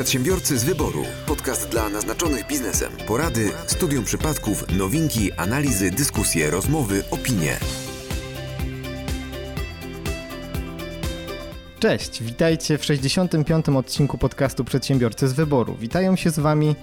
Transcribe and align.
Przedsiębiorcy 0.00 0.58
z 0.58 0.64
wyboru. 0.64 1.04
Podcast 1.26 1.68
dla 1.68 1.88
naznaczonych 1.88 2.46
biznesem. 2.46 2.92
Porady, 3.06 3.50
studium 3.66 4.04
przypadków, 4.04 4.64
nowinki, 4.78 5.32
analizy, 5.32 5.90
dyskusje, 5.90 6.50
rozmowy, 6.50 7.02
opinie. 7.10 7.56
Cześć, 11.78 12.22
witajcie 12.22 12.78
w 12.78 12.84
65. 12.84 13.68
odcinku 13.68 14.18
podcastu 14.18 14.64
Przedsiębiorcy 14.64 15.28
z 15.28 15.32
wyboru. 15.32 15.76
Witają 15.80 16.16
się 16.16 16.30
z 16.30 16.38
wami 16.38 16.76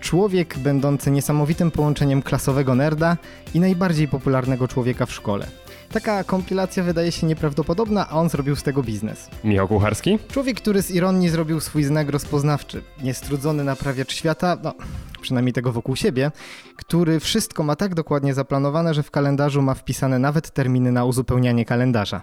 człowiek 0.00 0.58
będący 0.58 1.10
niesamowitym 1.10 1.70
połączeniem 1.70 2.22
klasowego 2.22 2.74
nerda 2.74 3.16
i 3.54 3.60
najbardziej 3.60 4.08
popularnego 4.08 4.68
człowieka 4.68 5.06
w 5.06 5.12
szkole. 5.12 5.46
Taka 5.92 6.24
kompilacja 6.24 6.82
wydaje 6.82 7.12
się 7.12 7.26
nieprawdopodobna, 7.26 8.08
a 8.08 8.12
on 8.12 8.28
zrobił 8.28 8.56
z 8.56 8.62
tego 8.62 8.82
biznes. 8.82 9.30
Michał 9.44 9.68
Kucharski? 9.68 10.18
Człowiek, 10.28 10.60
który 10.60 10.82
z 10.82 10.90
ironii 10.90 11.28
zrobił 11.28 11.60
swój 11.60 11.84
znak 11.84 12.10
rozpoznawczy. 12.10 12.82
Niestrudzony 13.02 13.64
naprawiacz 13.64 14.12
świata, 14.12 14.56
no 14.62 14.74
przynajmniej 15.20 15.52
tego 15.52 15.72
wokół 15.72 15.96
siebie, 15.96 16.30
który 16.76 17.20
wszystko 17.20 17.62
ma 17.62 17.76
tak 17.76 17.94
dokładnie 17.94 18.34
zaplanowane, 18.34 18.94
że 18.94 19.02
w 19.02 19.10
kalendarzu 19.10 19.62
ma 19.62 19.74
wpisane 19.74 20.18
nawet 20.18 20.50
terminy 20.50 20.92
na 20.92 21.04
uzupełnianie 21.04 21.64
kalendarza. 21.64 22.20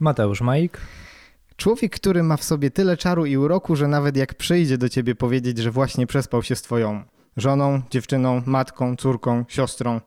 Mateusz 0.00 0.40
Majik. 0.40 0.80
Człowiek, 1.56 1.94
który 1.94 2.22
ma 2.22 2.36
w 2.36 2.44
sobie 2.44 2.70
tyle 2.70 2.96
czaru 2.96 3.26
i 3.26 3.36
uroku, 3.36 3.76
że 3.76 3.88
nawet 3.88 4.16
jak 4.16 4.34
przyjdzie 4.34 4.78
do 4.78 4.88
ciebie 4.88 5.14
powiedzieć, 5.14 5.58
że 5.58 5.70
właśnie 5.70 6.06
przespał 6.06 6.42
się 6.42 6.56
z 6.56 6.62
twoją 6.62 7.02
żoną, 7.36 7.82
dziewczyną, 7.90 8.42
matką, 8.46 8.96
córką, 8.96 9.44
siostrą, 9.48 10.00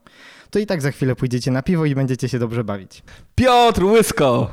to 0.52 0.60
i 0.60 0.66
tak 0.66 0.82
za 0.82 0.92
chwilę 0.92 1.16
pójdziecie 1.16 1.52
na 1.52 1.62
piwo 1.62 1.86
i 1.86 1.96
będziecie 1.96 2.30
się 2.30 2.40
dobrze 2.40 2.64
bawić. 2.64 3.04
Piotr 3.36 3.84
Łysko! 3.84 4.52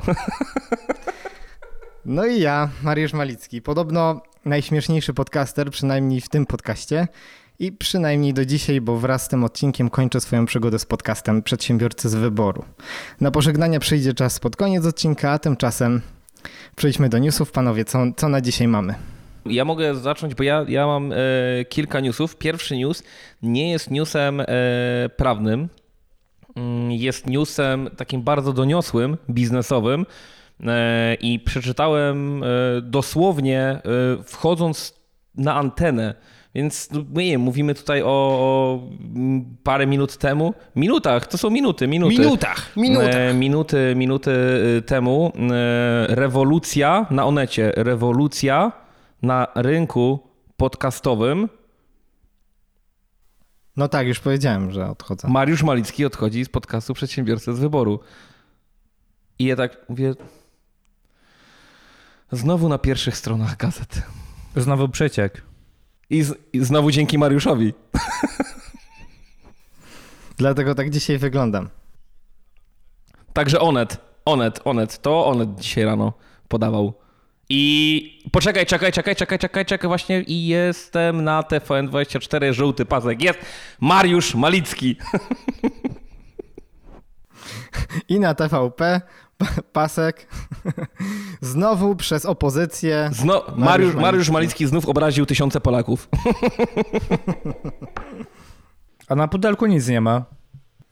No 2.05 2.25
i 2.25 2.39
ja, 2.39 2.69
Mariusz 2.83 3.13
Malicki. 3.13 3.61
Podobno 3.61 4.21
najśmieszniejszy 4.45 5.13
podcaster, 5.13 5.71
przynajmniej 5.71 6.21
w 6.21 6.29
tym 6.29 6.45
podcaście. 6.45 7.07
I 7.59 7.71
przynajmniej 7.71 8.33
do 8.33 8.45
dzisiaj, 8.45 8.81
bo 8.81 8.97
wraz 8.97 9.25
z 9.25 9.27
tym 9.27 9.43
odcinkiem 9.43 9.89
kończę 9.89 10.21
swoją 10.21 10.45
przygodę 10.45 10.79
z 10.79 10.85
podcastem 10.85 11.43
Przedsiębiorcy 11.43 12.09
z 12.09 12.15
Wyboru. 12.15 12.65
Na 13.21 13.31
pożegnania 13.31 13.79
przyjdzie 13.79 14.13
czas 14.13 14.39
pod 14.39 14.55
koniec 14.55 14.85
odcinka, 14.85 15.31
a 15.31 15.39
tymczasem 15.39 16.01
przejdźmy 16.75 17.09
do 17.09 17.17
newsów. 17.17 17.51
Panowie, 17.51 17.85
co, 17.85 17.99
co 18.17 18.29
na 18.29 18.41
dzisiaj 18.41 18.67
mamy? 18.67 18.95
Ja 19.45 19.65
mogę 19.65 19.95
zacząć, 19.95 20.35
bo 20.35 20.43
ja, 20.43 20.65
ja 20.67 20.87
mam 20.87 21.11
e, 21.11 21.15
kilka 21.69 21.99
newsów. 21.99 22.35
Pierwszy 22.35 22.77
news 22.77 23.03
nie 23.41 23.71
jest 23.71 23.91
newsem 23.91 24.39
e, 24.39 24.45
prawnym, 25.17 25.69
jest 26.89 27.27
newsem 27.27 27.89
takim 27.97 28.21
bardzo 28.21 28.53
doniosłym, 28.53 29.17
biznesowym. 29.29 30.05
E, 30.67 31.13
I 31.13 31.39
przeczytałem 31.39 32.43
e, 32.43 32.47
dosłownie, 32.81 33.61
e, 33.61 33.81
wchodząc 34.23 34.99
na 35.35 35.55
antenę. 35.55 36.15
Więc 36.55 36.91
no, 36.91 36.99
nie 36.99 37.31
wiem, 37.31 37.41
mówimy 37.41 37.75
tutaj 37.75 38.03
o, 38.03 38.07
o 38.07 38.79
parę 39.63 39.87
minut 39.87 40.17
temu. 40.17 40.53
Minutach, 40.75 41.27
to 41.27 41.37
są 41.37 41.49
minuty, 41.49 41.87
minuty. 41.87 42.19
Minutach, 42.19 42.77
minutach. 42.77 43.35
Minuty, 43.35 43.93
minuty 43.95 44.31
e, 44.77 44.81
temu. 44.81 45.31
Rewolucja 46.07 47.05
na 47.11 47.25
Onecie. 47.25 47.71
Rewolucja 47.75 48.71
na 49.21 49.47
rynku 49.55 50.19
podcastowym. 50.57 51.49
No 53.79 53.87
tak, 53.87 54.07
już 54.07 54.19
powiedziałem, 54.19 54.71
że 54.71 54.89
odchodzę. 54.89 55.27
Mariusz 55.27 55.63
Malicki 55.63 56.05
odchodzi 56.05 56.45
z 56.45 56.49
podcastu 56.49 56.93
Przedsiębiorcy 56.93 57.55
z 57.55 57.59
Wyboru. 57.59 57.99
I 59.39 59.45
ja 59.45 59.55
tak 59.55 59.89
mówię... 59.89 60.13
Znowu 62.31 62.69
na 62.69 62.77
pierwszych 62.77 63.17
stronach 63.17 63.57
gazet. 63.57 64.01
Znowu 64.55 64.89
przeciek. 64.89 65.41
I, 66.09 66.23
z, 66.23 66.33
i 66.53 66.65
znowu 66.65 66.91
dzięki 66.91 67.17
Mariuszowi. 67.17 67.73
Dlatego 70.37 70.75
tak 70.75 70.89
dzisiaj 70.89 71.17
wyglądam. 71.17 71.69
Także 73.33 73.59
Onet, 73.59 73.97
Onet, 74.25 74.59
Onet, 74.65 75.01
to 75.01 75.25
Onet 75.25 75.55
dzisiaj 75.55 75.83
rano 75.83 76.13
podawał. 76.47 76.93
I 77.49 78.21
poczekaj, 78.31 78.65
czekaj, 78.65 78.91
czekaj, 78.91 79.15
czekaj, 79.15 79.39
czekaj, 79.39 79.65
czekaj, 79.65 79.87
właśnie 79.87 80.21
i 80.21 80.47
jestem 80.47 81.23
na 81.23 81.41
TVN24, 81.41 82.53
żółty 82.53 82.85
pasek, 82.85 83.23
jest 83.23 83.39
Mariusz 83.79 84.35
Malicki. 84.35 84.95
I 88.09 88.19
na 88.19 88.33
TVP 88.33 89.01
pasek 89.73 90.27
znowu 91.41 91.95
przez 91.95 92.25
opozycję. 92.25 93.09
Zno, 93.13 93.33
Mariusz, 93.33 93.57
Mariusz, 93.57 93.95
Mariusz 93.95 94.29
Malicki 94.29 94.67
znów 94.67 94.89
obraził 94.89 95.25
tysiące 95.25 95.61
Polaków. 95.61 96.09
A 99.07 99.15
na 99.15 99.27
pudelku 99.27 99.65
nic 99.65 99.87
nie 99.87 100.01
ma. 100.01 100.25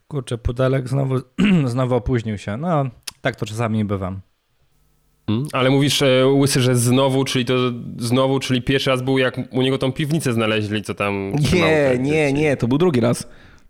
Kurczę, 0.07 0.37
pudelek 0.37 0.89
znowu, 0.89 1.15
znowu 1.65 1.95
opóźnił 1.95 2.37
się. 2.37 2.57
No, 2.57 2.85
tak 3.21 3.35
to 3.35 3.45
czasami 3.45 3.85
bywam. 3.85 4.21
Hmm, 5.29 5.47
ale 5.53 5.69
mówisz, 5.69 6.01
e, 6.01 6.27
Łysy, 6.27 6.61
że 6.61 6.75
znowu, 6.75 7.23
czyli 7.23 7.45
to 7.45 7.53
znowu, 7.97 8.39
czyli 8.39 8.61
pierwszy 8.61 8.89
raz 8.89 9.01
był 9.01 9.17
jak 9.17 9.39
u 9.51 9.61
niego 9.61 9.77
tą 9.77 9.91
piwnicę 9.91 10.33
znaleźli, 10.33 10.83
co 10.83 10.93
tam... 10.93 11.31
Nie, 11.53 11.97
nie, 11.99 12.33
nie, 12.33 12.57
to 12.57 12.67
był 12.67 12.77
drugi 12.77 12.99
raz. 12.99 13.27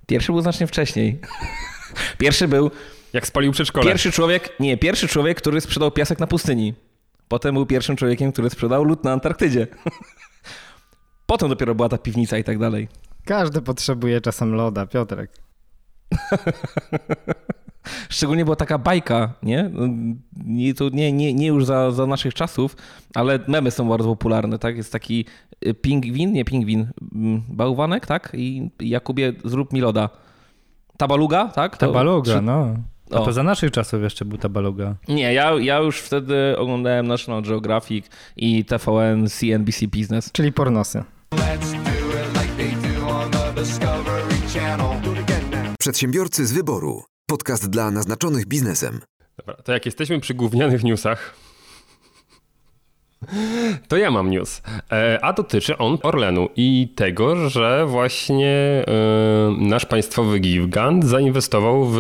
Pierwszy 0.08 0.32
był 0.32 0.42
znacznie 0.42 0.68
wcześniej. 0.68 1.20
Pierwszy 2.18 2.48
był... 2.48 2.72
Jak 3.14 3.28
spalił 3.28 3.52
przedszkole. 3.52 3.86
Pierwszy 3.86 4.12
człowiek, 4.12 4.60
nie, 4.60 4.78
pierwszy 4.78 5.08
człowiek, 5.08 5.38
który 5.38 5.62
sprzedał 5.62 5.92
piasek 5.92 6.20
na 6.20 6.28
pustyni. 6.28 6.74
Potem 7.28 7.56
był 7.56 7.66
pierwszym 7.66 7.96
człowiekiem, 7.96 8.32
który 8.32 8.50
sprzedał 8.50 8.84
lód 8.84 9.04
na 9.04 9.12
Antarktydzie. 9.12 9.68
Potem 11.28 11.50
dopiero 11.50 11.76
była 11.76 11.90
ta 11.90 11.98
piwnica 11.98 12.38
i 12.38 12.44
tak 12.44 12.60
dalej. 12.60 12.88
Każdy 13.26 13.62
potrzebuje 13.62 14.22
czasem 14.22 14.56
loda, 14.56 14.86
Piotrek. 14.86 15.32
Szczególnie 18.10 18.44
była 18.44 18.56
taka 18.56 18.78
bajka, 18.78 19.34
nie? 19.44 19.72
Nie, 20.46 20.74
to 20.74 20.90
nie, 20.90 21.12
nie, 21.12 21.34
nie 21.34 21.48
już 21.48 21.66
za, 21.66 21.92
za 21.92 22.06
naszych 22.06 22.34
czasów, 22.34 22.76
ale 23.14 23.40
memy 23.48 23.72
są 23.72 23.90
bardzo 23.90 24.10
popularne, 24.10 24.60
tak? 24.60 24.78
Jest 24.78 24.92
taki 24.92 25.26
y, 25.66 25.74
pingwin, 25.74 26.34
nie 26.34 26.46
pingwin, 26.46 26.88
mm, 27.16 27.44
bałwanek, 27.50 28.06
tak? 28.06 28.32
I 28.34 28.70
Jakubie, 28.80 29.34
zrób 29.46 29.74
mi 29.74 29.82
loda. 29.82 30.10
Tabaluga, 30.98 31.48
tak? 31.48 31.78
To, 31.78 31.88
Tabaluga, 31.88 32.34
czy... 32.34 32.42
no. 32.42 32.76
A 33.12 33.20
to 33.20 33.34
za 33.34 33.44
naszych 33.44 33.72
czasów 33.72 34.02
jeszcze 34.02 34.26
był 34.26 34.38
Tabaluga. 34.38 34.96
Nie, 35.08 35.34
ja, 35.34 35.52
ja 35.60 35.78
już 35.78 36.00
wtedy 36.00 36.56
oglądałem 36.58 37.08
National 37.08 37.42
Geographic 37.42 38.06
i 38.38 38.66
TVN, 38.66 39.28
CNBC 39.30 39.88
Business. 39.88 40.32
Czyli 40.32 40.54
pornosy. 40.54 41.04
Przedsiębiorcy 45.80 46.46
z 46.48 46.54
wyboru. 46.54 47.04
Podcast 47.30 47.70
dla 47.70 47.92
naznaczonych 47.92 48.46
biznesem. 48.46 49.02
Dobra, 49.38 49.56
to 49.64 49.74
jak 49.74 49.86
jesteśmy 49.86 50.20
przy 50.20 50.34
gównianych 50.34 50.84
newsach, 50.84 51.36
to 53.88 53.98
ja 53.98 54.12
mam 54.12 54.30
news. 54.30 54.62
E, 54.92 55.20
a 55.22 55.34
dotyczy 55.34 55.78
on 55.78 55.98
Orlenu 56.04 56.50
i 56.56 56.94
tego, 56.96 57.50
że 57.50 57.86
właśnie 57.86 58.48
e, 58.48 58.84
nasz 59.58 59.86
państwowy 59.86 60.40
gigant 60.40 61.06
zainwestował 61.06 61.86
w 61.86 62.00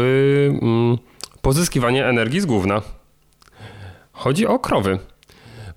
mm, 0.61 0.97
pozyskiwanie 1.41 2.05
energii 2.05 2.41
z 2.41 2.45
gówna. 2.45 2.81
Chodzi 4.11 4.47
o 4.47 4.59
krowy. 4.59 4.99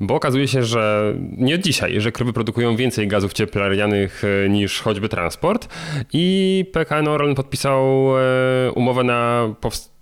Bo 0.00 0.14
okazuje 0.14 0.48
się, 0.48 0.64
że 0.64 1.14
nie 1.36 1.58
dzisiaj, 1.58 2.00
że 2.00 2.12
krowy 2.12 2.32
produkują 2.32 2.76
więcej 2.76 3.08
gazów 3.08 3.32
cieplarnianych 3.32 4.22
e, 4.44 4.48
niż 4.48 4.80
choćby 4.80 5.08
transport 5.08 5.68
i 6.12 6.64
PKN 6.72 7.08
Orlen 7.08 7.34
podpisał 7.34 8.12
e, 8.18 8.72
umowę 8.72 9.04
na, 9.04 9.48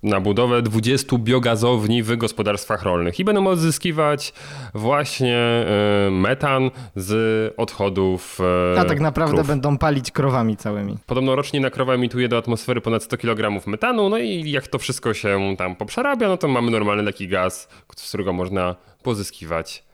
na 0.02 0.20
budowę 0.20 0.62
20 0.62 1.16
biogazowni 1.18 2.02
w 2.02 2.16
gospodarstwach 2.16 2.82
rolnych 2.82 3.20
i 3.20 3.24
będą 3.24 3.46
odzyskiwać 3.46 4.32
właśnie 4.74 5.36
e, 5.36 6.10
metan 6.10 6.70
z 6.96 7.54
odchodów 7.56 8.38
A 8.78 8.84
tak 8.84 9.00
naprawdę 9.00 9.36
krów. 9.36 9.46
będą 9.46 9.78
palić 9.78 10.10
krowami 10.10 10.56
całymi. 10.56 10.96
Podobno 11.06 11.36
rocznie 11.36 11.60
na 11.60 11.70
krowa 11.70 11.94
emituje 11.94 12.28
do 12.28 12.38
atmosfery 12.38 12.80
ponad 12.80 13.02
100 13.02 13.18
kg 13.18 13.66
metanu, 13.66 14.08
no 14.08 14.18
i 14.18 14.50
jak 14.50 14.68
to 14.68 14.78
wszystko 14.78 15.14
się 15.14 15.54
tam 15.58 15.76
poprzerabia, 15.76 16.28
no 16.28 16.36
to 16.36 16.48
mamy 16.48 16.70
normalny 16.70 17.04
taki 17.04 17.28
gaz, 17.28 17.68
z 17.96 18.08
którego 18.08 18.32
można 18.32 18.76
pozyskiwać 19.02 19.87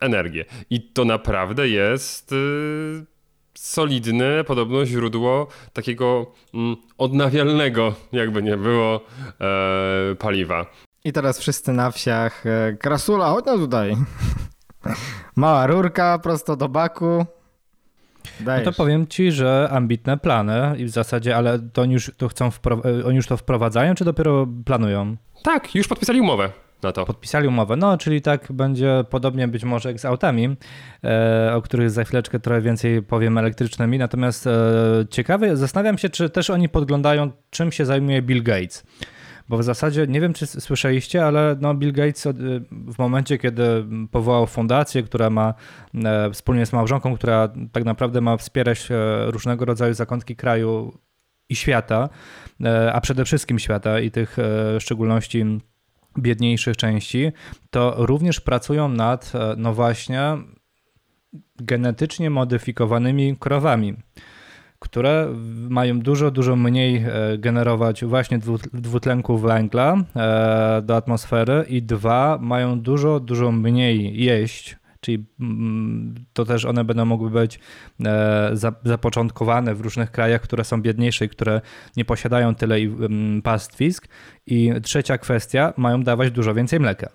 energię. 0.00 0.44
I 0.70 0.80
to 0.80 1.04
naprawdę 1.04 1.68
jest 1.68 2.32
y, 2.32 3.06
solidne, 3.54 4.44
podobno 4.44 4.86
źródło 4.86 5.46
takiego 5.72 6.32
mm, 6.54 6.76
odnawialnego, 6.98 7.94
jakby 8.12 8.42
nie 8.42 8.56
było, 8.56 9.00
e, 9.40 10.14
paliwa. 10.14 10.66
I 11.04 11.12
teraz 11.12 11.38
wszyscy 11.38 11.72
na 11.72 11.90
wsiach, 11.90 12.46
e, 12.46 12.76
krasula, 12.76 13.30
chodź 13.30 13.44
no 13.46 13.58
tutaj. 13.58 13.96
Mała 15.36 15.66
rurka 15.66 16.18
prosto 16.18 16.56
do 16.56 16.68
baku. 16.68 17.26
No 18.40 18.60
to 18.64 18.72
powiem 18.72 19.06
ci, 19.06 19.32
że 19.32 19.68
ambitne 19.72 20.18
plany 20.18 20.74
i 20.78 20.84
w 20.84 20.90
zasadzie, 20.90 21.36
ale 21.36 21.58
to 21.58 21.82
oni 21.82 21.92
już 21.92 22.10
to 22.16 22.28
chcą, 22.28 22.50
oni 23.04 23.16
już 23.16 23.26
to 23.26 23.36
wprowadzają, 23.36 23.94
czy 23.94 24.04
dopiero 24.04 24.46
planują? 24.64 25.16
Tak, 25.42 25.74
już 25.74 25.88
podpisali 25.88 26.20
umowę. 26.20 26.52
Na 26.82 26.92
to. 26.92 27.06
Podpisali 27.06 27.48
umowę, 27.48 27.76
no 27.76 27.98
czyli 27.98 28.22
tak 28.22 28.52
będzie 28.52 29.04
podobnie 29.10 29.48
być 29.48 29.64
może 29.64 29.88
jak 29.88 30.00
z 30.00 30.04
autami, 30.04 30.56
e, 31.04 31.52
o 31.54 31.62
których 31.62 31.90
za 31.90 32.04
chwileczkę 32.04 32.40
trochę 32.40 32.60
więcej 32.60 33.02
powiem 33.02 33.38
elektrycznymi. 33.38 33.98
Natomiast 33.98 34.46
e, 34.46 34.52
ciekawe, 35.10 35.56
zastanawiam 35.56 35.98
się, 35.98 36.08
czy 36.08 36.30
też 36.30 36.50
oni 36.50 36.68
podglądają, 36.68 37.30
czym 37.50 37.72
się 37.72 37.84
zajmuje 37.84 38.22
Bill 38.22 38.42
Gates. 38.42 38.84
Bo 39.50 39.58
w 39.58 39.62
zasadzie 39.62 40.06
nie 40.06 40.20
wiem, 40.20 40.32
czy 40.32 40.46
słyszeliście, 40.46 41.26
ale 41.26 41.56
no 41.60 41.74
Bill 41.74 41.92
Gates 41.92 42.28
w 42.70 42.98
momencie, 42.98 43.38
kiedy 43.38 43.64
powołał 44.10 44.46
fundację, 44.46 45.02
która 45.02 45.30
ma 45.30 45.54
e, 45.94 46.30
wspólnie 46.30 46.66
z 46.66 46.72
małżonką, 46.72 47.14
która 47.14 47.48
tak 47.72 47.84
naprawdę 47.84 48.20
ma 48.20 48.36
wspierać 48.36 48.88
e, 48.90 48.94
różnego 49.30 49.64
rodzaju 49.64 49.94
zakątki 49.94 50.36
kraju 50.36 50.98
i 51.48 51.56
świata, 51.56 52.08
e, 52.64 52.92
a 52.92 53.00
przede 53.00 53.24
wszystkim 53.24 53.58
świata 53.58 54.00
i 54.00 54.10
tych 54.10 54.36
w 54.38 54.78
szczególności 54.80 55.60
biedniejszych 56.18 56.76
części, 56.76 57.32
to 57.70 57.94
również 57.98 58.40
pracują 58.40 58.88
nad, 58.88 59.32
no 59.56 59.74
właśnie, 59.74 60.20
genetycznie 61.58 62.30
modyfikowanymi 62.30 63.36
krowami 63.36 63.96
które 64.80 65.28
mają 65.68 66.00
dużo, 66.00 66.30
dużo 66.30 66.56
mniej 66.56 66.96
e, 66.96 67.38
generować 67.38 68.04
właśnie 68.04 68.38
dwutlenku 68.72 69.38
węgla 69.38 69.96
e, 70.16 70.82
do 70.82 70.96
atmosfery 70.96 71.64
i 71.68 71.82
dwa, 71.82 72.38
mają 72.40 72.80
dużo, 72.80 73.20
dużo 73.20 73.52
mniej 73.52 74.24
jeść, 74.24 74.76
czyli 75.00 75.26
mm, 75.40 76.14
to 76.32 76.44
też 76.44 76.64
one 76.64 76.84
będą 76.84 77.04
mogły 77.04 77.30
być 77.30 77.58
e, 78.04 78.50
zapoczątkowane 78.84 79.74
w 79.74 79.80
różnych 79.80 80.10
krajach, 80.10 80.40
które 80.40 80.64
są 80.64 80.82
biedniejsze 80.82 81.24
i 81.24 81.28
które 81.28 81.60
nie 81.96 82.04
posiadają 82.04 82.54
tyle 82.54 82.76
mm, 82.76 83.42
pastwisk. 83.42 84.08
I 84.46 84.72
trzecia 84.82 85.18
kwestia, 85.18 85.72
mają 85.76 86.02
dawać 86.02 86.30
dużo 86.30 86.54
więcej 86.54 86.80
mleka. 86.80 87.08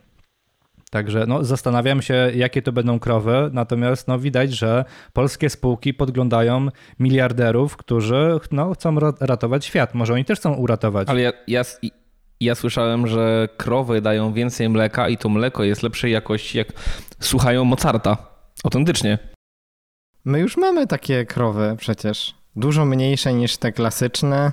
Także 0.91 1.25
no, 1.27 1.43
zastanawiam 1.43 2.01
się, 2.01 2.31
jakie 2.35 2.61
to 2.61 2.71
będą 2.71 2.99
krowy, 2.99 3.49
natomiast 3.53 4.07
no, 4.07 4.19
widać, 4.19 4.53
że 4.53 4.85
polskie 5.13 5.49
spółki 5.49 5.93
podglądają 5.93 6.67
miliarderów, 6.99 7.77
którzy 7.77 8.39
no, 8.51 8.73
chcą 8.73 8.99
ratować 9.19 9.65
świat. 9.65 9.93
Może 9.93 10.13
oni 10.13 10.25
też 10.25 10.39
chcą 10.39 10.53
uratować. 10.53 11.09
Ale 11.09 11.21
ja, 11.21 11.33
ja, 11.47 11.63
ja 12.39 12.55
słyszałem, 12.55 13.07
że 13.07 13.47
krowy 13.57 14.01
dają 14.01 14.33
więcej 14.33 14.69
mleka 14.69 15.09
i 15.09 15.17
to 15.17 15.29
mleko 15.29 15.63
jest 15.63 15.83
lepszej 15.83 16.11
jakości, 16.11 16.57
jak 16.57 16.67
słuchają 17.19 17.63
Mozarta. 17.63 18.17
Autentycznie. 18.63 19.19
My 20.25 20.39
już 20.39 20.57
mamy 20.57 20.87
takie 20.87 21.25
krowy 21.25 21.75
przecież. 21.77 22.35
Dużo 22.55 22.85
mniejsze 22.85 23.33
niż 23.33 23.57
te 23.57 23.71
klasyczne, 23.71 24.51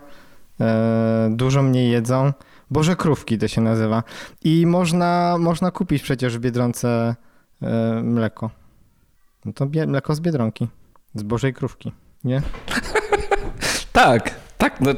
e, 0.60 1.30
dużo 1.30 1.62
mniej 1.62 1.90
jedzą. 1.90 2.32
Boże 2.70 2.96
Krówki 2.96 3.38
to 3.38 3.48
się 3.48 3.60
nazywa. 3.60 4.02
I 4.44 4.66
można, 4.66 5.36
można 5.38 5.70
kupić 5.70 6.02
przecież 6.02 6.38
w 6.38 6.40
Biedronce 6.40 7.16
e, 7.62 8.00
mleko. 8.02 8.50
No 9.44 9.52
to 9.52 9.66
bie, 9.66 9.86
mleko 9.86 10.14
z 10.14 10.20
Biedronki. 10.20 10.68
Z 11.14 11.22
Bożej 11.22 11.54
Krówki, 11.54 11.92
nie? 12.24 12.42
tak, 13.92 14.34
tak. 14.58 14.80
No. 14.80 14.90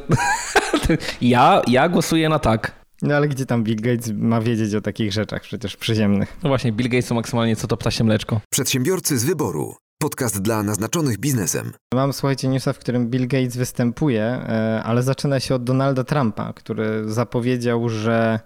ja, 1.20 1.62
ja 1.66 1.88
głosuję 1.88 2.28
na 2.28 2.38
tak. 2.38 2.84
No 3.02 3.14
ale 3.14 3.28
gdzie 3.28 3.46
tam 3.46 3.64
Bill 3.64 3.80
Gates 3.80 4.12
ma 4.14 4.40
wiedzieć 4.40 4.74
o 4.74 4.80
takich 4.80 5.12
rzeczach 5.12 5.42
przecież 5.42 5.76
przyziemnych? 5.76 6.36
No 6.42 6.48
właśnie, 6.48 6.72
Bill 6.72 6.88
Gates 6.88 7.06
to 7.06 7.14
maksymalnie 7.14 7.56
co 7.56 7.66
to 7.66 7.76
ptasie 7.76 8.04
mleczko. 8.04 8.40
Przedsiębiorcy 8.50 9.18
z 9.18 9.24
wyboru. 9.24 9.74
Podcast 9.98 10.42
dla 10.42 10.62
naznaczonych 10.62 11.18
biznesem. 11.18 11.72
Mam, 11.94 12.12
słuchajcie, 12.12 12.48
newsa, 12.48 12.72
w 12.72 12.78
którym 12.78 13.10
Bill 13.10 13.28
Gates 13.28 13.56
występuje, 13.56 14.22
e, 14.22 14.82
ale 14.84 15.02
zaczyna 15.02 15.40
się 15.40 15.54
od 15.54 15.64
Donalda 15.64 16.04
Trumpa, 16.04 16.52
który 16.52 17.12
zapowiedział, 17.12 17.88
że 17.88 18.40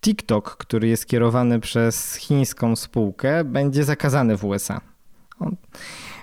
TikTok, 0.00 0.56
który 0.56 0.88
jest 0.88 1.06
kierowany 1.06 1.60
przez 1.60 2.14
chińską 2.14 2.76
spółkę, 2.76 3.44
będzie 3.44 3.84
zakazany 3.84 4.36
w 4.36 4.44
USA. 4.44 4.80
On, 5.38 5.56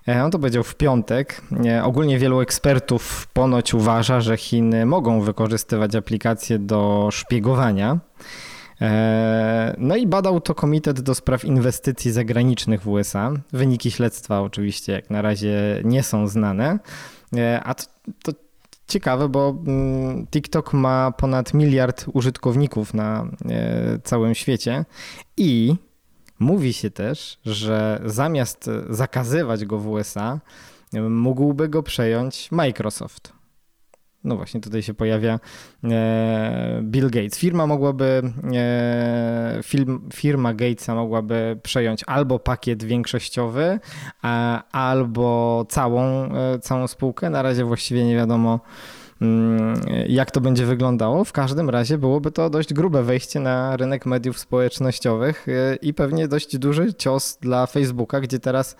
on 0.07 0.31
to 0.31 0.39
powiedział 0.39 0.63
w 0.63 0.75
piątek. 0.75 1.41
E, 1.65 1.83
ogólnie 1.83 2.19
wielu 2.19 2.41
ekspertów 2.41 3.27
ponoć 3.33 3.73
uważa, 3.73 4.21
że 4.21 4.37
Chiny 4.37 4.85
mogą 4.85 5.21
wykorzystywać 5.21 5.95
aplikacje 5.95 6.59
do 6.59 7.09
szpiegowania. 7.11 7.99
E, 8.81 9.75
no 9.77 9.95
i 9.95 10.07
badał 10.07 10.41
to 10.41 10.55
Komitet 10.55 11.01
do 11.01 11.15
Spraw 11.15 11.45
Inwestycji 11.45 12.11
Zagranicznych 12.11 12.81
w 12.81 12.87
USA. 12.87 13.31
Wyniki 13.53 13.91
śledztwa 13.91 14.41
oczywiście 14.41 14.91
jak 14.91 15.09
na 15.09 15.21
razie 15.21 15.81
nie 15.83 16.03
są 16.03 16.27
znane, 16.27 16.79
e, 17.37 17.61
a 17.63 17.73
to, 17.73 17.85
to 18.23 18.31
ciekawe, 18.87 19.29
bo 19.29 19.55
mm, 19.67 20.27
TikTok 20.27 20.73
ma 20.73 21.11
ponad 21.11 21.53
miliard 21.53 22.05
użytkowników 22.13 22.93
na 22.93 23.27
e, 23.49 23.99
całym 24.03 24.35
świecie 24.35 24.85
i 25.37 25.75
mówi 26.39 26.73
się 26.73 26.91
też, 26.91 27.39
że 27.45 28.01
zamiast 28.05 28.69
zakazywać 28.89 29.65
go 29.65 29.77
w 29.77 29.87
USA, 29.87 30.39
mógłby 31.09 31.69
go 31.69 31.83
przejąć 31.83 32.51
Microsoft. 32.51 33.39
No 34.23 34.35
właśnie, 34.35 34.61
tutaj 34.61 34.81
się 34.81 34.93
pojawia 34.93 35.39
e, 35.83 36.81
Bill 36.83 37.09
Gates. 37.09 37.37
Firma 37.37 37.67
mogłaby, 37.67 38.21
e, 38.53 39.59
firma 40.13 40.53
Gatesa 40.53 40.95
mogłaby 40.95 41.59
przejąć 41.63 42.03
albo 42.07 42.39
pakiet 42.39 42.83
większościowy, 42.83 43.79
albo 44.71 45.65
całą, 45.69 46.33
e, 46.35 46.59
całą 46.59 46.87
spółkę. 46.87 47.29
Na 47.29 47.41
razie 47.41 47.65
właściwie 47.65 48.05
nie 48.05 48.15
wiadomo, 48.15 48.59
jak 50.07 50.31
to 50.31 50.41
będzie 50.41 50.65
wyglądało. 50.65 51.23
W 51.23 51.31
każdym 51.31 51.69
razie 51.69 51.97
byłoby 51.97 52.31
to 52.31 52.49
dość 52.49 52.73
grube 52.73 53.03
wejście 53.03 53.39
na 53.39 53.77
rynek 53.77 54.05
mediów 54.05 54.39
społecznościowych 54.39 55.47
i 55.81 55.93
pewnie 55.93 56.27
dość 56.27 56.57
duży 56.57 56.93
cios 56.93 57.37
dla 57.41 57.65
Facebooka, 57.65 58.21
gdzie 58.21 58.39
teraz 58.39 58.75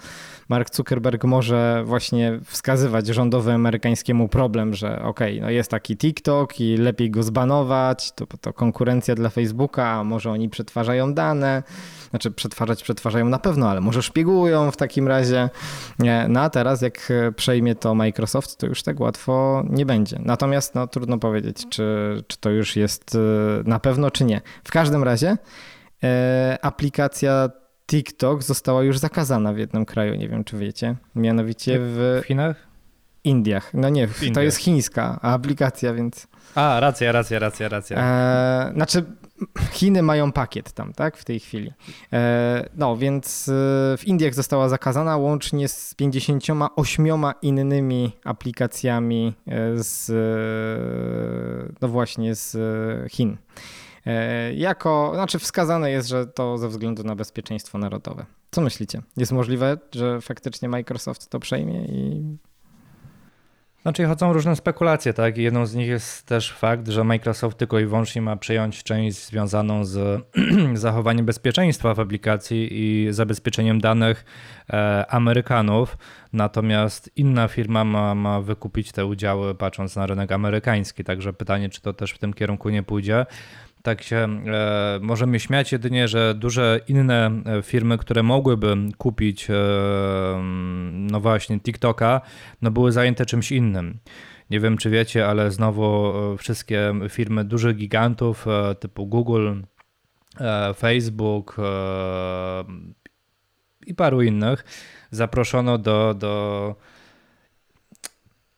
Mark 0.49 0.75
Zuckerberg 0.75 1.23
może 1.23 1.83
właśnie 1.85 2.39
wskazywać 2.45 3.07
rządowy 3.07 3.53
amerykańskiemu 3.53 4.27
problem, 4.27 4.73
że 4.73 5.01
okej, 5.01 5.33
okay, 5.37 5.41
no 5.41 5.49
jest 5.49 5.71
taki 5.71 5.97
TikTok 5.97 6.59
i 6.59 6.77
lepiej 6.77 7.11
go 7.11 7.23
zbanować, 7.23 8.11
to, 8.11 8.25
to 8.41 8.53
konkurencja 8.53 9.15
dla 9.15 9.29
Facebooka, 9.29 10.03
może 10.03 10.31
oni 10.31 10.49
przetwarzają 10.49 11.13
dane, 11.13 11.63
znaczy 12.09 12.31
przetwarzać 12.31 12.83
przetwarzają 12.83 13.25
na 13.25 13.39
pewno, 13.39 13.69
ale 13.69 13.81
może 13.81 14.01
szpiegują 14.01 14.71
w 14.71 14.77
takim 14.77 15.07
razie. 15.07 15.49
No 16.29 16.41
a 16.41 16.49
teraz 16.49 16.81
jak 16.81 17.13
przejmie 17.35 17.75
to 17.75 17.95
Microsoft, 17.95 18.57
to 18.57 18.67
już 18.67 18.83
tak 18.83 18.99
łatwo 18.99 19.63
nie 19.69 19.85
będzie. 19.85 20.19
Natomiast 20.29 20.75
no, 20.75 20.87
trudno 20.87 21.17
powiedzieć, 21.17 21.65
czy, 21.69 21.83
czy 22.27 22.37
to 22.37 22.49
już 22.49 22.75
jest 22.75 23.15
y, 23.15 23.19
na 23.65 23.79
pewno, 23.79 24.11
czy 24.11 24.23
nie. 24.23 24.41
W 24.63 24.71
każdym 24.71 25.03
razie 25.03 25.37
e, 26.03 26.57
aplikacja 26.61 27.49
TikTok 27.87 28.43
została 28.43 28.83
już 28.83 28.97
zakazana 28.97 29.53
w 29.53 29.57
jednym 29.57 29.85
kraju, 29.85 30.15
nie 30.15 30.29
wiem 30.29 30.43
czy 30.43 30.57
wiecie, 30.57 30.95
mianowicie 31.15 31.79
w... 31.79 32.19
W 32.23 32.27
Chinach? 32.27 32.67
Indiach. 33.23 33.73
No 33.73 33.89
nie, 33.89 34.07
w 34.07 34.31
to 34.33 34.41
jest 34.41 34.57
chińska 34.57 35.19
aplikacja, 35.21 35.93
więc... 35.93 36.27
A, 36.55 36.79
racja, 36.79 37.11
racja, 37.11 37.39
racja, 37.39 37.69
racja. 37.69 37.97
E, 37.97 38.71
znaczy, 38.73 39.03
Chiny 39.71 40.01
mają 40.01 40.31
pakiet 40.31 40.71
tam, 40.71 40.93
tak, 40.93 41.17
w 41.17 41.25
tej 41.25 41.39
chwili. 41.39 41.73
E, 42.13 42.69
no, 42.75 42.97
więc 42.97 43.49
e, 43.49 43.51
w 43.97 44.03
Indiach 44.05 44.33
została 44.33 44.69
zakazana 44.69 45.17
łącznie 45.17 45.67
z 45.67 45.93
58 45.93 47.07
innymi 47.41 48.11
aplikacjami 48.23 49.33
e, 49.47 49.83
z, 49.83 50.11
no 51.81 51.87
właśnie, 51.87 52.35
z 52.35 52.57
Chin. 53.11 53.37
Jako, 54.55 55.11
znaczy 55.13 55.39
wskazane 55.39 55.91
jest, 55.91 56.09
że 56.09 56.27
to 56.27 56.57
ze 56.57 56.67
względu 56.67 57.03
na 57.03 57.15
bezpieczeństwo 57.15 57.77
narodowe. 57.77 58.25
Co 58.51 58.61
myślicie? 58.61 59.01
Jest 59.17 59.31
możliwe, 59.31 59.77
że 59.95 60.21
faktycznie 60.21 60.69
Microsoft 60.69 61.29
to 61.29 61.39
przejmie 61.39 61.85
i 61.85 62.23
znaczy 63.81 64.05
chodzą 64.05 64.33
różne 64.33 64.55
spekulacje, 64.55 65.13
tak? 65.13 65.37
Jedną 65.37 65.65
z 65.65 65.75
nich 65.75 65.87
jest 65.87 66.25
też 66.25 66.53
fakt, 66.53 66.87
że 66.87 67.03
Microsoft 67.03 67.57
tylko 67.57 67.79
i 67.79 67.85
wyłącznie 67.85 68.21
ma 68.21 68.37
przejąć 68.37 68.83
część 68.83 69.25
związaną 69.25 69.85
z 69.85 70.23
zachowaniem 70.73 71.25
bezpieczeństwa 71.25 71.93
w 71.93 71.99
aplikacji 71.99 72.69
i 72.71 73.07
zabezpieczeniem 73.13 73.81
danych 73.81 74.25
e, 74.69 75.05
Amerykanów, 75.09 75.97
natomiast 76.33 77.11
inna 77.15 77.47
firma 77.47 77.83
ma, 77.83 78.15
ma 78.15 78.41
wykupić 78.41 78.91
te 78.91 79.05
udziały 79.05 79.55
patrząc 79.55 79.95
na 79.95 80.07
rynek 80.07 80.31
amerykański, 80.31 81.03
także 81.03 81.33
pytanie, 81.33 81.69
czy 81.69 81.81
to 81.81 81.93
też 81.93 82.11
w 82.11 82.17
tym 82.17 82.33
kierunku 82.33 82.69
nie 82.69 82.83
pójdzie 82.83 83.25
tak 83.83 84.01
się 84.01 84.17
e, 84.17 84.99
możemy 85.01 85.39
śmiać 85.39 85.71
jedynie, 85.71 86.07
że 86.07 86.35
duże 86.35 86.79
inne 86.87 87.31
e, 87.45 87.61
firmy, 87.61 87.97
które 87.97 88.23
mogłyby 88.23 88.75
kupić 88.97 89.49
e, 89.49 89.53
no 90.91 91.19
właśnie 91.19 91.59
TikToka, 91.59 92.21
no 92.61 92.71
były 92.71 92.91
zajęte 92.91 93.25
czymś 93.25 93.51
innym. 93.51 93.99
Nie 94.49 94.59
wiem, 94.59 94.77
czy 94.77 94.89
wiecie, 94.89 95.27
ale 95.27 95.51
znowu 95.51 96.13
e, 96.33 96.37
wszystkie 96.37 96.93
firmy 97.09 97.43
dużych 97.45 97.75
gigantów 97.77 98.47
e, 98.47 98.75
typu 98.75 99.07
Google, 99.07 99.53
e, 100.39 100.73
Facebook 100.73 101.57
i 103.85 103.95
paru 103.95 104.21
innych 104.21 104.65
zaproszono 105.11 105.77
do, 105.77 106.13
do 106.13 106.75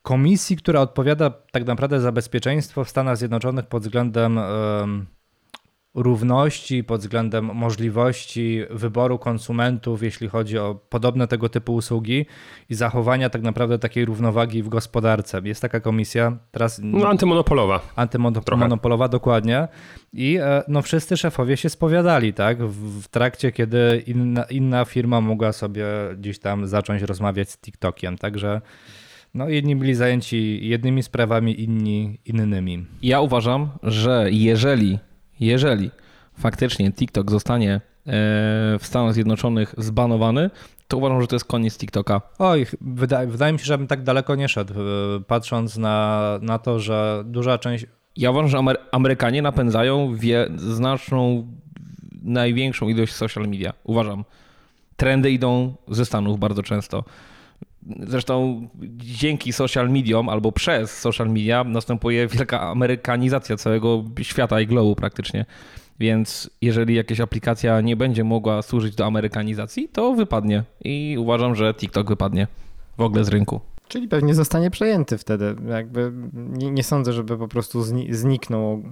komisji, 0.02 0.56
która 0.56 0.80
odpowiada 0.80 1.30
tak 1.30 1.66
naprawdę 1.66 2.00
za 2.00 2.12
bezpieczeństwo 2.12 2.84
w 2.84 2.88
Stanach 2.88 3.16
Zjednoczonych 3.16 3.66
pod 3.66 3.82
względem 3.82 4.40
równości, 5.94 6.84
pod 6.84 7.00
względem 7.00 7.44
możliwości 7.44 8.62
wyboru 8.70 9.18
konsumentów, 9.18 10.02
jeśli 10.02 10.28
chodzi 10.28 10.58
o 10.58 10.74
podobne 10.88 11.28
tego 11.28 11.48
typu 11.48 11.74
usługi 11.74 12.26
i 12.70 12.74
zachowania 12.74 13.30
tak 13.30 13.42
naprawdę 13.42 13.78
takiej 13.78 14.04
równowagi 14.04 14.62
w 14.62 14.68
gospodarce. 14.68 15.40
Jest 15.44 15.62
taka 15.62 15.80
komisja, 15.80 16.36
teraz... 16.50 16.80
No, 16.82 17.08
antymonopolowa. 17.08 17.80
Antymonopolowa, 17.96 19.08
dokładnie. 19.08 19.68
I 20.12 20.38
e, 20.40 20.62
no, 20.68 20.82
wszyscy 20.82 21.16
szefowie 21.16 21.56
się 21.56 21.68
spowiadali, 21.68 22.34
tak? 22.34 22.62
W, 22.62 23.02
w 23.02 23.08
trakcie, 23.08 23.52
kiedy 23.52 24.02
inna, 24.06 24.42
inna 24.42 24.84
firma 24.84 25.20
mogła 25.20 25.52
sobie 25.52 25.84
gdzieś 26.16 26.38
tam 26.38 26.66
zacząć 26.66 27.02
rozmawiać 27.02 27.50
z 27.50 27.58
TikTokiem, 27.58 28.18
także... 28.18 28.60
No, 29.34 29.48
jedni 29.48 29.76
byli 29.76 29.94
zajęci 29.94 30.68
jednymi 30.68 31.02
sprawami, 31.02 31.60
inni 31.60 32.18
innymi. 32.26 32.86
Ja 33.02 33.20
uważam, 33.20 33.70
że 33.82 34.26
jeżeli 34.30 34.98
jeżeli 35.40 35.90
faktycznie 36.38 36.92
TikTok 36.92 37.30
zostanie 37.30 37.74
e, 37.74 37.80
w 38.78 38.80
Stanach 38.82 39.14
Zjednoczonych 39.14 39.74
zbanowany, 39.78 40.50
to 40.88 40.96
uważam, 40.96 41.20
że 41.20 41.26
to 41.26 41.36
jest 41.36 41.44
koniec 41.44 41.78
TikToka. 41.78 42.20
Oj, 42.38 42.66
wydaje, 42.80 43.26
wydaje 43.26 43.52
mi 43.52 43.58
się, 43.58 43.64
że 43.64 43.78
bym 43.78 43.86
tak 43.86 44.02
daleko 44.02 44.34
nie 44.34 44.48
szedł, 44.48 44.74
e, 44.74 45.20
patrząc 45.26 45.76
na, 45.76 46.38
na 46.42 46.58
to, 46.58 46.80
że 46.80 47.22
duża 47.26 47.58
część. 47.58 47.86
Ja 48.16 48.30
uważam, 48.30 48.48
że 48.48 48.58
Amery 48.58 48.78
Amerykanie 48.92 49.42
napędzają 49.42 50.16
wie, 50.16 50.48
znaczną, 50.56 51.48
największą 52.22 52.88
ilość 52.88 53.12
social 53.12 53.48
media. 53.48 53.72
Uważam. 53.84 54.24
Trendy 54.96 55.30
idą 55.30 55.74
ze 55.88 56.04
Stanów 56.04 56.38
bardzo 56.38 56.62
często. 56.62 57.04
Zresztą 58.00 58.68
dzięki 58.96 59.52
social 59.52 59.90
mediom 59.90 60.28
albo 60.28 60.52
przez 60.52 60.98
social 60.98 61.28
media 61.28 61.64
następuje 61.64 62.26
wielka 62.26 62.60
amerykanizacja 62.60 63.56
całego 63.56 64.04
świata 64.22 64.60
i 64.60 64.66
globu 64.66 64.96
praktycznie. 64.96 65.44
Więc 66.00 66.50
jeżeli 66.62 66.94
jakaś 66.94 67.20
aplikacja 67.20 67.80
nie 67.80 67.96
będzie 67.96 68.24
mogła 68.24 68.62
służyć 68.62 68.94
do 68.94 69.06
amerykanizacji, 69.06 69.88
to 69.88 70.14
wypadnie. 70.14 70.64
I 70.84 71.16
uważam, 71.18 71.54
że 71.54 71.74
TikTok 71.74 72.08
wypadnie 72.08 72.46
w 72.98 73.00
ogóle 73.00 73.24
z 73.24 73.28
rynku. 73.28 73.60
Czyli 73.88 74.08
pewnie 74.08 74.34
zostanie 74.34 74.70
przejęty 74.70 75.18
wtedy. 75.18 75.56
Jakby 75.68 76.12
nie, 76.32 76.70
nie 76.70 76.82
sądzę, 76.82 77.12
żeby 77.12 77.38
po 77.38 77.48
prostu 77.48 77.82
zniknął 78.10 78.82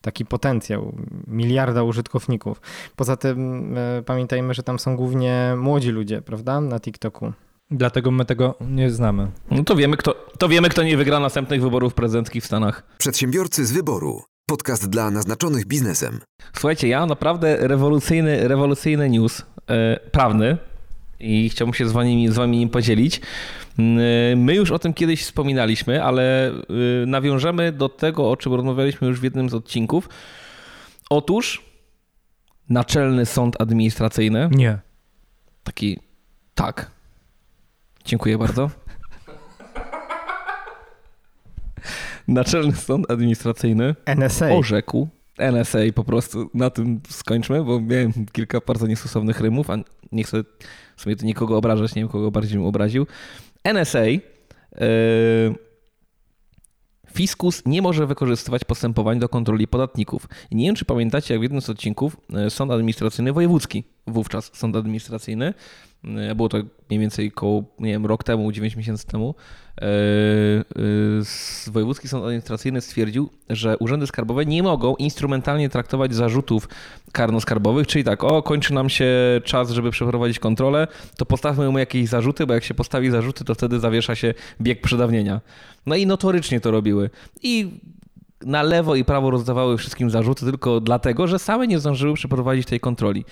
taki 0.00 0.24
potencjał 0.24 0.94
miliarda 1.26 1.82
użytkowników. 1.82 2.60
Poza 2.96 3.16
tym 3.16 3.74
e, 3.78 4.02
pamiętajmy, 4.02 4.54
że 4.54 4.62
tam 4.62 4.78
są 4.78 4.96
głównie 4.96 5.54
młodzi 5.56 5.90
ludzie, 5.90 6.22
prawda, 6.22 6.60
na 6.60 6.80
TikToku. 6.80 7.32
Dlatego 7.70 8.10
my 8.10 8.24
tego 8.24 8.54
nie 8.60 8.90
znamy. 8.90 9.30
No 9.50 9.64
to 9.64 9.76
wiemy, 9.76 9.96
kto, 9.96 10.14
to 10.38 10.48
wiemy, 10.48 10.68
kto 10.68 10.82
nie 10.82 10.96
wygra 10.96 11.20
następnych 11.20 11.62
wyborów 11.62 11.94
prezydenckich 11.94 12.42
w 12.42 12.46
Stanach. 12.46 12.82
Przedsiębiorcy 12.98 13.66
z 13.66 13.72
wyboru. 13.72 14.22
Podcast 14.46 14.90
dla 14.90 15.10
naznaczonych 15.10 15.66
biznesem. 15.66 16.20
Słuchajcie, 16.52 16.88
ja 16.88 17.06
naprawdę 17.06 17.68
rewolucyjny, 17.68 18.48
rewolucyjny 18.48 19.10
news 19.10 19.38
yy, 19.38 19.74
prawny 20.12 20.58
i 21.20 21.50
chciałbym 21.50 21.74
się 21.74 21.88
z 21.88 21.92
wami, 21.92 22.28
z 22.28 22.34
wami 22.34 22.58
nim 22.58 22.68
podzielić. 22.68 23.20
Yy, 23.78 23.84
my 24.36 24.54
już 24.54 24.70
o 24.70 24.78
tym 24.78 24.94
kiedyś 24.94 25.22
wspominaliśmy, 25.22 26.04
ale 26.04 26.52
yy, 26.68 27.06
nawiążemy 27.06 27.72
do 27.72 27.88
tego, 27.88 28.30
o 28.30 28.36
czym 28.36 28.54
rozmawialiśmy 28.54 29.08
już 29.08 29.20
w 29.20 29.24
jednym 29.24 29.50
z 29.50 29.54
odcinków. 29.54 30.08
Otóż 31.10 31.64
Naczelny 32.68 33.26
Sąd 33.26 33.60
Administracyjny. 33.60 34.48
Nie. 34.52 34.78
Taki, 35.64 35.98
tak, 36.54 36.90
Dziękuję 38.08 38.38
bardzo. 38.38 38.70
Naczelny 42.28 42.72
Sąd 42.72 43.10
Administracyjny 43.10 43.94
NSA. 44.06 44.48
orzekł, 44.48 45.08
NSA 45.38 45.78
po 45.94 46.04
prostu, 46.04 46.50
na 46.54 46.70
tym 46.70 47.00
skończmy, 47.08 47.64
bo 47.64 47.80
miałem 47.80 48.12
kilka 48.32 48.60
bardzo 48.66 48.86
niestosownych 48.86 49.40
rymów, 49.40 49.70
a 49.70 49.76
nie 50.12 50.24
chcę 50.24 50.44
w 50.96 51.02
sumie 51.02 51.16
to 51.16 51.26
nikogo 51.26 51.56
obrażać, 51.56 51.94
nie 51.94 52.02
wiem 52.02 52.08
kogo 52.08 52.30
bardziej 52.30 52.58
bym 52.58 52.66
obraził. 52.66 53.06
NSA 53.64 54.04
yy, 54.04 54.20
Fiskus 57.12 57.62
nie 57.66 57.82
może 57.82 58.06
wykorzystywać 58.06 58.64
postępowań 58.64 59.18
do 59.18 59.28
kontroli 59.28 59.68
podatników. 59.68 60.28
Nie 60.52 60.66
wiem, 60.66 60.74
czy 60.74 60.84
pamiętacie, 60.84 61.34
jak 61.34 61.40
w 61.40 61.42
jednym 61.42 61.60
z 61.60 61.70
odcinków 61.70 62.16
e, 62.34 62.50
Sąd 62.50 62.72
Administracyjny 62.72 63.32
Wojewódzki, 63.32 63.84
wówczas 64.08 64.50
Sąd 64.54 64.76
Administracyjny, 64.76 65.54
e, 66.04 66.34
było 66.34 66.48
to 66.48 66.58
mniej 66.90 67.00
więcej 67.00 67.32
koło, 67.32 67.64
nie 67.78 67.90
wiem, 67.90 68.06
rok 68.06 68.24
temu, 68.24 68.52
9 68.52 68.76
miesięcy 68.76 69.06
temu, 69.06 69.34
e, 69.80 69.86
Wojewódzki 71.66 72.08
Sąd 72.08 72.24
Administracyjny 72.24 72.80
stwierdził, 72.80 73.30
że 73.50 73.78
urzędy 73.78 74.06
skarbowe 74.06 74.46
nie 74.46 74.62
mogą 74.62 74.96
instrumentalnie 74.96 75.68
traktować 75.68 76.14
zarzutów 76.14 76.68
karno-skarbowych, 77.12 77.86
czyli 77.86 78.04
tak, 78.04 78.24
o, 78.24 78.42
kończy 78.42 78.74
nam 78.74 78.88
się 78.88 79.06
czas, 79.44 79.70
żeby 79.70 79.90
przeprowadzić 79.90 80.38
kontrolę, 80.38 80.86
to 81.16 81.26
postawmy 81.26 81.70
mu 81.70 81.78
jakieś 81.78 82.08
zarzuty, 82.08 82.46
bo 82.46 82.54
jak 82.54 82.64
się 82.64 82.74
postawi 82.74 83.10
zarzuty, 83.10 83.44
to 83.44 83.54
wtedy 83.54 83.80
zawiesza 83.80 84.14
się 84.14 84.34
bieg 84.60 84.80
przedawnienia. 84.82 85.40
No 85.86 85.96
i 85.96 86.06
notorycznie 86.06 86.60
to 86.60 86.70
robiły. 86.70 87.10
I 87.42 87.80
na 88.46 88.62
lewo 88.62 88.94
i 88.94 89.04
prawo 89.04 89.30
rozdawały 89.30 89.78
wszystkim 89.78 90.10
zarzuty 90.10 90.44
tylko 90.44 90.80
dlatego, 90.80 91.26
że 91.26 91.38
same 91.38 91.66
nie 91.66 91.78
zdążyły 91.78 92.14
przeprowadzić 92.14 92.66
tej 92.66 92.80
kontroli. 92.80 93.24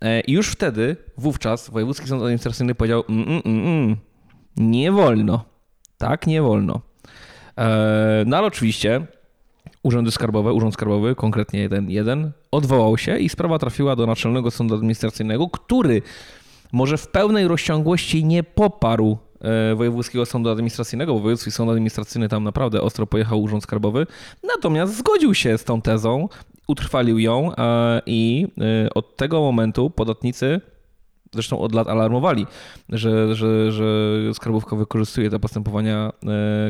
E, 0.00 0.20
I 0.20 0.32
już 0.32 0.48
wtedy, 0.48 0.96
wówczas, 1.18 1.70
Wojewódzki 1.70 2.08
Sąd 2.08 2.22
Administracyjny 2.22 2.74
powiedział: 2.74 3.04
mm, 3.08 3.28
mm, 3.28 3.42
mm, 3.46 3.96
nie 4.56 4.92
wolno. 4.92 5.44
Tak, 5.98 6.26
nie 6.26 6.42
wolno. 6.42 6.80
E, 7.58 8.24
no 8.26 8.36
ale 8.36 8.46
oczywiście 8.46 9.06
urzędy 9.82 10.10
skarbowe, 10.10 10.52
urząd 10.52 10.74
skarbowy, 10.74 11.14
konkretnie 11.14 11.60
jeden, 11.60 11.90
jeden, 11.90 12.32
odwołał 12.50 12.98
się 12.98 13.18
i 13.18 13.28
sprawa 13.28 13.58
trafiła 13.58 13.96
do 13.96 14.06
Naczelnego 14.06 14.50
Sądu 14.50 14.74
Administracyjnego, 14.74 15.48
który 15.48 16.02
może 16.72 16.98
w 16.98 17.08
pełnej 17.08 17.48
rozciągłości 17.48 18.24
nie 18.24 18.42
poparł 18.42 19.18
Wojewódzkiego 19.76 20.26
Sądu 20.26 20.50
Administracyjnego, 20.50 21.14
bo 21.14 21.20
Wojewódzki 21.20 21.50
Sąd 21.50 21.70
Administracyjny 21.70 22.28
tam 22.28 22.44
naprawdę 22.44 22.82
ostro 22.82 23.06
pojechał 23.06 23.42
Urząd 23.42 23.62
Skarbowy, 23.62 24.06
natomiast 24.42 24.96
zgodził 24.96 25.34
się 25.34 25.58
z 25.58 25.64
tą 25.64 25.82
tezą, 25.82 26.28
utrwalił 26.68 27.18
ją 27.18 27.56
e, 27.56 28.02
i 28.06 28.46
e, 28.86 28.94
od 28.94 29.16
tego 29.16 29.40
momentu 29.40 29.90
podatnicy 29.90 30.60
zresztą 31.32 31.58
od 31.58 31.74
lat 31.74 31.88
alarmowali, 31.88 32.46
że, 32.88 33.34
że, 33.34 33.72
że 33.72 33.84
skarbówka 34.34 34.76
wykorzystuje 34.76 35.30
te 35.30 35.38
postępowania 35.38 36.12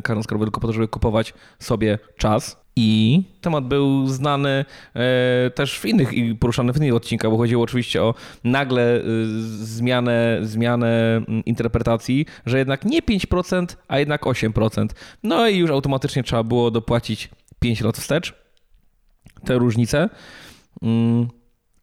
karno-skarbowe 0.03 0.45
tylko 0.45 0.61
po 0.61 0.67
to, 0.67 0.73
żeby 0.73 0.89
kupować 0.89 1.35
sobie 1.59 1.99
czas. 2.17 2.61
I 2.83 3.23
temat 3.41 3.65
był 3.65 4.07
znany 4.07 4.65
e, 4.95 5.51
też 5.51 5.79
w 5.79 5.85
innych 5.85 6.13
i 6.13 6.35
poruszany 6.35 6.73
w 6.73 6.77
innych 6.77 6.95
odcinkach, 6.95 7.31
bo 7.31 7.37
chodziło 7.37 7.65
oczywiście 7.65 8.03
o 8.03 8.15
nagle 8.45 8.97
e, 8.97 9.03
zmianę, 9.63 10.39
zmianę 10.43 11.17
mm, 11.17 11.45
interpretacji, 11.45 12.27
że 12.47 12.59
jednak 12.59 12.85
nie 12.85 13.03
5%, 13.03 13.67
a 13.89 13.99
jednak 13.99 14.23
8%. 14.23 14.87
No 15.23 15.49
i 15.49 15.57
już 15.57 15.71
automatycznie 15.71 16.23
trzeba 16.23 16.43
było 16.43 16.71
dopłacić 16.71 17.29
5 17.59 17.81
lat 17.81 17.99
wstecz 17.99 18.35
te 19.45 19.59
różnice. 19.59 20.09
Mm. 20.83 21.29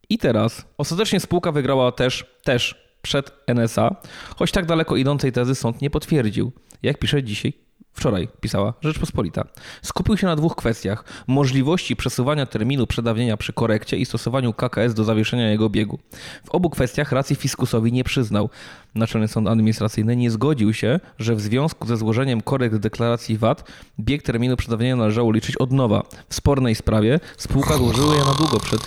I 0.10 0.18
teraz 0.18 0.66
ostatecznie 0.78 1.20
spółka 1.20 1.52
wygrała 1.52 1.92
też, 1.92 2.26
też 2.44 2.76
przed 3.02 3.32
NSA, 3.48 3.96
choć 4.36 4.52
tak 4.52 4.66
daleko 4.66 4.96
idącej 4.96 5.32
tezy 5.32 5.56
sąd 5.56 5.82
nie 5.82 5.90
potwierdził. 5.90 6.52
Jak 6.84 7.00
pisze 7.00 7.24
dzisiaj 7.24 7.67
wczoraj 7.98 8.28
pisała 8.42 8.74
Rzeczpospolita, 8.82 9.46
skupił 9.82 10.18
się 10.18 10.28
na 10.28 10.36
dwóch 10.36 10.56
kwestiach: 10.56 11.04
możliwości 11.28 11.96
przesuwania 11.96 12.46
terminu 12.46 12.88
przedawnienia 12.88 13.38
przy 13.38 13.54
korekcie 13.54 13.98
i 13.98 14.06
stosowaniu 14.06 14.54
KKS 14.54 14.94
do 14.94 15.04
zawieszenia 15.04 15.52
jego 15.52 15.70
biegu. 15.70 16.00
W 16.46 16.50
obu 16.50 16.70
kwestiach 16.70 17.12
racji 17.12 17.36
fiskusowi 17.36 17.92
nie 17.92 18.04
przyznał. 18.04 18.50
Naczelny 18.96 19.28
Sąd 19.28 19.48
Administracyjny 19.48 20.16
nie 20.16 20.32
zgodził 20.32 20.74
się, 20.74 21.00
że 21.20 21.36
w 21.36 21.42
związku 21.42 21.88
ze 21.88 21.98
złożeniem 21.98 22.42
korekt 22.42 22.76
deklaracji 22.76 23.38
VAT 23.38 23.72
bieg 24.00 24.24
terminu 24.24 24.58
przedawnienia 24.58 24.96
należało 24.96 25.32
liczyć 25.32 25.56
od 25.56 25.72
nowa. 25.72 26.04
W 26.30 26.36
spornej 26.36 26.76
sprawie 26.76 27.20
spółka 27.38 27.78
złożyła 27.78 28.16
je 28.16 28.26
na 28.26 28.34
długo 28.34 28.60
przed 28.60 28.82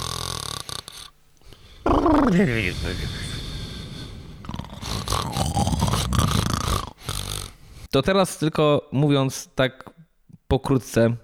To 7.90 8.02
teraz 8.02 8.38
tylko 8.38 8.88
mówiąc 8.92 9.50
tak 9.54 9.90
pokrótce. 10.48 11.16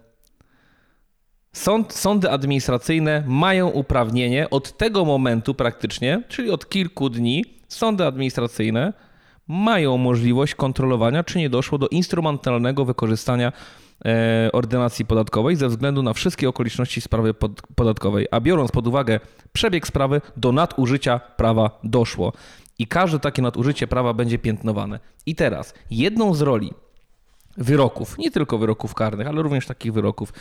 Sąd, 1.52 1.92
sądy 1.92 2.30
administracyjne 2.30 3.24
mają 3.26 3.68
uprawnienie 3.68 4.50
od 4.50 4.76
tego 4.76 5.04
momentu 5.04 5.54
praktycznie, 5.54 6.22
czyli 6.28 6.50
od 6.50 6.68
kilku 6.68 7.10
dni, 7.10 7.44
sądy 7.68 8.06
administracyjne 8.06 8.92
mają 9.48 9.96
możliwość 9.96 10.54
kontrolowania, 10.54 11.24
czy 11.24 11.38
nie 11.38 11.50
doszło 11.50 11.78
do 11.78 11.88
instrumentalnego 11.88 12.84
wykorzystania 12.84 13.52
e, 14.04 14.50
ordynacji 14.52 15.04
podatkowej 15.04 15.56
ze 15.56 15.68
względu 15.68 16.02
na 16.02 16.12
wszystkie 16.12 16.48
okoliczności 16.48 17.00
sprawy 17.00 17.34
podatkowej, 17.76 18.26
a 18.30 18.40
biorąc 18.40 18.70
pod 18.70 18.86
uwagę 18.86 19.20
przebieg 19.52 19.86
sprawy, 19.86 20.20
do 20.36 20.52
nadużycia 20.52 21.18
prawa 21.18 21.78
doszło 21.84 22.32
i 22.78 22.86
każde 22.86 23.18
takie 23.18 23.42
nadużycie 23.42 23.86
prawa 23.86 24.12
będzie 24.12 24.38
piętnowane. 24.38 25.00
I 25.26 25.34
teraz 25.34 25.74
jedną 25.90 26.34
z 26.34 26.40
roli 26.40 26.72
wyroków, 27.56 28.18
nie 28.18 28.30
tylko 28.30 28.58
wyroków 28.58 28.94
karnych, 28.94 29.26
ale 29.26 29.42
również 29.42 29.66
takich 29.66 29.92
wyroków, 29.92 30.32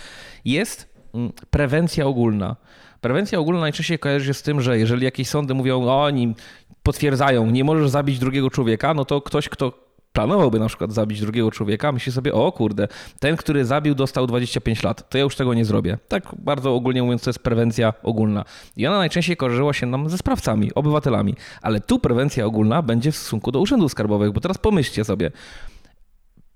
jest 0.46 0.96
mm, 1.14 1.32
prewencja 1.50 2.06
ogólna. 2.06 2.56
Prewencja 3.02 3.40
ogólna 3.40 3.60
najczęściej 3.60 4.00
kojarzy 4.00 4.26
się 4.26 4.34
z 4.34 4.42
tym, 4.42 4.62
że 4.62 4.80
jeżeli 4.80 5.06
jakieś 5.06 5.30
sądy 5.30 5.54
mówią, 5.54 5.84
o, 5.84 6.04
oni 6.04 6.36
potwierdzają, 6.84 7.52
nie 7.52 7.64
możesz 7.64 7.90
zabić 7.90 8.20
drugiego 8.20 8.50
człowieka, 8.50 8.94
no 8.94 9.06
to 9.06 9.22
ktoś, 9.22 9.50
kto 9.50 9.85
planowałby 10.16 10.60
na 10.60 10.68
przykład 10.68 10.94
zabić 10.94 11.22
drugiego 11.22 11.52
człowieka, 11.52 11.92
myśli 11.92 12.12
sobie, 12.12 12.34
o 12.34 12.52
kurde, 12.52 12.88
ten, 13.20 13.38
który 13.38 13.66
zabił, 13.66 13.96
dostał 13.96 14.28
25 14.28 14.84
lat, 14.84 15.10
to 15.10 15.18
ja 15.18 15.24
już 15.24 15.36
tego 15.36 15.54
nie 15.54 15.66
zrobię. 15.66 15.98
Tak 16.08 16.24
bardzo 16.38 16.76
ogólnie 16.76 17.04
mówiąc, 17.04 17.24
to 17.24 17.30
jest 17.30 17.40
prewencja 17.40 17.94
ogólna. 18.04 18.46
I 18.78 18.88
ona 18.88 18.98
najczęściej 18.98 19.38
kojarzyła 19.38 19.74
się 19.74 19.86
nam 19.86 20.10
ze 20.10 20.18
sprawcami, 20.18 20.74
obywatelami. 20.74 21.36
Ale 21.62 21.80
tu 21.80 22.00
prewencja 22.00 22.46
ogólna 22.46 22.82
będzie 22.82 23.12
w 23.12 23.16
stosunku 23.16 23.52
do 23.52 23.60
urzędów 23.60 23.92
skarbowych, 23.92 24.32
bo 24.32 24.42
teraz 24.42 24.58
pomyślcie 24.58 25.04
sobie. 25.04 25.32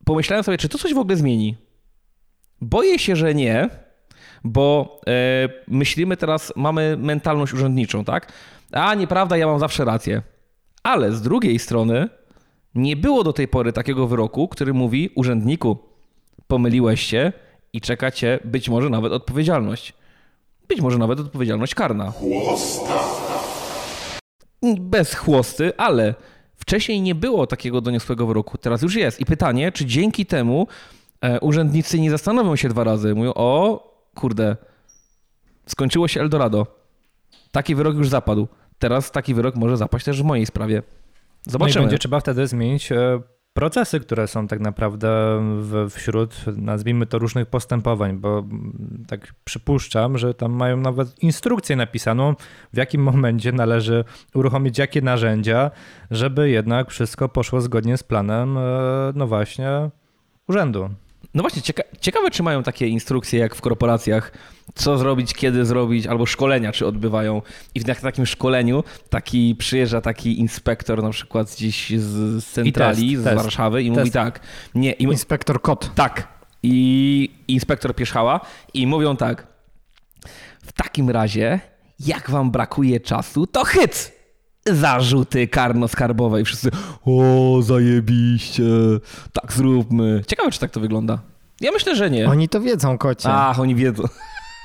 Pomyślałem 0.06 0.44
sobie, 0.44 0.58
czy 0.58 0.70
to 0.70 0.78
coś 0.78 0.94
w 0.94 0.98
ogóle 0.98 1.18
zmieni? 1.18 1.56
Boję 2.62 3.00
się, 3.00 3.16
że 3.16 3.36
nie, 3.36 3.70
bo 4.44 5.00
e, 5.08 5.50
myślimy 5.68 6.18
teraz, 6.18 6.54
mamy 6.56 6.98
mentalność 6.98 7.54
urzędniczą, 7.54 8.06
tak? 8.06 8.32
A 8.72 8.96
nieprawda, 8.96 9.38
ja 9.38 9.48
mam 9.48 9.60
zawsze 9.60 9.86
rację. 9.86 10.22
Ale 10.84 11.12
z 11.12 11.22
drugiej 11.22 11.60
strony 11.60 12.10
nie 12.76 12.96
było 12.96 13.24
do 13.24 13.34
tej 13.34 13.48
pory 13.48 13.74
takiego 13.74 14.08
wyroku, 14.08 14.48
który 14.48 14.74
mówi 14.74 15.10
urzędniku, 15.16 15.78
pomyliłeś 16.48 17.02
się 17.02 17.34
i 17.74 17.82
czeka 17.82 18.12
cię 18.12 18.40
być 18.46 18.70
może 18.70 18.90
nawet 18.90 19.14
odpowiedzialność. 19.14 19.94
Być 20.68 20.82
może 20.82 20.98
nawet 20.98 21.20
odpowiedzialność 21.20 21.76
karna. 21.76 22.14
Bez 24.80 25.16
chłosty, 25.16 25.78
ale 25.78 26.16
wcześniej 26.56 27.02
nie 27.02 27.16
było 27.16 27.48
takiego 27.48 27.82
doniosłego 27.82 28.28
wyroku. 28.28 28.58
Teraz 28.58 28.82
już 28.82 28.96
jest. 28.96 29.20
I 29.20 29.26
pytanie, 29.26 29.72
czy 29.72 29.86
dzięki 29.86 30.26
temu 30.26 30.68
e, 31.22 31.40
urzędnicy 31.40 32.00
nie 32.00 32.12
zastanowią 32.12 32.56
się 32.56 32.70
dwa 32.70 32.84
razy. 32.84 33.16
Mówią, 33.16 33.32
o 33.36 33.84
kurde, 34.16 34.58
skończyło 35.66 36.08
się 36.08 36.22
Eldorado. 36.22 36.68
Taki 37.52 37.76
wyrok 37.76 37.96
już 37.96 38.10
zapadł. 38.10 38.48
Teraz 38.80 39.12
taki 39.12 39.34
wyrok 39.34 39.56
może 39.56 39.78
zapaść 39.78 40.06
też 40.06 40.22
w 40.22 40.26
mojej 40.26 40.46
sprawie. 40.46 40.84
Zobaczymy. 41.48 41.76
No 41.76 41.82
będzie 41.82 41.98
trzeba 41.98 42.20
wtedy 42.20 42.48
zmienić 42.48 42.92
e, 42.92 43.22
procesy, 43.54 44.00
które 44.00 44.28
są 44.28 44.48
tak 44.48 44.60
naprawdę 44.60 45.10
wśród, 45.90 46.46
nazwijmy 46.58 47.06
to, 47.06 47.20
różnych 47.20 47.46
postępowań, 47.46 48.18
bo 48.18 48.44
tak 49.08 49.34
przypuszczam, 49.44 50.18
że 50.18 50.34
tam 50.34 50.52
mają 50.52 50.78
nawet 50.78 51.24
instrukcję 51.24 51.76
napisaną, 51.76 52.36
w 52.74 52.78
jakim 52.78 53.04
momencie 53.04 53.52
należy 53.52 54.06
uruchomić 54.34 54.78
jakie 54.78 55.02
narzędzia, 55.02 55.72
żeby 56.12 56.50
jednak 56.50 56.90
wszystko 56.90 57.30
poszło 57.30 57.62
zgodnie 57.62 57.98
z 57.98 58.04
planem, 58.04 58.58
e, 58.58 58.62
no 59.16 59.28
właśnie, 59.28 59.90
urzędu. 60.48 60.90
No 61.34 61.44
właśnie, 61.44 61.62
cieka 61.62 61.84
ciekawe, 62.02 62.32
czy 62.32 62.44
mają 62.44 62.64
takie 62.64 62.88
instrukcje 62.88 63.40
jak 63.40 63.56
w 63.56 63.62
korporacjach, 63.62 64.32
co 64.76 64.98
zrobić, 64.98 65.34
kiedy 65.34 65.66
zrobić, 65.66 66.08
albo 66.08 66.26
szkolenia, 66.26 66.72
czy 66.72 66.88
odbywają. 66.88 67.42
I 67.76 67.80
na 67.80 67.96
takim 67.96 68.26
szkoleniu 68.26 68.84
taki 69.10 69.56
przyjeżdża 69.56 70.02
taki 70.02 70.40
inspektor 70.40 71.04
na 71.04 71.10
przykład 71.10 71.56
gdzieś 71.56 71.90
z, 71.90 72.46
centrali, 72.46 73.12
test, 73.12 73.22
z 73.22 73.24
test, 73.24 73.36
Warszawy 73.36 73.84
i 73.84 73.88
test. 73.88 73.98
mówi 74.00 74.12
tak. 74.12 74.40
Nie, 74.76 74.92
i, 74.92 75.04
inspektor 75.04 75.62
kot. 75.62 75.96
Tak. 75.96 76.28
I 76.64 77.32
inspektor 77.48 77.96
Pierzchała 77.96 78.40
i 78.74 78.88
mówią 78.88 79.18
tak. 79.18 79.48
W 80.66 80.72
takim 80.72 81.10
razie, 81.10 81.60
jak 82.00 82.30
wam 82.30 82.52
brakuje 82.52 83.00
czasu, 83.00 83.48
to 83.48 83.64
hyc! 83.64 84.19
Zarzuty 84.76 85.48
karno-skarbowe 85.48 86.42
i 86.42 86.46
wszyscy 86.46 86.70
o, 87.06 87.60
zajebiście, 87.62 88.64
tak 89.34 89.54
zróbmy. 89.54 90.22
Ciekawe, 90.28 90.52
czy 90.52 90.60
tak 90.60 90.72
to 90.72 90.80
wygląda. 90.80 91.20
Ja 91.62 91.72
myślę, 91.72 91.96
że 91.96 92.10
nie. 92.10 92.30
Oni 92.30 92.50
to 92.50 92.62
wiedzą, 92.62 92.98
kocie. 92.98 93.30
Ach, 93.32 93.60
oni 93.60 93.76
wiedzą. 93.76 94.04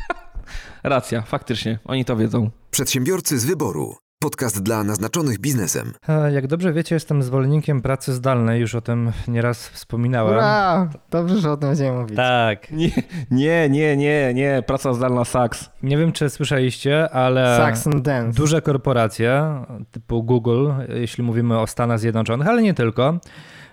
Racja, 0.82 1.22
faktycznie, 1.22 1.78
oni 1.84 2.04
to 2.04 2.16
wiedzą. 2.16 2.50
Przedsiębiorcy 2.70 3.38
z 3.38 3.44
wyboru. 3.44 3.96
Podcast 4.24 4.62
dla 4.62 4.84
naznaczonych 4.84 5.38
biznesem. 5.38 5.92
Jak 6.32 6.46
dobrze 6.46 6.72
wiecie, 6.72 6.96
jestem 6.96 7.22
zwolennikiem 7.22 7.82
pracy 7.82 8.12
zdalnej, 8.12 8.60
już 8.60 8.74
o 8.74 8.80
tym 8.80 9.12
nieraz 9.28 9.68
wspominałem. 9.68 10.34
Ura, 10.34 10.90
dobrze, 11.10 11.40
że 11.40 11.52
o 11.52 11.56
tym 11.56 11.68
będziemy 11.68 11.98
mówić. 12.00 12.16
Tak. 12.16 12.70
Nie, 12.70 12.90
nie, 13.30 13.68
nie, 13.68 13.96
nie, 13.96 14.34
nie. 14.34 14.62
praca 14.66 14.94
zdalna 14.94 15.24
saks. 15.24 15.70
Nie 15.82 15.98
wiem, 15.98 16.12
czy 16.12 16.30
słyszeliście, 16.30 17.10
ale 17.10 17.72
dance. 18.02 18.40
duże 18.40 18.62
korporacje 18.62 19.64
typu 19.90 20.22
Google, 20.22 20.70
jeśli 20.88 21.24
mówimy 21.24 21.58
o 21.58 21.66
Stanach 21.66 21.98
Zjednoczonych, 21.98 22.48
ale 22.48 22.62
nie 22.62 22.74
tylko, 22.74 23.18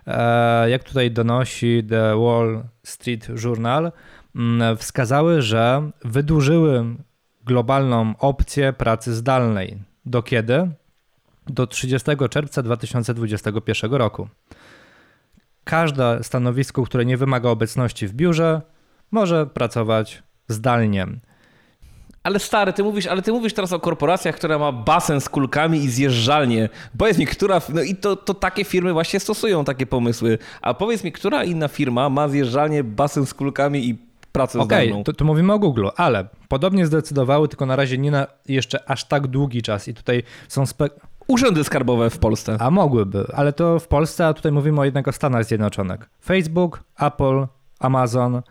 e, 0.08 0.70
jak 0.70 0.84
tutaj 0.84 1.12
donosi 1.12 1.84
The 1.90 2.16
Wall 2.26 2.64
Street 2.84 3.28
Journal, 3.44 3.92
mm, 4.36 4.78
wskazały, 4.78 5.42
że 5.42 5.92
wydłużyły 6.06 6.86
globalną 7.46 8.14
opcję 8.20 8.74
pracy 8.74 9.14
zdalnej 9.14 9.91
do 10.06 10.24
kiedy? 10.24 10.72
Do 11.48 11.68
30 11.68 12.10
czerwca 12.30 12.64
2021 12.64 13.94
roku. 13.94 14.28
Każde 15.64 16.24
stanowisko, 16.24 16.84
które 16.84 17.06
nie 17.06 17.18
wymaga 17.18 17.50
obecności 17.50 18.08
w 18.08 18.14
biurze, 18.14 18.62
może 19.12 19.46
pracować 19.46 20.24
zdalnie. 20.48 21.08
Ale 22.24 22.40
stary, 22.40 22.74
ty 22.74 22.84
mówisz, 22.84 23.08
ale 23.08 23.22
ty 23.22 23.32
mówisz 23.32 23.54
teraz 23.54 23.74
o 23.74 23.80
korporacjach, 23.80 24.36
która 24.36 24.60
ma 24.60 24.72
basen 24.72 25.22
z 25.22 25.30
kulkami 25.30 25.84
i 25.84 25.90
zjeżdżalnię. 25.90 26.70
Powiedz 26.98 27.18
mi, 27.18 27.26
która, 27.28 27.62
no 27.70 27.82
i 27.82 27.96
to, 27.96 28.16
to 28.16 28.34
takie 28.34 28.64
firmy 28.64 28.94
właśnie 28.94 29.20
stosują 29.20 29.66
takie 29.66 29.86
pomysły. 29.86 30.38
A 30.62 30.74
powiedz 30.74 31.04
mi, 31.04 31.12
która 31.12 31.44
inna 31.44 31.68
firma 31.68 32.10
ma 32.10 32.30
zjeżdżalnię, 32.30 32.84
basen 32.84 33.26
z 33.26 33.34
kulkami 33.34 33.90
i 33.90 34.11
pracę 34.32 34.60
okay, 34.60 34.86
zdalną. 34.86 35.04
to, 35.04 35.14
to 35.14 35.26
mówimy 35.26 35.54
o 35.54 35.60
Google, 35.60 35.88
ale 35.96 36.28
podobnie 36.48 36.86
zdecydowały, 36.86 37.48
tylko 37.48 37.66
na 37.66 37.76
razie 37.76 37.98
nie 37.98 38.12
na 38.12 38.28
jeszcze 38.48 38.90
aż 38.90 39.04
tak 39.04 39.28
długi 39.28 39.62
czas 39.62 39.88
i 39.88 39.94
tutaj 39.94 40.24
są 40.48 40.66
spe... 40.66 40.90
Urzędy 41.28 41.64
skarbowe 41.64 42.10
w 42.10 42.20
Polsce. 42.20 42.58
A 42.60 42.72
mogłyby, 42.72 43.26
ale 43.34 43.54
to 43.54 43.80
w 43.80 43.88
Polsce, 43.88 44.28
a 44.28 44.34
tutaj 44.34 44.52
mówimy 44.52 44.82
o 44.82 44.86
jednak 44.86 45.08
o 45.08 45.12
Stanach 45.12 45.46
Zjednoczonych. 45.46 46.10
Facebook, 46.24 46.84
Apple, 47.00 47.48
Amazon 47.80 48.42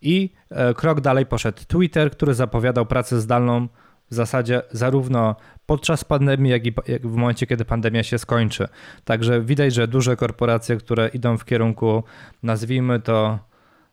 i 0.00 0.32
e, 0.50 0.74
krok 0.74 1.00
dalej 1.00 1.26
poszedł 1.26 1.62
Twitter, 1.68 2.10
który 2.10 2.34
zapowiadał 2.34 2.86
pracę 2.86 3.20
zdalną 3.20 3.68
w 4.10 4.14
zasadzie 4.14 4.62
zarówno 4.70 5.36
podczas 5.66 6.04
pandemii, 6.04 6.52
jak 6.52 6.66
i 6.66 6.72
w 7.02 7.16
momencie, 7.16 7.46
kiedy 7.46 7.64
pandemia 7.64 8.02
się 8.02 8.18
skończy. 8.18 8.68
Także 9.04 9.40
widać, 9.40 9.74
że 9.74 9.88
duże 9.88 10.16
korporacje, 10.16 10.76
które 10.76 11.08
idą 11.08 11.38
w 11.38 11.44
kierunku, 11.44 12.04
nazwijmy 12.42 13.00
to, 13.00 13.38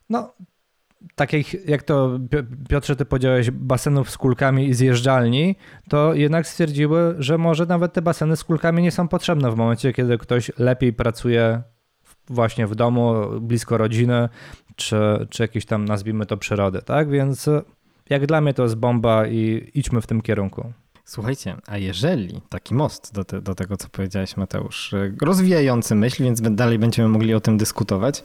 no, 0.10 0.34
takich, 1.16 1.68
jak 1.68 1.84
to 1.84 2.20
Piotrze, 2.70 2.96
ty 2.96 3.06
powiedziałeś, 3.06 3.52
basenów 3.52 4.10
z 4.10 4.18
kulkami 4.18 4.68
i 4.68 4.74
zjeżdżalni, 4.74 5.56
to 5.90 6.14
jednak 6.14 6.48
stwierdziły, 6.48 7.16
że 7.20 7.38
może 7.38 7.66
nawet 7.66 7.94
te 7.94 8.02
baseny 8.02 8.36
z 8.36 8.44
kulkami 8.44 8.84
nie 8.84 8.92
są 8.92 9.08
potrzebne 9.08 9.52
w 9.52 9.56
momencie, 9.56 9.94
kiedy 9.94 10.18
ktoś 10.18 10.52
lepiej 10.58 10.94
pracuje 10.94 11.62
właśnie 12.28 12.68
w 12.68 12.76
domu, 12.76 13.14
blisko 13.42 13.78
rodziny, 13.78 14.30
czy, 14.76 15.28
czy 15.30 15.44
jakieś 15.44 15.66
tam, 15.66 15.86
nazwijmy 15.86 16.26
to, 16.26 16.38
przyrody, 16.38 16.82
tak? 16.82 17.10
Więc 17.10 17.50
jak 18.10 18.26
dla 18.26 18.42
mnie 18.42 18.54
to 18.54 18.64
jest 18.64 18.76
bomba 18.76 19.28
i 19.28 19.72
idźmy 19.74 20.02
w 20.02 20.08
tym 20.08 20.22
kierunku. 20.22 20.74
Słuchajcie, 21.06 21.56
a 21.68 21.78
jeżeli 21.78 22.42
taki 22.50 22.76
most 22.76 23.14
do, 23.14 23.24
te, 23.24 23.42
do 23.42 23.56
tego, 23.56 23.78
co 23.78 23.90
powiedziałeś, 23.90 24.38
Mateusz, 24.38 24.96
rozwijający 25.22 25.96
myśl, 25.96 26.24
więc 26.24 26.42
dalej 26.42 26.80
będziemy 26.80 27.10
mogli 27.10 27.34
o 27.34 27.40
tym 27.40 27.58
dyskutować. 27.58 28.24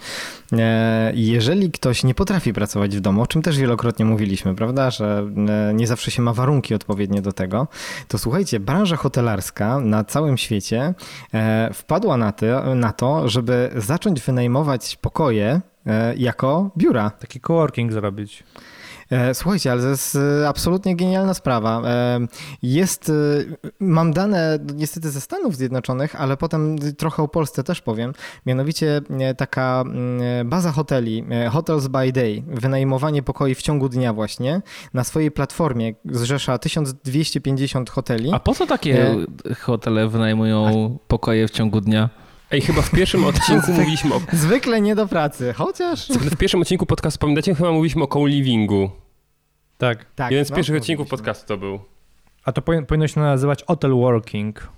E, 0.52 1.12
jeżeli 1.14 1.70
ktoś 1.70 2.04
nie 2.04 2.14
potrafi 2.14 2.52
pracować 2.52 2.96
w 2.96 3.00
domu, 3.00 3.22
o 3.22 3.26
czym 3.26 3.42
też 3.42 3.58
wielokrotnie 3.58 4.04
mówiliśmy, 4.04 4.54
prawda, 4.54 4.90
że 4.90 5.30
e, 5.70 5.74
nie 5.74 5.86
zawsze 5.86 6.10
się 6.10 6.22
ma 6.22 6.32
warunki 6.32 6.74
odpowiednie 6.74 7.22
do 7.22 7.32
tego, 7.32 7.68
to 8.08 8.18
słuchajcie, 8.18 8.60
branża 8.60 8.96
hotelarska 8.96 9.80
na 9.80 10.04
całym 10.04 10.36
świecie 10.36 10.94
e, 11.34 11.70
wpadła 11.74 12.16
na 12.16 12.32
to, 12.32 12.74
na 12.74 12.92
to 12.92 13.28
żeby 13.28 13.70
zacząć 13.76 14.20
wynajmować 14.20 14.96
pokoje 14.96 15.60
jako 16.16 16.70
biura. 16.76 17.10
Taki 17.10 17.40
coworking 17.40 17.92
zrobić. 17.92 18.44
E, 19.10 19.34
słuchajcie, 19.34 19.72
ale 19.72 19.82
to 19.82 19.88
jest 19.88 20.18
e, 20.42 20.48
absolutnie 20.48 20.96
genialna 20.96 21.34
sprawa. 21.34 21.82
E, 21.84 22.20
jest, 22.62 23.12
mam 23.80 24.12
dane 24.12 24.58
niestety 24.74 25.10
ze 25.10 25.20
Stanów 25.20 25.56
Zjednoczonych, 25.56 26.20
ale 26.20 26.36
potem 26.36 26.78
trochę 26.78 27.22
o 27.22 27.28
Polsce 27.28 27.64
też 27.64 27.80
powiem. 27.80 28.12
Mianowicie 28.46 29.00
taka 29.36 29.84
mm, 29.86 30.48
baza 30.48 30.72
hoteli, 30.72 31.24
Hotels 31.50 31.86
by 31.86 32.12
Day, 32.12 32.42
wynajmowanie 32.46 33.22
pokoi 33.22 33.54
w 33.54 33.62
ciągu 33.62 33.88
dnia 33.88 34.12
właśnie, 34.12 34.62
na 34.94 35.04
swojej 35.04 35.30
platformie 35.30 35.94
zrzesza 36.04 36.58
1250 36.58 37.90
hoteli. 37.90 38.30
A 38.32 38.40
po 38.40 38.54
co 38.54 38.66
takie 38.66 39.16
hotele 39.60 40.08
wynajmują 40.08 40.98
pokoje 41.08 41.48
w 41.48 41.50
ciągu 41.50 41.80
dnia? 41.80 42.10
Ej, 42.50 42.60
chyba 42.60 42.82
w 42.82 42.90
pierwszym 42.90 43.24
odcinku 43.30 43.72
mówiliśmy 43.72 44.14
o... 44.14 44.20
Zwykle 44.32 44.80
nie 44.80 44.94
do 44.94 45.06
pracy, 45.06 45.52
chociaż... 45.52 46.08
W 46.08 46.36
pierwszym 46.36 46.60
odcinku 46.60 46.86
podcastu, 46.86 47.18
pamiętacie, 47.18 47.54
chyba 47.54 47.72
mówiliśmy 47.72 48.04
o 48.04 48.06
co-livingu. 48.06 48.90
Tak. 49.78 50.06
tak. 50.14 50.30
Jeden 50.30 50.44
z 50.44 50.50
no, 50.50 50.56
pierwszych 50.56 50.76
odcinków 50.76 51.08
podcastu 51.08 51.46
to 51.46 51.56
był. 51.56 51.80
A 52.44 52.52
to 52.52 52.62
powinno 52.62 53.08
się 53.08 53.20
nazywać 53.20 53.64
hotel 53.64 53.94
working. 53.94 54.68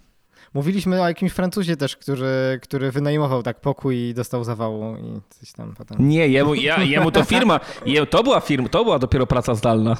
Mówiliśmy 0.54 1.02
o 1.02 1.08
jakimś 1.08 1.32
Francuzie 1.32 1.76
też, 1.76 1.96
który, 1.96 2.58
który 2.62 2.92
wynajmował 2.92 3.42
tak 3.42 3.60
pokój 3.60 3.96
i 3.96 4.14
dostał 4.14 4.44
zawału 4.44 4.96
i 4.96 5.20
coś 5.28 5.52
tam 5.52 5.74
potem. 5.78 6.08
Nie, 6.08 6.28
jemu, 6.28 6.54
ja, 6.54 6.82
jemu 6.82 7.10
to 7.10 7.24
firma, 7.24 7.60
to 8.10 8.22
była 8.22 8.40
firma, 8.40 8.68
to 8.68 8.84
była 8.84 8.98
dopiero 8.98 9.26
praca 9.26 9.54
zdalna. 9.54 9.96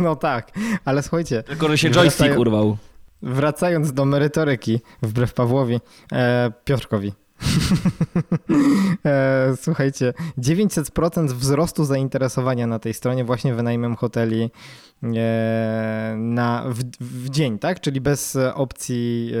No 0.00 0.16
tak, 0.16 0.52
ale 0.84 1.02
słuchajcie. 1.02 1.42
Tylko, 1.42 1.68
że 1.68 1.78
się 1.78 1.90
joystick 1.90 2.18
Wracają- 2.18 2.38
urwał. 2.38 2.76
Wracając 3.22 3.92
do 3.92 4.04
merytoryki, 4.04 4.80
wbrew 5.02 5.34
Pawłowi, 5.34 5.80
e, 6.12 6.52
Piotrkowi. 6.64 7.12
e, 9.06 9.54
słuchajcie, 9.56 10.12
900% 10.38 11.26
wzrostu 11.26 11.84
zainteresowania 11.84 12.66
na 12.66 12.78
tej 12.78 12.94
stronie 12.94 13.24
właśnie 13.24 13.54
wynajmem 13.54 13.96
hoteli 13.96 14.50
e, 15.02 16.14
na, 16.18 16.64
w, 16.68 16.78
w 17.00 17.30
dzień, 17.30 17.58
tak? 17.58 17.80
Czyli 17.80 18.00
bez 18.00 18.38
opcji 18.54 19.32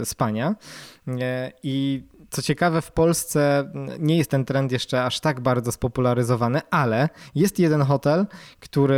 e, 0.00 0.04
spania. 0.04 0.54
I 1.62 2.02
co 2.30 2.42
ciekawe, 2.42 2.82
w 2.82 2.92
Polsce 2.92 3.70
nie 3.98 4.16
jest 4.16 4.30
ten 4.30 4.44
trend 4.44 4.72
jeszcze 4.72 5.04
aż 5.04 5.20
tak 5.20 5.40
bardzo 5.40 5.72
spopularyzowany, 5.72 6.60
ale 6.70 7.08
jest 7.34 7.58
jeden 7.58 7.82
hotel, 7.82 8.26
który 8.60 8.96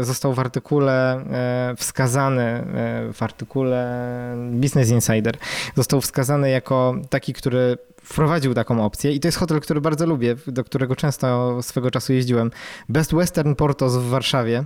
e, 0.00 0.04
został 0.04 0.34
w 0.34 0.38
artykule 0.38 1.14
e, 1.14 1.74
wskazany, 1.76 2.42
e, 2.42 3.12
w 3.12 3.22
artykule 3.22 4.36
Business 4.50 4.90
Insider, 4.90 5.36
został 5.76 6.00
wskazany 6.00 6.50
jako 6.50 6.94
taki, 7.10 7.32
który 7.32 7.78
wprowadził 8.02 8.54
taką 8.54 8.84
opcję 8.84 9.12
i 9.12 9.20
to 9.20 9.28
jest 9.28 9.38
hotel, 9.38 9.60
który 9.60 9.80
bardzo 9.80 10.06
lubię, 10.06 10.36
do 10.46 10.64
którego 10.64 10.96
często 10.96 11.58
swego 11.62 11.90
czasu 11.90 12.12
jeździłem. 12.12 12.50
Best 12.88 13.14
Western 13.14 13.54
Portos 13.54 13.96
w 13.96 14.08
Warszawie. 14.08 14.64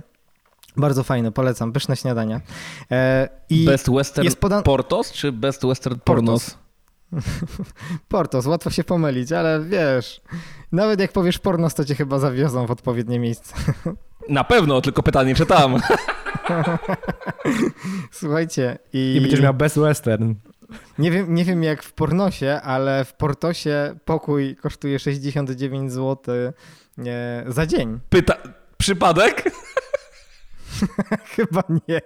Bardzo 0.77 1.03
fajne, 1.03 1.31
polecam, 1.31 1.71
pyszne 1.73 1.95
śniadania. 1.95 2.41
I 3.49 3.65
Best 3.65 3.91
Western 3.91 4.27
podan- 4.27 4.63
Portos 4.63 5.11
czy 5.11 5.31
Best 5.31 5.65
Western 5.65 5.99
Pornos? 6.03 6.43
Portos, 6.43 6.66
łatwo 8.45 8.69
się 8.69 8.83
pomylić, 8.83 9.31
ale 9.31 9.65
wiesz, 9.65 10.21
nawet 10.71 10.99
jak 10.99 11.11
powiesz 11.11 11.39
pornos, 11.39 11.73
to 11.73 11.85
cię 11.85 11.95
chyba 11.95 12.19
zawiozą 12.19 12.65
w 12.65 12.71
odpowiednie 12.71 13.19
miejsce. 13.19 13.55
Na 14.29 14.43
pewno, 14.43 14.81
tylko 14.81 15.03
pytanie, 15.03 15.35
czy 15.35 15.45
tam. 15.45 15.75
Słuchajcie, 18.11 18.77
i, 18.93 19.15
I 19.17 19.21
będziesz 19.21 19.41
miał 19.41 19.53
Best 19.53 19.79
Western. 19.79 20.33
nie, 20.99 21.11
wiem, 21.11 21.35
nie 21.35 21.45
wiem 21.45 21.63
jak 21.63 21.83
w 21.83 21.93
pornosie, 21.93 22.61
ale 22.63 23.05
w 23.05 23.13
Portosie 23.13 23.95
pokój 24.05 24.55
kosztuje 24.55 24.99
69 24.99 25.91
zł 25.91 26.35
e, 26.35 27.43
za 27.47 27.65
dzień. 27.65 27.99
Pyta... 28.09 28.33
Przypadek? 28.77 29.51
Chyba 31.35 31.63
nie. 31.87 32.01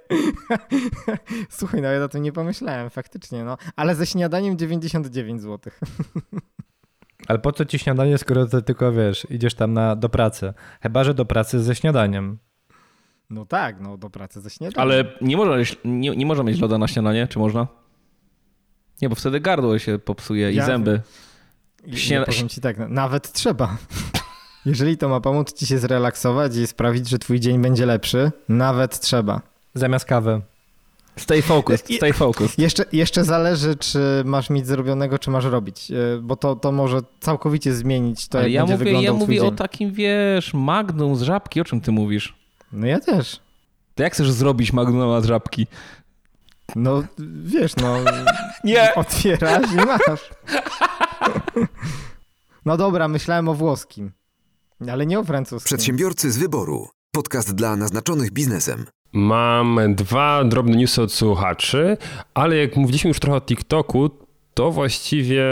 Słuchaj, 1.49 1.81
no 1.81 1.87
ja 1.87 2.03
o 2.03 2.07
tym 2.09 2.21
nie 2.23 2.31
pomyślałem, 2.31 2.89
faktycznie, 2.89 3.43
no. 3.43 3.57
Ale 3.75 3.95
ze 3.95 4.05
śniadaniem 4.05 4.57
99 4.57 5.41
zł. 5.41 5.73
Ale 7.27 7.39
po 7.39 7.51
co 7.51 7.65
ci 7.65 7.79
śniadanie, 7.79 8.17
skoro 8.17 8.45
ty 8.45 8.61
tylko 8.61 8.91
wiesz, 8.91 9.27
idziesz 9.29 9.53
tam 9.53 9.73
na, 9.73 9.95
do 9.95 10.09
pracy? 10.09 10.53
Chyba, 10.81 11.03
że 11.03 11.13
do 11.13 11.25
pracy 11.25 11.59
ze 11.59 11.75
śniadaniem. 11.75 12.37
No 13.29 13.45
tak, 13.45 13.79
no 13.81 13.97
do 13.97 14.09
pracy 14.09 14.41
ze 14.41 14.49
śniadaniem. 14.49 14.81
Ale 14.91 15.03
nie 15.21 15.37
można, 15.37 15.55
nie, 15.85 16.15
nie 16.15 16.25
można 16.25 16.43
mieć 16.43 16.59
loda 16.59 16.77
na 16.77 16.87
śniadanie, 16.87 17.27
czy 17.27 17.39
można? 17.39 17.67
Nie, 19.01 19.09
bo 19.09 19.15
wtedy 19.15 19.39
gardło 19.39 19.79
się 19.79 19.99
popsuje 19.99 20.51
Ja- 20.51 20.63
i 20.63 20.65
zęby. 20.65 21.01
I, 21.85 21.97
Śniada- 21.97 22.19
ja 22.27 22.33
powiem 22.33 22.49
ci 22.49 22.61
tak, 22.61 22.77
no, 22.77 22.87
nawet 22.87 23.31
trzeba. 23.31 23.77
Jeżeli 24.65 24.97
to 24.97 25.09
ma 25.09 25.19
pomóc 25.21 25.53
ci 25.53 25.65
się 25.67 25.79
zrelaksować 25.79 26.55
i 26.55 26.67
sprawić, 26.67 27.09
że 27.09 27.19
twój 27.19 27.39
dzień 27.39 27.61
będzie 27.61 27.85
lepszy, 27.85 28.31
nawet 28.49 28.99
trzeba. 28.99 29.41
Zamiast 29.73 30.05
kawy. 30.05 30.41
Stay 31.17 31.41
focused, 31.41 31.95
stay 31.95 32.13
focused. 32.13 32.59
Jeszcze, 32.59 32.85
jeszcze 32.91 33.23
zależy, 33.23 33.75
czy 33.75 34.21
masz 34.25 34.49
mieć 34.49 34.67
zrobionego, 34.67 35.19
czy 35.19 35.29
masz 35.31 35.45
robić, 35.45 35.91
e, 35.91 35.95
bo 36.21 36.35
to, 36.35 36.55
to 36.55 36.71
może 36.71 36.99
całkowicie 37.19 37.73
zmienić 37.73 38.27
to, 38.27 38.37
Ale 38.37 38.49
jak 38.49 38.53
ja 38.53 38.61
będzie 38.61 38.73
mówię, 38.73 38.85
wyglądał 38.85 39.13
ja 39.13 39.19
twój 39.19 39.27
mówię 39.35 39.41
o 39.41 39.45
dzień. 39.45 39.55
takim, 39.55 39.91
wiesz, 39.93 40.53
magnum 40.53 41.15
z 41.15 41.21
żabki, 41.21 41.61
o 41.61 41.63
czym 41.63 41.81
ty 41.81 41.91
mówisz? 41.91 42.35
No 42.71 42.87
ja 42.87 42.99
też. 42.99 43.39
To 43.95 44.03
jak 44.03 44.13
chcesz 44.13 44.31
zrobić 44.31 44.73
magnuma 44.73 45.21
z 45.21 45.25
żabki? 45.25 45.67
No 46.75 47.03
wiesz, 47.43 47.75
no 47.75 47.97
Nie! 48.63 48.95
otwierasz 48.95 49.71
i 49.73 49.75
masz. 49.75 50.29
No 52.65 52.77
dobra, 52.77 53.07
myślałem 53.07 53.49
o 53.49 53.53
włoskim, 53.53 54.11
ale 54.89 55.05
nie 55.05 55.19
o 55.19 55.23
francuskim. 55.23 55.65
Przedsiębiorcy 55.65 56.31
z 56.31 56.37
wyboru. 56.37 56.87
Podcast 57.11 57.55
dla 57.55 57.75
naznaczonych 57.75 58.31
biznesem. 58.31 58.85
Mam 59.13 59.79
dwa 59.95 60.43
drobne 60.43 60.75
newsy 60.77 61.01
od 61.01 61.13
słuchaczy, 61.13 61.97
ale 62.33 62.57
jak 62.57 62.75
mówiliśmy 62.75 63.07
już 63.07 63.19
trochę 63.19 63.37
o 63.37 63.41
TikToku, 63.41 64.09
to 64.53 64.71
właściwie 64.71 65.43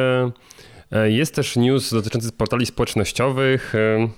e, 0.91 1.11
jest 1.11 1.35
też 1.35 1.55
news 1.55 1.91
dotyczący 1.93 2.31
portali 2.31 2.65
społecznościowych. 2.65 3.75
e, 3.75 4.09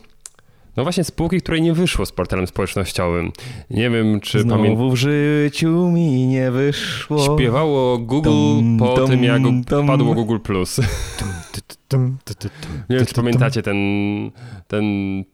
No 0.78 0.84
właśnie 0.84 1.04
spółki, 1.04 1.42
której 1.42 1.62
nie 1.62 1.74
wyszło 1.74 2.06
z 2.06 2.12
portalem 2.12 2.48
społecznościowym. 2.48 3.32
Nie 3.70 3.90
wiem, 3.90 4.20
czy. 4.20 4.40
Znowu 4.42 4.92
w 4.92 4.96
życiu 4.96 5.90
mi 5.92 6.28
nie 6.28 6.52
wyszło. 6.52 7.36
Śpiewało 7.36 7.98
Google 7.98 8.30
po 8.80 9.08
tym, 9.08 9.24
jak 9.24 9.42
tum. 9.42 9.88
padło 9.88 10.14
Google 10.14 10.40
Plus. 10.40 10.80
Nie 12.90 12.98
wiem, 12.98 13.06
czy 13.06 13.14
pamiętacie 13.14 13.62
ten, 13.62 13.78
ten 14.68 14.86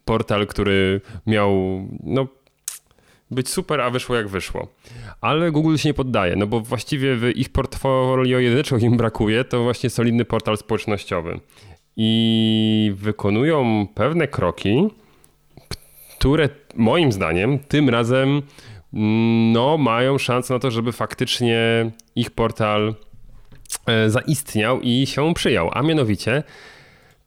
portal, 0.05 0.47
który 0.47 1.01
miał 1.25 1.51
no, 2.03 2.27
być 3.31 3.49
super, 3.49 3.81
a 3.81 3.89
wyszło 3.89 4.15
jak 4.15 4.27
wyszło. 4.27 4.67
Ale 5.21 5.51
Google 5.51 5.75
się 5.75 5.89
nie 5.89 5.93
poddaje, 5.93 6.35
no 6.35 6.47
bo 6.47 6.59
właściwie 6.59 7.15
w 7.15 7.23
ich 7.35 7.49
portfolio 7.49 8.39
jedyne, 8.39 8.63
czego 8.63 8.85
im 8.85 8.97
brakuje, 8.97 9.43
to 9.43 9.63
właśnie 9.63 9.89
solidny 9.89 10.25
portal 10.25 10.57
społecznościowy. 10.57 11.39
I 11.97 12.91
wykonują 12.95 13.87
pewne 13.95 14.27
kroki, 14.27 14.87
które 16.19 16.49
moim 16.75 17.11
zdaniem 17.11 17.59
tym 17.59 17.89
razem 17.89 18.41
mm, 18.93 19.51
no, 19.51 19.77
mają 19.77 20.17
szansę 20.17 20.53
na 20.53 20.59
to, 20.59 20.71
żeby 20.71 20.91
faktycznie 20.91 21.91
ich 22.15 22.31
portal 22.31 22.95
zaistniał 24.07 24.81
i 24.81 25.05
się 25.07 25.33
przyjął. 25.33 25.69
A 25.73 25.81
mianowicie 25.81 26.43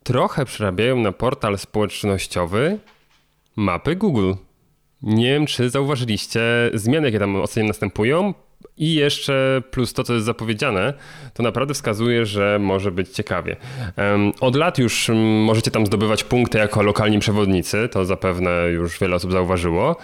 trochę 0.03 0.45
przerabiają 0.45 0.97
na 0.97 1.13
portal 1.13 1.59
społecznościowy 1.59 2.79
mapy 3.57 3.97
Google. 3.97 4.33
Nie 5.03 5.27
wiem, 5.27 5.47
czy 5.47 5.71
zauważyliście 5.71 6.41
zmiany, 6.75 7.07
jakie 7.07 7.19
tam 7.19 7.37
ostatnio 7.37 7.69
następują. 7.69 8.35
I 8.77 8.95
jeszcze 8.95 9.63
plus 9.71 9.93
to, 9.93 10.05
co 10.05 10.15
jest 10.15 10.27
zapowiedziane, 10.27 10.95
to 11.35 11.43
naprawdę 11.43 11.75
wskazuje, 11.75 12.27
że 12.27 12.59
może 12.61 12.91
być 12.91 13.09
ciekawie. 13.09 13.57
Od 14.41 14.57
lat 14.57 14.79
już 14.79 15.11
możecie 15.45 15.71
tam 15.71 15.87
zdobywać 15.87 16.25
punkty 16.25 16.59
jako 16.59 16.83
lokalni 16.83 17.19
przewodnicy, 17.19 17.89
to 17.89 18.05
zapewne 18.05 18.51
już 18.71 18.99
wiele 18.99 19.17
osób 19.17 19.33
zauważyło, 19.33 19.97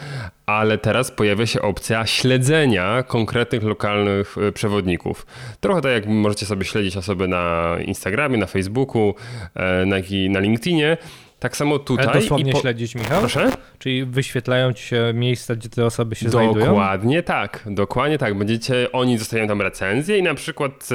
ale 0.47 0.79
teraz 0.79 1.11
pojawia 1.11 1.47
się 1.47 1.62
opcja 1.62 2.07
śledzenia 2.07 3.03
konkretnych 3.03 3.62
lokalnych 3.62 4.37
y, 4.38 4.53
przewodników. 4.53 5.27
Trochę 5.61 5.81
tak 5.81 5.92
jak 5.92 6.07
możecie 6.07 6.47
sobie 6.47 6.64
śledzić 6.64 6.97
osoby 6.97 7.29
na 7.29 7.77
Instagramie, 7.85 8.38
na 8.38 8.47
Facebooku, 8.47 9.14
e, 9.55 9.87
na, 9.87 9.97
na 10.31 10.40
LinkedInie. 10.40 10.97
Tak 11.38 11.57
samo 11.57 11.79
tutaj. 11.79 12.07
Ale 12.07 12.20
dosłownie 12.20 12.53
po- 12.53 12.61
śledzić, 12.61 12.94
Michał? 12.94 13.20
Proszę? 13.20 13.51
Czyli 13.79 14.05
wyświetlają 14.05 14.72
ci 14.72 14.83
się 14.85 15.11
miejsca, 15.14 15.55
gdzie 15.57 15.68
te 15.68 15.85
osoby 15.87 16.14
się 16.14 16.29
znajdują? 16.29 16.66
Dokładnie 16.66 17.22
tak, 17.22 17.62
dokładnie 17.70 18.18
tak. 18.18 18.38
Będziecie, 18.38 18.92
oni 18.92 19.18
dostają 19.18 19.46
tam 19.49 19.62
recenzję 19.62 20.18
i 20.18 20.22
na 20.22 20.35
przykład 20.35 20.88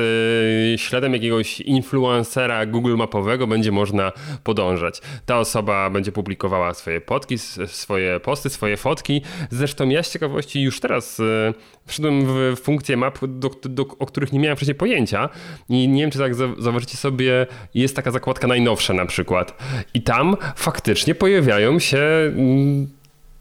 yy, 0.71 0.77
śladem 0.77 1.13
jakiegoś 1.13 1.61
influencera 1.61 2.65
Google 2.65 2.95
mapowego 2.95 3.47
będzie 3.47 3.71
można 3.71 4.11
podążać. 4.43 5.01
Ta 5.25 5.39
osoba 5.39 5.89
będzie 5.89 6.11
publikowała 6.11 6.73
swoje 6.73 7.01
potki, 7.01 7.35
s- 7.35 7.59
swoje 7.65 8.19
posty, 8.19 8.49
swoje 8.49 8.77
fotki. 8.77 9.21
Zresztą 9.49 9.89
ja 9.89 10.03
z 10.03 10.11
ciekawości 10.13 10.61
już 10.61 10.79
teraz 10.79 11.19
yy, 11.19 11.53
wszedłem 11.85 12.25
w 12.25 12.59
funkcję 12.59 12.97
map, 12.97 13.19
do, 13.27 13.49
do, 13.63 13.85
o 13.99 14.05
których 14.05 14.33
nie 14.33 14.39
miałem 14.39 14.57
wcześniej 14.57 14.75
pojęcia 14.75 15.29
i 15.69 15.87
nie 15.87 16.01
wiem, 16.01 16.11
czy 16.11 16.19
tak 16.19 16.35
za- 16.35 16.55
zauważycie 16.59 16.97
sobie, 16.97 17.47
jest 17.73 17.95
taka 17.95 18.11
zakładka 18.11 18.47
najnowsza 18.47 18.93
na 18.93 19.05
przykład 19.05 19.63
i 19.93 20.01
tam 20.01 20.30
faktycznie 20.55 21.15
pojawiają 21.15 21.79
się 21.79 21.97
mm, 21.97 22.87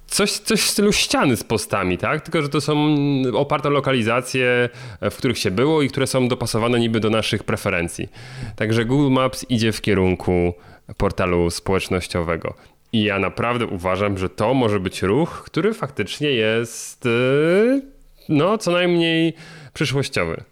coś, 0.07 0.33
coś 0.33 0.61
w 0.61 0.70
stylu 0.70 0.92
ściany 0.92 1.37
z 1.37 1.44
postami, 1.44 1.98
tak? 1.98 2.20
Tylko, 2.20 2.42
że 2.42 2.48
to 2.48 2.61
są 2.61 2.94
oparte 3.35 3.68
o 3.68 3.72
lokalizacje, 3.72 4.68
w 5.11 5.16
których 5.16 5.38
się 5.38 5.50
było 5.50 5.83
i 5.83 5.88
które 5.88 6.07
są 6.07 6.29
dopasowane 6.29 6.81
niby 6.81 7.00
do 7.00 7.11
naszych 7.11 7.44
preferencji. 7.44 8.09
Także 8.57 8.85
Google 8.85 9.12
Maps 9.12 9.46
idzie 9.48 9.72
w 9.72 9.81
kierunku 9.81 10.55
portalu 10.96 11.50
społecznościowego. 11.50 12.55
I 12.92 13.03
ja 13.03 13.18
naprawdę 13.18 13.66
uważam, 13.66 14.18
że 14.18 14.29
to 14.29 14.55
może 14.55 14.81
być 14.81 15.03
ruch, 15.03 15.42
który 15.46 15.74
faktycznie 15.74 16.31
jest, 16.31 17.05
yy, 17.05 17.83
no, 18.29 18.59
co 18.59 18.70
najmniej 18.70 19.33
przyszłościowy. 19.72 20.44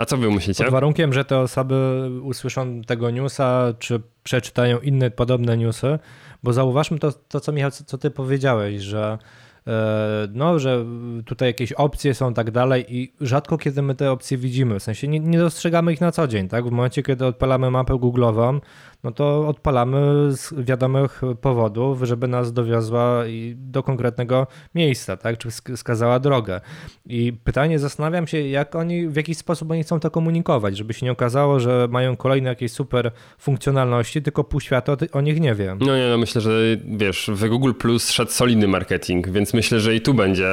A 0.00 0.04
co 0.06 0.16
wy 0.16 0.30
myślicie? 0.30 0.64
Pod 0.64 0.72
warunkiem, 0.72 1.12
że 1.12 1.24
te 1.24 1.38
osoby 1.38 2.10
usłyszą 2.22 2.82
tego 2.82 3.10
newsa, 3.10 3.74
czy 3.78 4.00
przeczytają 4.22 4.78
inne 4.78 5.10
podobne 5.10 5.56
newsy, 5.56 5.98
bo 6.42 6.52
zauważmy 6.52 6.98
to, 6.98 7.12
to 7.12 7.40
co 7.40 7.52
Michał, 7.52 7.70
co, 7.70 7.98
ty 7.98 8.10
powiedziałeś, 8.10 8.82
że 8.82 9.18
e, 9.66 10.28
no, 10.32 10.58
że 10.58 10.84
tutaj 11.26 11.48
jakieś 11.48 11.72
opcje 11.72 12.14
są 12.14 12.34
tak 12.34 12.50
dalej 12.50 12.84
i 12.88 13.12
rzadko 13.20 13.58
kiedy 13.58 13.82
my 13.82 13.94
te 13.94 14.12
opcje 14.12 14.38
widzimy, 14.38 14.78
w 14.78 14.82
sensie 14.82 15.08
nie, 15.08 15.20
nie 15.20 15.38
dostrzegamy 15.38 15.92
ich 15.92 16.00
na 16.00 16.12
co 16.12 16.28
dzień, 16.28 16.48
tak? 16.48 16.64
W 16.64 16.70
momencie, 16.70 17.02
kiedy 17.02 17.26
odpalamy 17.26 17.70
mapę 17.70 17.94
Google'ową, 17.94 18.60
no 19.04 19.12
to 19.12 19.48
odpalamy 19.48 20.32
z 20.36 20.54
wiadomych 20.58 21.22
powodów, 21.40 22.02
żeby 22.02 22.28
nas 22.28 22.52
dowiozła 22.52 23.22
do 23.54 23.82
konkretnego 23.82 24.46
miejsca, 24.74 25.16
tak? 25.16 25.38
Czy 25.38 25.48
wskazała 25.50 26.18
drogę. 26.18 26.60
I 27.06 27.32
pytanie, 27.44 27.78
zastanawiam 27.78 28.26
się, 28.26 28.40
jak 28.40 28.74
oni, 28.74 29.08
w 29.08 29.16
jaki 29.16 29.34
sposób 29.34 29.70
oni 29.70 29.82
chcą 29.82 30.00
to 30.00 30.10
komunikować, 30.10 30.76
żeby 30.76 30.94
się 30.94 31.06
nie 31.06 31.12
okazało, 31.12 31.60
że 31.60 31.88
mają 31.90 32.16
kolejne 32.16 32.48
jakieś 32.48 32.72
super 32.72 33.10
funkcjonalności, 33.38 34.22
tylko 34.22 34.44
pół 34.44 34.60
świata 34.60 34.96
o 35.12 35.20
nich 35.20 35.40
nie 35.40 35.54
wie. 35.54 35.76
No 35.80 35.96
nie, 35.96 36.08
no 36.10 36.18
myślę, 36.18 36.40
że 36.40 36.60
wiesz, 36.84 37.30
w 37.34 37.48
Google 37.48 37.72
Plus 37.72 38.10
szedł 38.10 38.30
solidny 38.30 38.68
marketing, 38.68 39.28
więc 39.28 39.54
myślę, 39.54 39.80
że 39.80 39.94
i 39.94 40.00
tu 40.00 40.14
będzie 40.14 40.48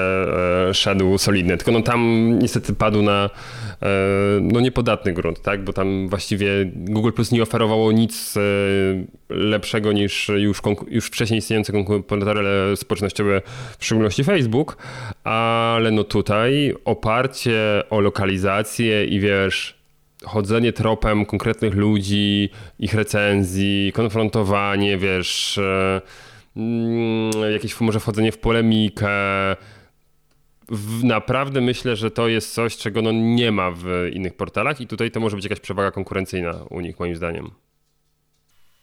e, 0.69 0.73
szedł 0.73 1.17
solidny, 1.17 1.57
tylko 1.57 1.71
no 1.71 1.81
tam 1.81 2.29
niestety 2.39 2.73
padł 2.73 3.01
na 3.01 3.29
e, 3.81 3.87
no 4.41 4.59
niepodatny 4.59 5.13
grunt, 5.13 5.41
tak? 5.41 5.63
Bo 5.63 5.73
tam 5.73 6.09
właściwie 6.09 6.47
Google 6.75 7.11
Plus 7.11 7.31
nie 7.31 7.43
oferowało 7.43 7.91
nic 7.91 8.36
lepszego 9.29 9.91
niż 9.91 10.31
już, 10.37 10.61
już 10.87 11.05
wcześniej 11.05 11.37
istniejące 11.37 11.73
konkurentory 11.73 12.75
społecznościowe, 12.75 13.41
w 13.79 13.85
szczególności 13.85 14.23
Facebook, 14.23 14.77
ale 15.23 15.91
no 15.91 16.03
tutaj 16.03 16.73
oparcie 16.85 17.83
o 17.89 17.99
lokalizację 17.99 19.05
i 19.05 19.19
wiesz, 19.19 19.77
chodzenie 20.23 20.73
tropem 20.73 21.25
konkretnych 21.25 21.73
ludzi, 21.73 22.49
ich 22.79 22.93
recenzji, 22.93 23.91
konfrontowanie, 23.93 24.97
wiesz, 24.97 25.57
e, 25.57 26.01
mm, 26.57 27.31
jakieś 27.53 27.81
może 27.81 27.99
wchodzenie 27.99 28.31
w 28.31 28.37
polemikę. 28.37 29.09
Naprawdę 31.03 31.61
myślę, 31.61 31.95
że 31.95 32.11
to 32.11 32.27
jest 32.27 32.53
coś, 32.53 32.77
czego 32.77 33.01
no 33.01 33.11
nie 33.11 33.51
ma 33.51 33.71
w 33.71 34.09
innych 34.13 34.33
portalach 34.33 34.81
i 34.81 34.87
tutaj 34.87 35.11
to 35.11 35.19
może 35.19 35.35
być 35.35 35.45
jakaś 35.45 35.59
przewaga 35.59 35.91
konkurencyjna 35.91 36.53
u 36.69 36.81
nich, 36.81 36.99
moim 36.99 37.15
zdaniem. 37.15 37.51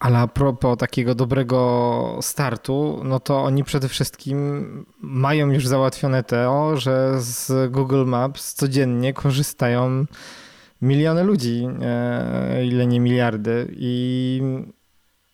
Ale 0.05 0.19
a 0.19 0.27
propos 0.27 0.79
takiego 0.79 1.15
dobrego 1.15 2.19
startu, 2.23 3.01
no 3.05 3.21
to 3.21 3.43
oni 3.43 3.65
przede 3.65 3.89
wszystkim 3.89 4.87
mają 5.01 5.51
już 5.51 5.67
załatwione 5.67 6.23
to, 6.23 6.77
że 6.77 7.15
z 7.21 7.71
Google 7.73 8.05
Maps 8.05 8.55
codziennie 8.55 9.13
korzystają 9.13 10.05
miliony 10.83 11.23
ludzi, 11.23 11.69
e, 11.83 12.67
ile 12.67 12.87
nie 12.87 13.01
miliardy. 13.01 13.69
I 13.77 14.43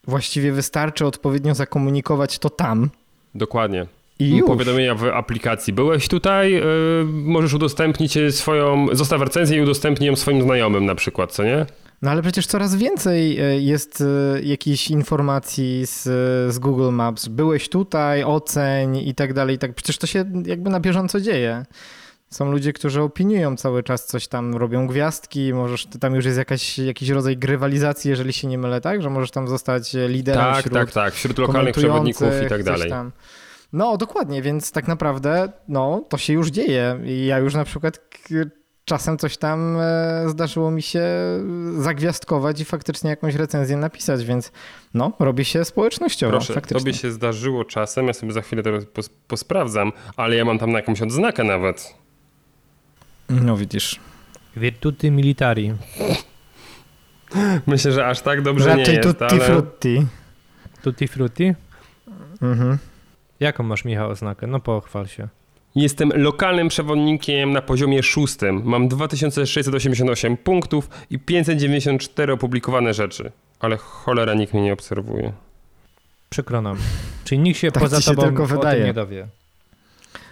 właściwie 0.06 0.52
wystarczy 0.52 1.06
odpowiednio 1.06 1.54
zakomunikować 1.54 2.38
to 2.38 2.50
tam. 2.50 2.90
Dokładnie. 3.34 3.86
I 4.18 4.36
już. 4.36 4.46
Powiadomienia 4.46 4.94
w 4.94 5.04
aplikacji. 5.04 5.72
Byłeś 5.72 6.08
tutaj, 6.08 6.52
yy, 6.52 6.62
możesz 7.04 7.54
udostępnić 7.54 8.18
swoją, 8.30 8.86
zostaw 8.92 9.20
recenzję 9.20 9.58
i 9.58 9.60
udostępnij 9.60 10.06
ją 10.06 10.16
swoim 10.16 10.42
znajomym 10.42 10.86
na 10.86 10.94
przykład, 10.94 11.32
co 11.32 11.44
nie? 11.44 11.66
No 12.02 12.10
ale 12.10 12.22
przecież 12.22 12.46
coraz 12.46 12.74
więcej 12.74 13.40
e, 13.40 13.60
jest 13.60 14.00
e, 14.36 14.42
jakichś 14.42 14.90
informacji 14.90 15.86
z, 15.86 16.02
z 16.54 16.58
Google 16.58 16.90
Maps. 16.90 17.28
Byłeś 17.28 17.68
tutaj, 17.68 18.24
oceń 18.24 18.96
i 18.96 19.14
tak 19.14 19.34
dalej. 19.34 19.58
Tak, 19.58 19.74
przecież 19.74 19.98
to 19.98 20.06
się 20.06 20.24
jakby 20.46 20.70
na 20.70 20.80
bieżąco 20.80 21.20
dzieje. 21.20 21.66
Są 22.30 22.52
ludzie, 22.52 22.72
którzy 22.72 23.02
opiniują 23.02 23.56
cały 23.56 23.82
czas 23.82 24.06
coś 24.06 24.28
tam, 24.28 24.56
robią 24.56 24.86
gwiazdki, 24.86 25.54
możesz, 25.54 25.86
tam 26.00 26.14
już 26.14 26.24
jest 26.24 26.38
jakaś, 26.38 26.78
jakiś 26.78 27.08
rodzaj 27.08 27.36
grywalizacji, 27.36 28.10
jeżeli 28.10 28.32
się 28.32 28.48
nie 28.48 28.58
mylę, 28.58 28.80
tak? 28.80 29.02
Że 29.02 29.10
możesz 29.10 29.30
tam 29.30 29.48
zostać 29.48 29.96
liderem 30.08 30.40
tak, 30.40 30.58
wśród 30.58 30.74
Tak, 30.74 30.92
tak, 30.92 31.14
wśród 31.14 31.38
lokalnych 31.38 31.74
przewodników 31.74 32.28
i 32.46 32.48
tak 32.48 32.62
dalej. 32.62 32.90
Tam. 32.90 33.12
No, 33.72 33.96
dokładnie, 33.96 34.42
więc 34.42 34.72
tak 34.72 34.88
naprawdę 34.88 35.52
no, 35.68 36.04
to 36.08 36.18
się 36.18 36.32
już 36.32 36.48
dzieje. 36.48 37.00
I 37.04 37.26
ja 37.26 37.38
już 37.38 37.54
na 37.54 37.64
przykład 37.64 38.00
czasem 38.90 39.18
coś 39.18 39.36
tam 39.36 39.76
e, 39.80 40.28
zdarzyło 40.28 40.70
mi 40.70 40.82
się 40.82 41.02
zagwiazdkować 41.78 42.60
i 42.60 42.64
faktycznie 42.64 43.10
jakąś 43.10 43.34
recenzję 43.34 43.76
napisać, 43.76 44.24
więc 44.24 44.52
no, 44.94 45.12
robi 45.18 45.44
się 45.44 45.64
społecznościowo. 45.64 46.30
Proszę, 46.30 46.54
faktycznie. 46.54 46.80
tobie 46.80 46.94
się 46.94 47.10
zdarzyło 47.10 47.64
czasem, 47.64 48.06
ja 48.06 48.12
sobie 48.12 48.32
za 48.32 48.42
chwilę 48.42 48.62
teraz 48.62 48.84
posprawdzam, 49.28 49.92
ale 50.16 50.36
ja 50.36 50.44
mam 50.44 50.58
tam 50.58 50.72
na 50.72 50.78
jakąś 50.78 51.02
odznakę 51.02 51.44
nawet. 51.44 51.94
No 53.28 53.56
widzisz. 53.56 54.00
Virtuti 54.56 55.10
militari. 55.10 55.74
Myślę, 57.66 57.92
że 57.92 58.06
aż 58.06 58.20
tak 58.20 58.42
dobrze 58.42 58.68
Raczej 58.68 58.84
nie 58.84 58.92
jest, 58.92 59.08
tutti 59.08 59.24
ale... 59.24 59.40
frutti. 59.40 60.06
Tutti 60.82 61.08
frutti? 61.08 61.54
Mhm. 62.42 62.78
Jaką 63.40 63.62
masz, 63.62 63.84
Michał, 63.84 64.10
oznakę? 64.10 64.46
No 64.46 64.60
pochwal 64.60 65.06
się. 65.06 65.28
Jestem 65.74 66.12
lokalnym 66.14 66.68
przewodnikiem 66.68 67.52
na 67.52 67.62
poziomie 67.62 68.02
szóstym. 68.02 68.62
Mam 68.64 68.88
2688 68.88 70.36
punktów 70.36 70.90
i 71.10 71.18
594 71.18 72.32
opublikowane 72.32 72.94
rzeczy. 72.94 73.32
Ale 73.60 73.76
cholera 73.76 74.34
nikt 74.34 74.54
mnie 74.54 74.62
nie 74.62 74.72
obserwuje. 74.72 75.32
Przykro 76.30 76.62
nam. 76.62 76.76
Czyli 77.24 77.38
nikt 77.38 77.60
się 77.60 77.72
tak 77.72 77.82
poza 77.82 78.00
się 78.00 78.10
tobą 78.10 78.22
tylko 78.22 78.46
wydaje. 78.46 78.84
nie 78.84 78.94
dowie. 78.94 79.26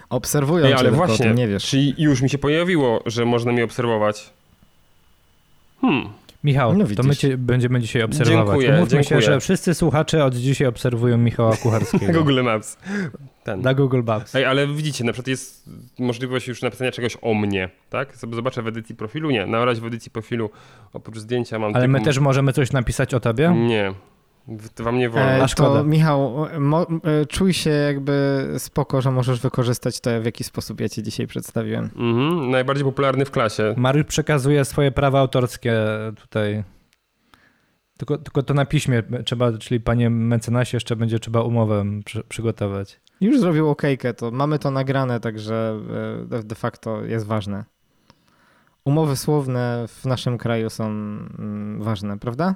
Obserwują 0.09 0.65
Ej, 0.65 0.73
ale 0.73 0.91
właśnie, 0.91 1.33
nie 1.33 1.47
wiesz. 1.47 1.65
Czyli 1.65 1.95
już 1.97 2.21
mi 2.21 2.29
się 2.29 2.37
pojawiło, 2.37 3.03
że 3.05 3.25
można 3.25 3.51
mnie 3.51 3.63
obserwować. 3.63 4.29
Hmm. 5.81 6.09
Michał, 6.43 6.77
no 6.77 6.85
to 6.95 7.03
my 7.03 7.15
cię 7.15 7.37
będziemy 7.37 7.81
dzisiaj 7.81 8.03
obserwować. 8.03 8.47
Dziękuję, 8.47 8.69
Umówmy 8.69 8.89
dziękuję. 8.89 9.21
się, 9.21 9.25
że 9.25 9.39
wszyscy 9.39 9.73
słuchacze 9.73 10.25
od 10.25 10.35
dzisiaj 10.35 10.67
obserwują 10.67 11.17
Michała 11.17 11.57
Kucharskiego. 11.57 12.13
Google 12.19 12.43
Maps. 12.43 12.77
Ten. 13.49 13.61
Na 13.61 13.73
Google 13.73 14.01
Maps. 14.05 14.35
Ej, 14.35 14.45
ale 14.45 14.67
widzicie, 14.67 15.03
na 15.03 15.13
przykład 15.13 15.27
jest 15.27 15.69
możliwość 15.99 16.47
już 16.47 16.61
napisania 16.61 16.91
czegoś 16.91 17.17
o 17.21 17.33
mnie, 17.33 17.69
tak? 17.89 18.15
Sobie 18.15 18.35
zobaczę 18.35 18.61
w 18.61 18.67
edycji 18.67 18.95
profilu. 18.95 19.31
Nie, 19.31 19.45
na 19.45 19.65
razie 19.65 19.81
w 19.81 19.85
edycji 19.85 20.11
profilu 20.11 20.49
oprócz 20.93 21.17
zdjęcia 21.17 21.59
mam 21.59 21.75
Ale 21.75 21.85
tylko... 21.85 21.99
my 21.99 22.05
też 22.05 22.19
możemy 22.19 22.53
coś 22.53 22.71
napisać 22.71 23.13
o 23.13 23.19
tobie? 23.19 23.53
Nie. 23.67 23.93
Wam 24.79 24.97
nie 24.97 25.09
wolno. 25.09 25.45
E, 25.45 25.47
to 25.55 25.83
Michał, 25.83 26.47
mo, 26.59 26.81
e, 26.81 27.25
czuj 27.25 27.53
się 27.53 27.69
jakby 27.69 28.47
spoko, 28.57 29.01
że 29.01 29.11
możesz 29.11 29.39
wykorzystać 29.39 29.99
to, 29.99 30.21
w 30.21 30.25
jaki 30.25 30.43
sposób 30.43 30.81
ja 30.81 30.89
cię 30.89 31.03
dzisiaj 31.03 31.27
przedstawiłem. 31.27 31.85
Mhm, 31.85 32.51
najbardziej 32.51 32.85
popularny 32.85 33.25
w 33.25 33.31
klasie. 33.31 33.73
Mariusz 33.77 34.05
przekazuje 34.05 34.65
swoje 34.65 34.91
prawa 34.91 35.19
autorskie 35.19 35.73
tutaj. 36.15 36.63
Tylko, 37.97 38.17
tylko 38.17 38.43
to 38.43 38.53
na 38.53 38.65
piśmie 38.65 39.03
trzeba, 39.25 39.57
czyli 39.57 39.79
panie 39.79 40.09
mecenasie 40.09 40.75
jeszcze 40.75 40.95
będzie 40.95 41.19
trzeba 41.19 41.41
umowę 41.41 41.85
przy, 42.05 42.23
przygotować. 42.23 42.99
Już 43.21 43.39
zrobił 43.39 43.69
okejkę, 43.69 44.13
to 44.13 44.31
mamy 44.31 44.59
to 44.59 44.71
nagrane, 44.71 45.19
także 45.19 45.79
e, 46.31 46.43
de 46.43 46.55
facto 46.55 47.03
jest 47.03 47.25
ważne. 47.25 47.65
Umowy 48.85 49.15
słowne 49.15 49.85
w 49.87 50.05
naszym 50.05 50.37
kraju 50.37 50.69
są 50.69 50.85
mm, 50.85 51.83
ważne, 51.83 52.19
prawda? 52.19 52.55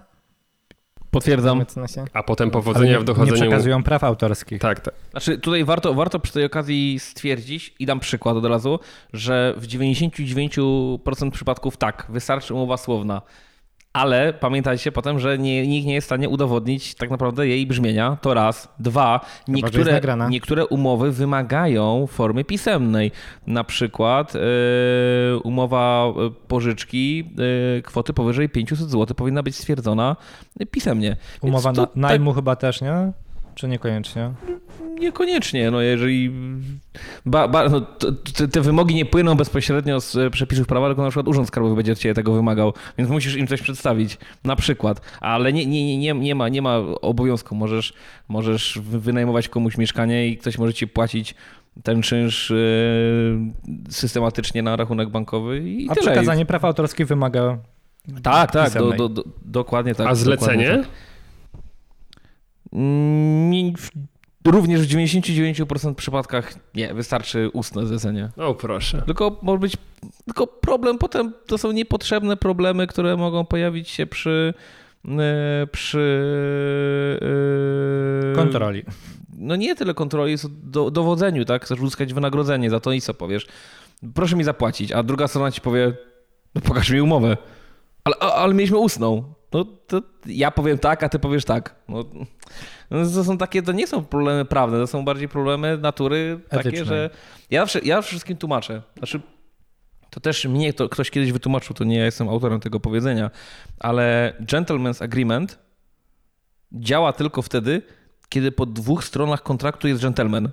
Potwierdzam. 1.11 1.65
A 2.13 2.23
potem 2.23 2.51
powodzenia 2.51 2.99
w 2.99 3.03
dochodzeniu. 3.03 3.35
Nie 3.35 3.41
przekazują 3.41 3.83
praw 3.83 4.03
autorskich. 4.03 4.61
Tak, 4.61 4.79
tak. 4.79 4.93
Znaczy 5.11 5.37
tutaj 5.37 5.65
warto, 5.65 5.93
warto 5.93 6.19
przy 6.19 6.33
tej 6.33 6.45
okazji 6.45 6.99
stwierdzić 6.99 7.75
i 7.79 7.85
dam 7.85 7.99
przykład 7.99 8.35
od 8.35 8.45
razu, 8.45 8.79
że 9.13 9.53
w 9.57 9.67
99% 9.67 11.31
przypadków 11.31 11.77
tak, 11.77 12.05
wystarczy 12.09 12.53
umowa 12.53 12.77
słowna 12.77 13.21
ale 13.93 14.33
pamiętajcie 14.33 14.91
potem, 14.91 15.19
że 15.19 15.37
nie, 15.37 15.67
nikt 15.67 15.87
nie 15.87 15.93
jest 15.93 16.05
w 16.05 16.09
stanie 16.09 16.29
udowodnić 16.29 16.95
tak 16.95 17.09
naprawdę 17.09 17.47
jej 17.47 17.67
brzmienia. 17.67 18.17
To 18.21 18.33
raz. 18.33 18.69
Dwa, 18.79 19.25
niektóre, 19.47 20.01
niektóre 20.29 20.65
umowy 20.65 21.11
wymagają 21.11 22.07
formy 22.07 22.43
pisemnej. 22.43 23.11
Na 23.47 23.63
przykład 23.63 24.33
yy, 24.33 24.41
umowa 25.43 26.05
e, 26.07 26.29
pożyczki 26.47 27.17
yy, 27.17 27.81
kwoty 27.81 28.13
powyżej 28.13 28.49
500 28.49 28.79
zł 28.79 29.15
powinna 29.15 29.43
być 29.43 29.55
stwierdzona 29.55 30.15
pisemnie. 30.71 31.17
Umowa 31.41 31.71
na, 31.71 31.87
najmu 31.95 32.31
tak... 32.31 32.35
chyba 32.35 32.55
też, 32.55 32.81
nie? 32.81 33.11
Czy 33.55 33.67
niekoniecznie? 33.67 34.31
Niekoniecznie, 34.99 35.71
no 35.71 35.81
jeżeli. 35.81 36.31
Ba, 37.25 37.47
ba, 37.47 37.69
no, 37.69 37.81
te, 37.81 38.47
te, 38.47 38.61
wymogi 38.61 38.95
nie 38.95 39.05
płyną 39.05 39.35
bezpośrednio 39.35 40.01
z 40.01 40.15
e, 40.15 40.29
przepisów 40.29 40.67
prawa, 40.67 40.87
tylko 40.87 41.01
na 41.01 41.09
przykład 41.09 41.27
Urząd 41.27 41.47
Skarbowy 41.47 41.75
będzie 41.75 41.91
od 41.91 41.97
ciebie 41.97 42.13
tego 42.15 42.33
wymagał, 42.33 42.73
więc 42.97 43.09
musisz 43.09 43.35
im 43.35 43.47
coś 43.47 43.61
przedstawić, 43.61 44.17
na 44.43 44.55
przykład. 44.55 45.01
Ale 45.21 45.53
nie, 45.53 45.65
nie, 45.65 45.97
nie, 45.97 46.13
nie, 46.13 46.35
ma, 46.35 46.49
nie 46.49 46.61
ma 46.61 46.77
obowiązku. 47.01 47.55
Możesz, 47.55 47.93
możesz 48.27 48.79
wynajmować 48.81 49.49
komuś 49.49 49.77
mieszkanie 49.77 50.27
i 50.27 50.37
ktoś 50.37 50.57
może 50.57 50.73
ci 50.73 50.87
płacić 50.87 51.35
ten 51.83 52.01
czynsz 52.01 52.49
yy, 52.49 53.83
systematycznie 53.89 54.63
na 54.63 54.75
rachunek 54.75 55.09
bankowy 55.09 55.59
i 55.59 55.89
A 55.89 55.93
tyle. 55.93 56.05
przekazanie 56.05 56.45
praw 56.45 56.65
autorskich 56.65 57.07
wymaga. 57.07 57.57
Tak, 58.23 58.51
tak, 58.51 58.73
do, 58.73 58.91
do, 58.91 59.09
do, 59.09 59.23
dokładnie 59.45 59.95
tak. 59.95 60.07
A 60.07 60.15
zlecenie? 60.15 60.77
Tak. 60.77 60.87
Również 64.45 64.81
w 64.81 64.91
99% 64.91 65.95
przypadkach 65.95 66.53
nie, 66.75 66.93
wystarczy 66.93 67.49
ustne 67.53 67.85
zlecenie. 67.85 68.29
O 68.37 68.55
proszę. 68.55 69.01
Tylko 69.05 69.39
może 69.41 69.59
być, 69.59 69.77
tylko 70.25 70.47
problem 70.47 70.97
potem 70.97 71.33
to 71.47 71.57
są 71.57 71.71
niepotrzebne 71.71 72.37
problemy, 72.37 72.87
które 72.87 73.17
mogą 73.17 73.45
pojawić 73.45 73.89
się 73.89 74.05
przy 74.05 74.53
e, 75.07 75.67
przy 75.71 76.29
kontroli. 78.35 78.83
No 79.37 79.55
nie 79.55 79.75
tyle 79.75 79.93
kontroli, 79.93 80.31
jest 80.31 80.69
do, 80.69 80.91
dowodzeniu, 80.91 81.45
tak? 81.45 81.65
Chcesz 81.65 81.79
uzyskać 81.79 82.13
wynagrodzenie 82.13 82.69
za 82.69 82.79
to 82.79 82.91
i 82.91 83.01
co 83.01 83.13
powiesz? 83.13 83.47
Proszę 84.13 84.35
mi 84.35 84.43
zapłacić, 84.43 84.91
a 84.91 85.03
druga 85.03 85.27
strona 85.27 85.51
ci 85.51 85.61
powie, 85.61 85.93
no 86.55 86.61
pokaż 86.61 86.89
mi 86.89 87.01
umowę. 87.01 87.37
Ale, 88.03 88.15
ale 88.15 88.53
mieliśmy 88.53 88.77
ustną. 88.77 89.33
No 89.53 89.65
to 89.87 90.01
ja 90.25 90.51
powiem 90.51 90.77
tak, 90.77 91.03
a 91.03 91.09
ty 91.09 91.19
powiesz 91.19 91.45
tak. 91.45 91.75
No, 91.87 92.03
no, 92.91 93.05
to 93.05 93.23
są 93.23 93.37
takie, 93.37 93.61
to 93.61 93.71
nie 93.71 93.87
są 93.87 94.05
problemy 94.05 94.45
prawne, 94.45 94.77
to 94.77 94.87
są 94.87 95.05
bardziej 95.05 95.29
problemy 95.29 95.77
natury 95.77 96.39
takie, 96.49 96.85
że 96.85 97.09
ja, 97.49 97.61
zawsze, 97.61 97.79
ja 97.79 98.01
wszystkim 98.01 98.37
tłumaczę. 98.37 98.81
Znaczy, 98.97 99.21
to 100.09 100.19
też 100.19 100.45
mnie 100.45 100.73
to 100.73 100.89
ktoś 100.89 101.11
kiedyś 101.11 101.31
wytłumaczył, 101.31 101.75
to 101.75 101.83
nie 101.83 101.97
ja 101.97 102.05
jestem 102.05 102.29
autorem 102.29 102.59
tego 102.59 102.79
powiedzenia, 102.79 103.31
ale 103.79 104.33
gentleman's 104.39 105.03
agreement 105.03 105.59
działa 106.71 107.13
tylko 107.13 107.41
wtedy, 107.41 107.81
kiedy 108.29 108.51
po 108.51 108.65
dwóch 108.65 109.03
stronach 109.03 109.43
kontraktu 109.43 109.87
jest 109.87 110.01
gentleman. 110.01 110.49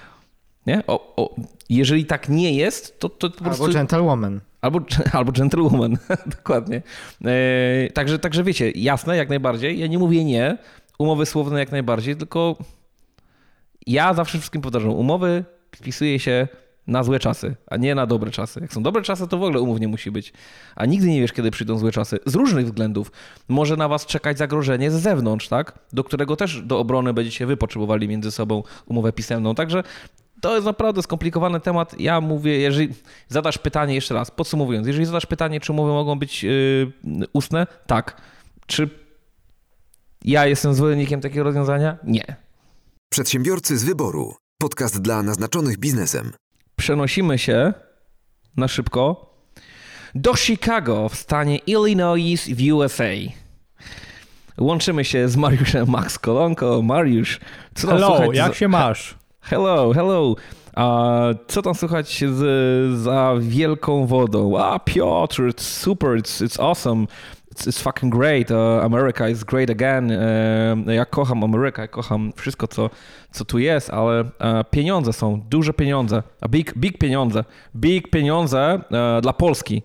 nie? 0.66 0.82
O, 0.86 1.14
o, 1.16 1.36
jeżeli 1.68 2.06
tak 2.06 2.28
nie 2.28 2.54
jest, 2.54 3.00
to, 3.00 3.08
to 3.08 3.30
po 3.30 3.44
prostu... 3.44 3.64
Albo 3.64 3.74
gentlewoman. 3.74 4.40
Albo, 4.62 4.80
albo 5.12 5.32
dokładnie. 6.36 6.82
E, 7.24 7.90
także, 7.90 8.18
także 8.18 8.44
wiecie, 8.44 8.70
jasne, 8.70 9.16
jak 9.16 9.28
najbardziej. 9.28 9.78
Ja 9.78 9.86
nie 9.86 9.98
mówię 9.98 10.24
nie, 10.24 10.58
umowy 10.98 11.26
słowne 11.26 11.58
jak 11.58 11.72
najbardziej, 11.72 12.16
tylko 12.16 12.56
ja 13.86 14.14
zawsze 14.14 14.38
wszystkim 14.38 14.62
powtarzam, 14.62 14.90
umowy 14.90 15.44
wpisuje 15.76 16.18
się 16.18 16.48
na 16.86 17.02
złe 17.02 17.18
czasy, 17.18 17.56
a 17.66 17.76
nie 17.76 17.94
na 17.94 18.06
dobre 18.06 18.30
czasy. 18.30 18.60
Jak 18.60 18.72
są 18.72 18.82
dobre 18.82 19.02
czasy, 19.02 19.28
to 19.28 19.38
w 19.38 19.42
ogóle 19.42 19.60
umów 19.60 19.80
nie 19.80 19.88
musi 19.88 20.10
być. 20.10 20.32
A 20.76 20.86
nigdy 20.86 21.08
nie 21.08 21.20
wiesz, 21.20 21.32
kiedy 21.32 21.50
przyjdą 21.50 21.78
złe 21.78 21.92
czasy. 21.92 22.18
Z 22.26 22.34
różnych 22.34 22.66
względów. 22.66 23.12
Może 23.48 23.76
na 23.76 23.88
was 23.88 24.06
czekać 24.06 24.38
zagrożenie 24.38 24.90
z 24.90 24.94
zewnątrz, 24.94 25.48
tak? 25.48 25.78
Do 25.92 26.04
którego 26.04 26.36
też 26.36 26.62
do 26.62 26.78
obrony 26.78 27.14
będziecie 27.14 27.46
wy 27.46 27.56
potrzebowali 27.56 28.08
między 28.08 28.30
sobą 28.30 28.62
umowę 28.86 29.12
pisemną. 29.12 29.54
Także 29.54 29.82
to 30.42 30.54
jest 30.54 30.66
naprawdę 30.66 31.02
skomplikowany 31.02 31.60
temat. 31.60 32.00
Ja 32.00 32.20
mówię, 32.20 32.58
jeżeli 32.58 32.88
zadasz 33.28 33.58
pytanie 33.58 33.94
jeszcze 33.94 34.14
raz, 34.14 34.30
podsumowując, 34.30 34.86
jeżeli 34.86 35.06
zadasz 35.06 35.26
pytanie, 35.26 35.60
czy 35.60 35.72
umowy 35.72 35.92
mogą 35.92 36.18
być 36.18 36.44
yy, 36.44 36.92
ustne, 37.32 37.66
tak. 37.86 38.20
Czy 38.66 38.88
ja 40.24 40.46
jestem 40.46 40.74
zwolennikiem 40.74 41.20
takiego 41.20 41.42
rozwiązania? 41.42 41.98
Nie. 42.04 42.36
Przedsiębiorcy 43.12 43.78
z 43.78 43.84
wyboru. 43.84 44.34
Podcast 44.58 45.02
dla 45.02 45.22
naznaczonych 45.22 45.78
biznesem. 45.78 46.32
Przenosimy 46.76 47.38
się 47.38 47.72
na 48.56 48.68
szybko 48.68 49.34
do 50.14 50.36
Chicago 50.36 51.08
w 51.08 51.14
stanie 51.14 51.56
Illinois 51.56 52.48
w 52.48 52.72
USA. 52.72 53.14
Łączymy 54.58 55.04
się 55.04 55.28
z 55.28 55.36
Mariuszem 55.36 55.88
Max 55.88 56.18
Kolonko. 56.18 56.82
Mariusz, 56.82 57.40
co 57.74 57.88
tam 57.88 57.96
Hello, 57.96 58.16
słychać 58.16 58.36
jak 58.36 58.54
się 58.54 58.68
masz? 58.68 59.21
Hello, 59.42 59.92
hello. 59.92 60.34
A 60.76 61.20
co 61.48 61.62
tam 61.62 61.74
słychać 61.74 62.24
z, 62.32 63.00
za 63.02 63.34
wielką 63.40 64.06
wodą? 64.06 64.58
A 64.58 64.78
Piotr, 64.78 65.42
it's 65.42 65.60
super, 65.62 66.08
it's, 66.10 66.44
it's 66.46 66.62
awesome. 66.62 67.06
It's, 67.54 67.66
it's 67.66 67.82
fucking 67.82 68.14
great. 68.14 68.50
Uh, 68.50 68.84
America 68.84 69.28
is 69.28 69.44
great 69.44 69.70
again. 69.70 70.10
Uh, 70.10 70.94
ja 70.94 71.04
kocham 71.04 71.44
Amerykę, 71.44 71.82
ja 71.82 71.88
kocham 71.88 72.32
wszystko, 72.36 72.66
co, 72.68 72.90
co 73.32 73.44
tu 73.44 73.58
jest, 73.58 73.90
ale 73.90 74.22
uh, 74.22 74.28
pieniądze 74.70 75.12
są, 75.12 75.40
duże 75.50 75.72
pieniądze. 75.72 76.22
A 76.40 76.48
big, 76.48 76.78
big 76.78 76.98
pieniądze. 76.98 77.44
Big 77.76 78.10
pieniądze 78.10 78.80
uh, 78.84 78.88
dla 79.22 79.32
Polski. 79.32 79.82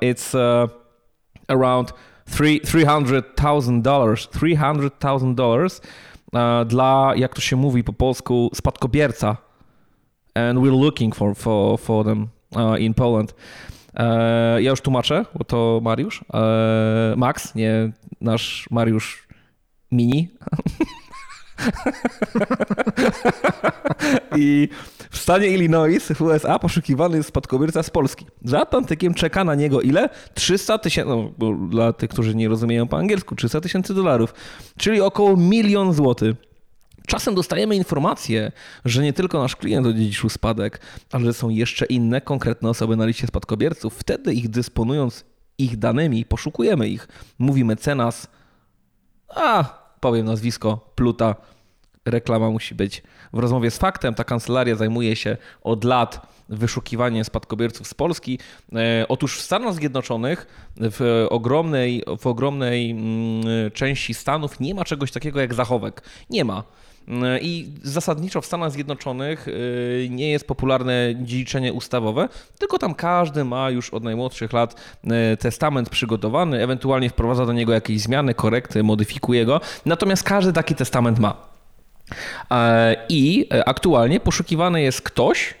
It's 0.00 0.36
around 1.48 1.92
three- 2.30 2.60
$300,000. 2.60 4.28
$300,000 4.28 5.66
e, 5.66 5.68
dla, 6.66 7.12
jak 7.16 7.34
to 7.34 7.40
się 7.40 7.56
mówi 7.56 7.84
po 7.84 7.92
polsku, 7.92 8.50
spadkobierca. 8.54 9.36
And 10.34 10.58
we're 10.58 10.80
looking 10.80 11.14
for, 11.14 11.36
for, 11.36 11.80
for 11.80 12.04
them 12.04 12.28
uh, 12.56 12.80
in 12.80 12.94
Poland. 12.94 13.34
E, 13.96 14.62
ja 14.62 14.70
już 14.70 14.80
tłumaczę, 14.80 15.24
bo 15.34 15.44
to 15.44 15.80
Mariusz. 15.82 16.24
E, 16.34 17.14
Max, 17.16 17.54
nie 17.54 17.92
nasz 18.20 18.68
Mariusz 18.70 19.28
Mini. 19.92 20.28
I 24.36 24.68
w 25.10 25.18
stanie 25.18 25.48
Illinois 25.48 26.12
w 26.14 26.22
USA 26.22 26.58
poszukiwany 26.58 27.16
jest 27.16 27.28
spadkobierca 27.28 27.82
z 27.82 27.90
Polski. 27.90 28.26
Za 28.44 28.60
Atlantykiem 28.60 29.14
czeka 29.14 29.44
na 29.44 29.54
niego 29.54 29.80
ile? 29.80 30.08
300 30.34 30.78
tysięcy, 30.78 31.10
no, 31.38 31.52
dla 31.68 31.92
tych, 31.92 32.10
którzy 32.10 32.34
nie 32.34 32.48
rozumieją 32.48 32.88
po 32.88 32.98
angielsku, 32.98 33.36
300 33.36 33.60
tysięcy 33.60 33.94
dolarów, 33.94 34.34
czyli 34.78 35.00
około 35.00 35.36
milion 35.36 35.92
złotych. 35.92 36.36
Czasem 37.06 37.34
dostajemy 37.34 37.76
informację, 37.76 38.52
że 38.84 39.02
nie 39.02 39.12
tylko 39.12 39.38
nasz 39.38 39.56
klient 39.56 39.86
odziedziczył 39.86 40.30
spadek, 40.30 40.80
ale 41.12 41.24
że 41.24 41.32
są 41.32 41.48
jeszcze 41.48 41.86
inne 41.86 42.20
konkretne 42.20 42.68
osoby 42.68 42.96
na 42.96 43.06
liście 43.06 43.26
spadkobierców. 43.26 43.94
Wtedy 43.94 44.34
ich 44.34 44.48
dysponując 44.48 45.24
ich 45.58 45.76
danymi, 45.76 46.24
poszukujemy 46.24 46.88
ich. 46.88 47.08
Mówi 47.38 47.64
mecenas, 47.64 48.26
a 49.28 49.85
powiem 50.10 50.26
nazwisko, 50.26 50.90
Pluta, 50.94 51.34
reklama 52.04 52.50
musi 52.50 52.74
być. 52.74 53.02
W 53.32 53.38
rozmowie 53.38 53.70
z 53.70 53.78
faktem 53.78 54.14
ta 54.14 54.24
kancelaria 54.24 54.74
zajmuje 54.74 55.16
się 55.16 55.36
od 55.62 55.84
lat 55.84 56.26
wyszukiwaniem 56.48 57.24
spadkobierców 57.24 57.86
z 57.86 57.94
Polski. 57.94 58.38
E, 58.72 59.06
Otóż 59.08 59.38
w 59.38 59.42
Stanach 59.42 59.74
Zjednoczonych, 59.74 60.46
w 60.76 61.26
ogromnej, 61.30 62.02
w 62.18 62.26
ogromnej 62.26 62.90
mm, 62.90 63.70
części 63.70 64.14
Stanów 64.14 64.60
nie 64.60 64.74
ma 64.74 64.84
czegoś 64.84 65.12
takiego 65.12 65.40
jak 65.40 65.54
zachowek. 65.54 66.02
Nie 66.30 66.44
ma. 66.44 66.62
I 67.40 67.72
zasadniczo 67.82 68.40
w 68.40 68.46
Stanach 68.46 68.72
Zjednoczonych 68.72 69.48
y, 69.48 70.08
nie 70.10 70.30
jest 70.30 70.46
popularne 70.46 71.14
dziedziczenie 71.22 71.72
ustawowe, 71.72 72.28
tylko 72.58 72.78
tam 72.78 72.94
każdy 72.94 73.44
ma 73.44 73.70
już 73.70 73.90
od 73.90 74.04
najmłodszych 74.04 74.52
lat 74.52 74.80
y, 75.04 75.36
testament 75.36 75.88
przygotowany, 75.88 76.62
ewentualnie 76.62 77.10
wprowadza 77.10 77.46
do 77.46 77.52
niego 77.52 77.72
jakieś 77.72 78.00
zmiany, 78.00 78.34
korekty, 78.34 78.82
modyfikuje 78.82 79.44
go. 79.44 79.60
Natomiast 79.86 80.22
każdy 80.22 80.52
taki 80.52 80.74
testament 80.74 81.18
ma. 81.18 81.56
E, 82.50 82.96
I 83.08 83.48
e, 83.52 83.68
aktualnie 83.68 84.20
poszukiwany 84.20 84.82
jest 84.82 85.02
ktoś. 85.02 85.54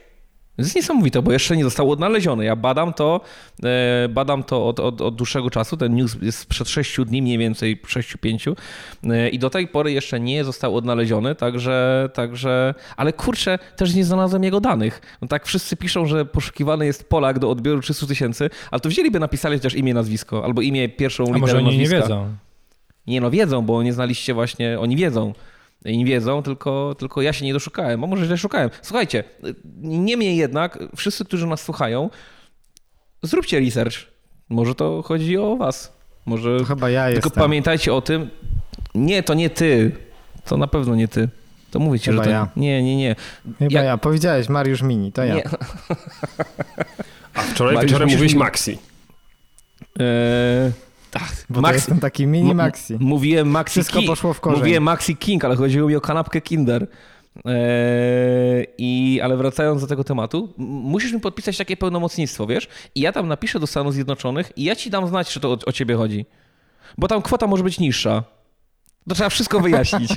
To 0.56 0.62
jest 0.62 0.76
niesamowite, 0.76 1.22
bo 1.22 1.32
jeszcze 1.32 1.56
nie 1.56 1.64
został 1.64 1.90
odnaleziony. 1.90 2.44
Ja 2.44 2.56
badam 2.56 2.92
to, 2.92 3.20
e, 3.64 4.08
badam 4.08 4.44
to 4.44 4.66
od, 4.66 4.80
od, 4.80 5.00
od 5.00 5.14
dłuższego 5.16 5.50
czasu. 5.50 5.76
Ten 5.76 5.94
news 5.94 6.16
jest 6.22 6.38
sprzed 6.38 6.68
6 6.68 6.96
dni, 7.06 7.22
mniej 7.22 7.38
więcej 7.38 7.80
6-5. 7.82 8.56
E, 9.04 9.28
I 9.28 9.38
do 9.38 9.50
tej 9.50 9.68
pory 9.68 9.92
jeszcze 9.92 10.20
nie 10.20 10.44
został 10.44 10.76
odnaleziony, 10.76 11.34
także, 11.34 12.08
także. 12.14 12.74
Ale 12.96 13.12
kurczę, 13.12 13.58
też 13.76 13.94
nie 13.94 14.04
znalazłem 14.04 14.44
jego 14.44 14.60
danych. 14.60 15.00
No 15.22 15.28
tak 15.28 15.46
wszyscy 15.46 15.76
piszą, 15.76 16.06
że 16.06 16.24
poszukiwany 16.24 16.86
jest 16.86 17.08
Polak 17.08 17.38
do 17.38 17.50
odbioru 17.50 17.80
300 17.80 18.06
tysięcy, 18.06 18.50
ale 18.70 18.80
to 18.80 18.88
wzięliby, 18.88 19.20
napisali 19.20 19.56
chociaż 19.56 19.74
imię, 19.74 19.94
nazwisko, 19.94 20.44
albo 20.44 20.62
imię, 20.62 20.88
pierwszą 20.88 21.24
A 21.24 21.26
literę 21.26 21.40
może 21.40 21.56
oni 21.56 21.64
nie 21.64 21.78
nazwiska. 21.78 22.00
wiedzą? 22.02 22.34
Nie 23.06 23.20
no, 23.20 23.30
wiedzą, 23.30 23.62
bo 23.62 23.82
nie 23.82 23.92
znaliście 23.92 24.34
właśnie, 24.34 24.80
oni 24.80 24.96
wiedzą. 24.96 25.32
I 25.86 25.98
nie 25.98 26.04
wiedzą, 26.04 26.42
tylko, 26.42 26.94
tylko 26.98 27.22
ja 27.22 27.32
się 27.32 27.44
nie 27.44 27.52
doszukałem, 27.52 28.04
a 28.04 28.06
może 28.06 28.24
źle 28.26 28.38
szukałem. 28.38 28.70
Słuchajcie, 28.82 29.24
niemniej 29.82 30.36
jednak, 30.36 30.78
wszyscy, 30.96 31.24
którzy 31.24 31.46
nas 31.46 31.62
słuchają, 31.62 32.10
zróbcie 33.22 33.60
research. 33.60 33.96
Może 34.48 34.74
to 34.74 35.02
chodzi 35.02 35.36
o 35.38 35.56
was. 35.56 35.92
Może... 36.26 36.58
To 36.58 36.64
chyba 36.64 36.90
ja 36.90 37.06
Tylko 37.12 37.26
jestem. 37.28 37.42
pamiętajcie 37.42 37.94
o 37.94 38.00
tym, 38.00 38.30
nie, 38.94 39.22
to 39.22 39.34
nie 39.34 39.50
ty. 39.50 39.92
To 40.44 40.56
na 40.56 40.66
pewno 40.66 40.94
nie 40.94 41.08
ty. 41.08 41.28
To 41.70 41.78
mówię 41.78 41.98
ci, 42.00 42.10
Chyba 42.10 42.22
że 42.22 42.24
to... 42.24 42.30
ja. 42.30 42.48
Nie, 42.56 42.82
nie, 42.82 42.96
nie. 42.96 43.16
Chyba 43.58 43.70
Jak- 43.70 43.84
ja. 43.84 43.98
Powiedziałeś 43.98 44.48
Mariusz 44.48 44.82
Mini, 44.82 45.12
to 45.12 45.24
ja. 45.24 45.34
nie. 45.34 45.42
A 47.34 47.40
wczoraj 47.42 47.74
Mariusz, 47.74 47.90
wieczorem 47.92 48.08
mówiłeś 48.08 48.34
Maxi. 48.34 48.78
Eee, 49.98 50.72
tak, 51.18 51.46
Bo 51.50 51.62
to 51.62 51.72
jestem 51.72 52.00
taki 52.00 52.26
mini 52.26 52.54
maxi. 52.54 52.96
Mówiłem 53.00 53.48
Maxi 53.48 53.72
Wszystko 53.72 53.98
King. 53.98 54.10
poszło 54.10 54.34
w 54.34 54.40
korzeń. 54.40 54.58
Mówiłem 54.60 54.82
Maxi 54.82 55.16
King, 55.16 55.44
ale 55.44 55.56
chodziło 55.56 55.88
mi 55.88 55.96
o 55.96 56.00
kanapkę 56.00 56.40
Kinder. 56.40 56.86
Eee, 57.44 58.66
I, 58.78 59.20
ale 59.20 59.36
wracając 59.36 59.80
do 59.80 59.86
tego 59.86 60.04
tematu, 60.04 60.54
musisz 60.58 61.12
mi 61.12 61.20
podpisać 61.20 61.56
takie 61.56 61.76
pełnomocnictwo, 61.76 62.46
wiesz? 62.46 62.68
I 62.94 63.00
ja 63.00 63.12
tam 63.12 63.28
napiszę 63.28 63.60
do 63.60 63.66
Stanów 63.66 63.94
Zjednoczonych 63.94 64.52
i 64.56 64.64
ja 64.64 64.76
ci 64.76 64.90
dam 64.90 65.08
znać, 65.08 65.28
czy 65.28 65.40
to 65.40 65.50
o, 65.50 65.58
o 65.66 65.72
ciebie 65.72 65.94
chodzi. 65.94 66.26
Bo 66.98 67.08
tam 67.08 67.22
kwota 67.22 67.46
może 67.46 67.64
być 67.64 67.78
niższa. 67.78 68.24
To 69.08 69.14
trzeba 69.14 69.30
wszystko 69.30 69.60
wyjaśnić. 69.60 70.10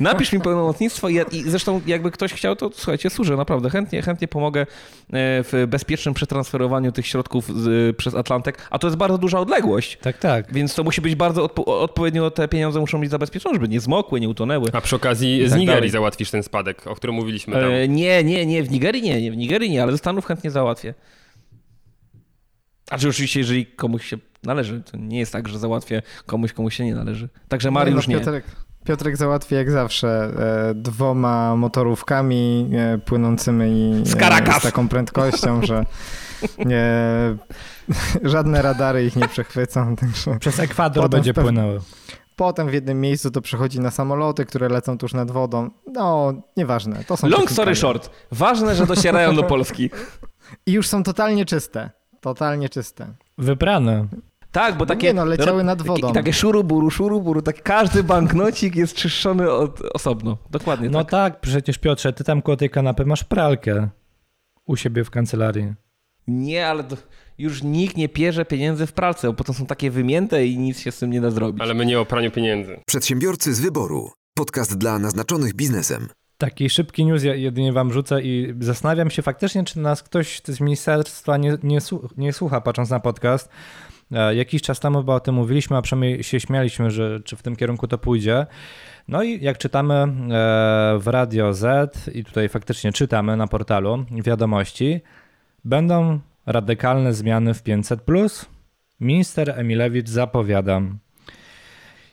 Napisz 0.00 0.32
mi 0.32 0.40
pełnomocnictwo 0.40 1.08
i, 1.08 1.16
i 1.32 1.42
zresztą 1.42 1.80
jakby 1.86 2.10
ktoś 2.10 2.32
chciał, 2.32 2.56
to 2.56 2.70
słuchajcie, 2.74 3.10
służę 3.10 3.36
naprawdę. 3.36 3.70
Chętnie, 3.70 4.02
chętnie 4.02 4.28
pomogę 4.28 4.60
e, 4.60 4.66
w 5.12 5.64
bezpiecznym 5.68 6.14
przetransferowaniu 6.14 6.92
tych 6.92 7.06
środków 7.06 7.62
z, 7.62 7.96
przez 7.96 8.14
Atlantyk, 8.14 8.66
a 8.70 8.78
to 8.78 8.86
jest 8.86 8.96
bardzo 8.96 9.18
duża 9.18 9.38
odległość. 9.40 9.98
Tak, 10.02 10.18
tak. 10.18 10.52
Więc 10.52 10.74
to 10.74 10.84
musi 10.84 11.00
być 11.00 11.14
bardzo 11.14 11.46
odpo- 11.46 11.64
odpowiednio, 11.66 12.30
te 12.30 12.48
pieniądze 12.48 12.80
muszą 12.80 13.00
być 13.00 13.10
zabezpieczone, 13.10 13.54
żeby 13.54 13.68
nie 13.68 13.80
zmokły, 13.80 14.20
nie 14.20 14.28
utonęły. 14.28 14.70
A 14.72 14.80
przy 14.80 14.96
okazji 14.96 15.46
z 15.46 15.50
tak 15.50 15.58
Nigerii 15.60 15.76
dalej. 15.78 15.90
załatwisz 15.90 16.30
ten 16.30 16.42
spadek, 16.42 16.86
o 16.86 16.94
którym 16.94 17.16
mówiliśmy 17.16 17.54
tam. 17.54 17.64
E, 17.64 17.88
nie, 17.88 18.24
nie, 18.24 18.46
nie, 18.46 18.62
w 18.62 18.70
Nigerii 18.70 19.02
nie, 19.02 19.22
nie, 19.22 19.32
w 19.32 19.36
Nigerii 19.36 19.70
nie, 19.70 19.82
ale 19.82 19.92
ze 19.92 19.98
Stanów 19.98 20.26
chętnie 20.26 20.50
załatwię. 20.50 20.94
A 22.90 22.98
czy 22.98 23.08
oczywiście, 23.08 23.40
jeżeli 23.40 23.66
komuś 23.66 24.06
się 24.06 24.16
należy, 24.42 24.82
to 24.82 24.96
nie 24.96 25.18
jest 25.18 25.32
tak, 25.32 25.48
że 25.48 25.58
załatwię 25.58 26.02
komuś, 26.26 26.52
komuś 26.52 26.76
się 26.76 26.84
nie 26.84 26.94
należy. 26.94 27.28
Także 27.48 27.70
Mariusz 27.70 28.08
no, 28.08 28.14
nie. 28.14 28.20
Piotrek, 28.20 28.44
Piotrek 28.84 29.16
załatwi 29.16 29.54
jak 29.54 29.70
zawsze 29.70 30.08
e, 30.70 30.74
dwoma 30.74 31.56
motorówkami 31.56 32.70
e, 32.72 32.98
płynącymi 32.98 34.02
Z 34.04 34.14
e, 34.14 34.60
z 34.60 34.62
taką 34.62 34.88
prędkością, 34.88 35.62
że 35.62 35.84
nie, 36.58 36.92
żadne 38.34 38.62
radary 38.62 39.04
ich 39.04 39.16
nie 39.16 39.28
przechwycą. 39.28 39.96
Także 39.96 40.38
Przez 40.38 40.60
Ekwador 40.60 41.04
Potem 41.04 41.18
będzie 41.18 41.34
płynęły. 41.34 41.80
potem 42.36 42.68
w 42.68 42.74
jednym 42.74 43.00
miejscu 43.00 43.30
to 43.30 43.40
przechodzi 43.40 43.80
na 43.80 43.90
samoloty, 43.90 44.44
które 44.44 44.68
lecą 44.68 44.98
tuż 44.98 45.14
nad 45.14 45.30
wodą. 45.30 45.70
No, 45.92 46.34
nieważne. 46.56 47.04
To 47.04 47.16
są 47.16 47.28
Long 47.28 47.50
story 47.50 47.76
short. 47.76 48.10
Ważne, 48.32 48.74
że 48.74 48.86
docierają 48.86 49.34
do 49.34 49.42
Polski. 49.54 49.90
I 50.66 50.72
już 50.72 50.88
są 50.88 51.02
totalnie 51.02 51.44
czyste. 51.44 51.90
Totalnie 52.26 52.68
czyste. 52.68 53.06
Wyprane. 53.38 54.06
Tak, 54.52 54.74
bo 54.74 54.80
No 54.84 54.86
takie... 54.86 55.06
nie 55.06 55.12
no, 55.14 55.24
leciały 55.24 55.64
nad 55.64 55.78
takie- 55.78 55.88
wodą. 55.90 56.10
I 56.10 56.12
takie 56.12 56.32
szuruburu, 56.32 56.90
szuruburu, 56.90 57.42
tak 57.42 57.62
każdy 57.62 58.02
banknocik 58.02 58.76
jest 58.76 58.94
czyszczony 58.94 59.50
od, 59.50 59.80
osobno. 59.94 60.38
Dokładnie 60.50 60.88
No 60.90 61.04
tak. 61.04 61.10
tak, 61.10 61.40
przecież 61.40 61.78
Piotrze, 61.78 62.12
ty 62.12 62.24
tam 62.24 62.42
koło 62.42 62.56
tej 62.56 62.70
kanapy 62.70 63.04
masz 63.04 63.24
pralkę 63.24 63.88
u 64.64 64.76
siebie 64.76 65.04
w 65.04 65.10
kancelarii. 65.10 65.74
Nie, 66.28 66.66
ale 66.68 66.84
to 66.84 66.96
już 67.38 67.62
nikt 67.62 67.96
nie 67.96 68.08
pierze 68.08 68.44
pieniędzy 68.44 68.86
w 68.86 68.92
pralce, 68.92 69.28
bo 69.28 69.34
potem 69.34 69.54
są 69.54 69.66
takie 69.66 69.90
wymięte 69.90 70.46
i 70.46 70.58
nic 70.58 70.78
się 70.80 70.92
z 70.92 70.98
tym 70.98 71.10
nie 71.10 71.20
da 71.20 71.30
zrobić. 71.30 71.62
Ale 71.62 71.74
my 71.74 71.86
nie 71.86 72.00
o 72.00 72.04
praniu 72.06 72.30
pieniędzy. 72.30 72.80
Przedsiębiorcy 72.86 73.54
z 73.54 73.60
wyboru. 73.60 74.10
Podcast 74.34 74.78
dla 74.78 74.98
naznaczonych 74.98 75.54
biznesem. 75.54 76.08
Taki 76.38 76.70
szybki 76.70 77.04
news 77.04 77.24
ja 77.24 77.34
jedynie 77.34 77.72
wam 77.72 77.92
rzucę 77.92 78.22
i 78.22 78.54
zastanawiam 78.60 79.10
się 79.10 79.22
faktycznie, 79.22 79.64
czy 79.64 79.78
nas 79.78 80.02
ktoś 80.02 80.40
z 80.44 80.60
ministerstwa 80.60 81.36
nie, 81.36 81.58
nie, 81.62 81.78
nie 82.16 82.32
słucha, 82.32 82.60
patrząc 82.60 82.90
na 82.90 83.00
podcast. 83.00 83.50
E, 84.12 84.34
Jakiś 84.34 84.62
czas 84.62 84.80
temu 84.80 84.98
chyba 84.98 85.14
o 85.14 85.20
tym 85.20 85.34
mówiliśmy, 85.34 85.76
a 85.76 85.82
przynajmniej 85.82 86.24
się 86.24 86.40
śmialiśmy, 86.40 86.90
że 86.90 87.20
czy 87.20 87.36
w 87.36 87.42
tym 87.42 87.56
kierunku 87.56 87.88
to 87.88 87.98
pójdzie. 87.98 88.46
No 89.08 89.22
i 89.22 89.44
jak 89.44 89.58
czytamy 89.58 89.94
e, 89.94 90.06
w 90.98 91.06
Radio 91.06 91.54
Z 91.54 91.94
i 92.14 92.24
tutaj 92.24 92.48
faktycznie 92.48 92.92
czytamy 92.92 93.36
na 93.36 93.46
portalu 93.46 94.04
wiadomości, 94.10 95.00
będą 95.64 96.20
radykalne 96.46 97.14
zmiany 97.14 97.54
w 97.54 97.62
500+. 97.62 98.46
Minister 99.00 99.50
Emilewicz 99.50 100.08
zapowiada. 100.08 100.80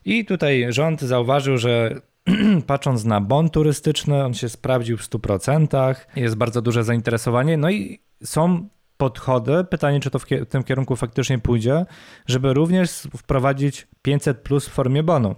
I 0.06 0.26
tutaj 0.26 0.66
rząd 0.70 1.02
zauważył, 1.02 1.58
że 1.58 2.02
patrząc 2.68 3.06
na 3.06 3.22
bon 3.22 3.50
turystyczny, 3.50 4.24
on 4.24 4.34
się 4.34 4.50
sprawdził 4.50 4.98
w 4.98 5.02
100%, 5.02 5.96
jest 6.16 6.36
bardzo 6.36 6.62
duże 6.62 6.84
zainteresowanie, 6.84 7.58
no 7.58 7.70
i 7.70 8.00
są 8.24 8.70
podchody, 8.98 9.64
pytanie 9.64 10.00
czy 10.00 10.10
to 10.10 10.20
w 10.20 10.26
w 10.26 10.46
tym 10.46 10.64
kierunku 10.64 10.96
faktycznie 10.96 11.40
pójdzie, 11.40 11.86
żeby 12.28 12.54
również 12.54 13.08
wprowadzić 13.18 13.88
500 14.02 14.42
plus 14.42 14.68
w 14.68 14.72
formie 14.72 15.04
bonu. 15.04 15.36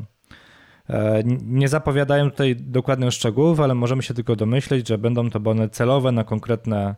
E, 0.90 1.24
Nie 1.44 1.68
zapowiadają 1.68 2.32
tutaj 2.32 2.56
dokładnych 2.56 3.12
szczegółów, 3.14 3.60
ale 3.60 3.76
możemy 3.76 4.04
się 4.04 4.14
tylko 4.14 4.36
domyśleć, 4.36 4.88
że 4.88 4.98
będą 4.98 5.30
to 5.30 5.40
bony 5.40 5.70
celowe 5.70 6.12
na 6.12 6.24
konkretne 6.24 6.96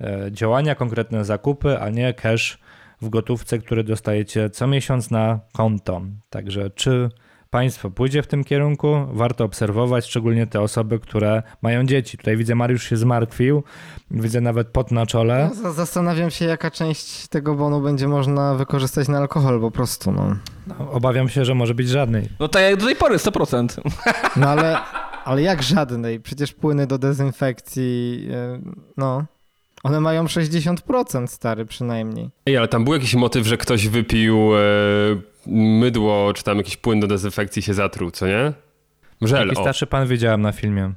e, 0.00 0.32
działania, 0.32 0.74
konkretne 0.74 1.24
zakupy, 1.24 1.78
a 1.78 1.90
nie 1.90 2.14
cash 2.14 2.58
w 3.02 3.08
gotówce, 3.08 3.58
który 3.58 3.84
dostajecie 3.84 4.50
co 4.50 4.66
miesiąc 4.66 5.10
na 5.10 5.40
konto. 5.52 6.02
Także 6.30 6.70
czy 6.70 7.10
państwo 7.54 7.90
pójdzie 7.90 8.22
w 8.22 8.26
tym 8.26 8.44
kierunku, 8.44 8.96
warto 9.12 9.44
obserwować, 9.44 10.06
szczególnie 10.06 10.46
te 10.46 10.60
osoby, 10.60 10.98
które 10.98 11.42
mają 11.62 11.86
dzieci. 11.86 12.18
Tutaj 12.18 12.36
widzę, 12.36 12.54
Mariusz 12.54 12.82
się 12.90 12.96
zmartwił, 12.96 13.62
widzę 14.10 14.40
nawet 14.40 14.68
pot 14.68 14.90
na 14.90 15.06
czole. 15.06 15.48
No, 15.48 15.62
za- 15.62 15.72
Zastanawiam 15.72 16.30
się, 16.30 16.44
jaka 16.44 16.70
część 16.70 17.28
tego 17.28 17.54
bonu 17.54 17.80
będzie 17.80 18.08
można 18.08 18.54
wykorzystać 18.54 19.08
na 19.08 19.18
alkohol 19.18 19.60
po 19.60 19.70
prostu, 19.70 20.12
no. 20.12 20.36
No, 20.66 20.90
obawiam 20.90 21.28
się, 21.28 21.44
że 21.44 21.54
może 21.54 21.74
być 21.74 21.88
żadnej. 21.88 22.28
No 22.40 22.48
tak 22.48 22.62
jak 22.62 22.76
do 22.76 22.86
tej 22.86 22.96
pory, 22.96 23.16
100%. 23.16 23.80
No 24.36 24.48
ale, 24.48 24.76
ale 25.24 25.42
jak 25.42 25.62
żadnej? 25.62 26.20
Przecież 26.20 26.52
płyny 26.52 26.86
do 26.86 26.98
dezynfekcji, 26.98 28.28
e, 28.32 28.60
no, 28.96 29.24
one 29.84 30.00
mają 30.00 30.24
60% 30.24 31.26
stary 31.26 31.66
przynajmniej. 31.66 32.30
Ej, 32.46 32.56
ale 32.56 32.68
tam 32.68 32.84
był 32.84 32.92
jakiś 32.94 33.14
motyw, 33.14 33.46
że 33.46 33.56
ktoś 33.56 33.88
wypił 33.88 34.56
e, 34.56 34.60
mydło, 35.46 36.32
czy 36.34 36.44
tam 36.44 36.58
jakiś 36.58 36.76
płyn 36.76 37.00
do 37.00 37.06
dezynfekcji 37.06 37.62
się 37.62 37.74
zatruł, 37.74 38.10
co 38.10 38.26
nie? 38.26 38.52
Żel, 39.22 39.48
Taki 39.48 39.60
o. 39.60 39.62
starszy 39.62 39.86
pan 39.86 40.06
widziałem 40.06 40.42
na 40.42 40.52
filmie. 40.52 40.92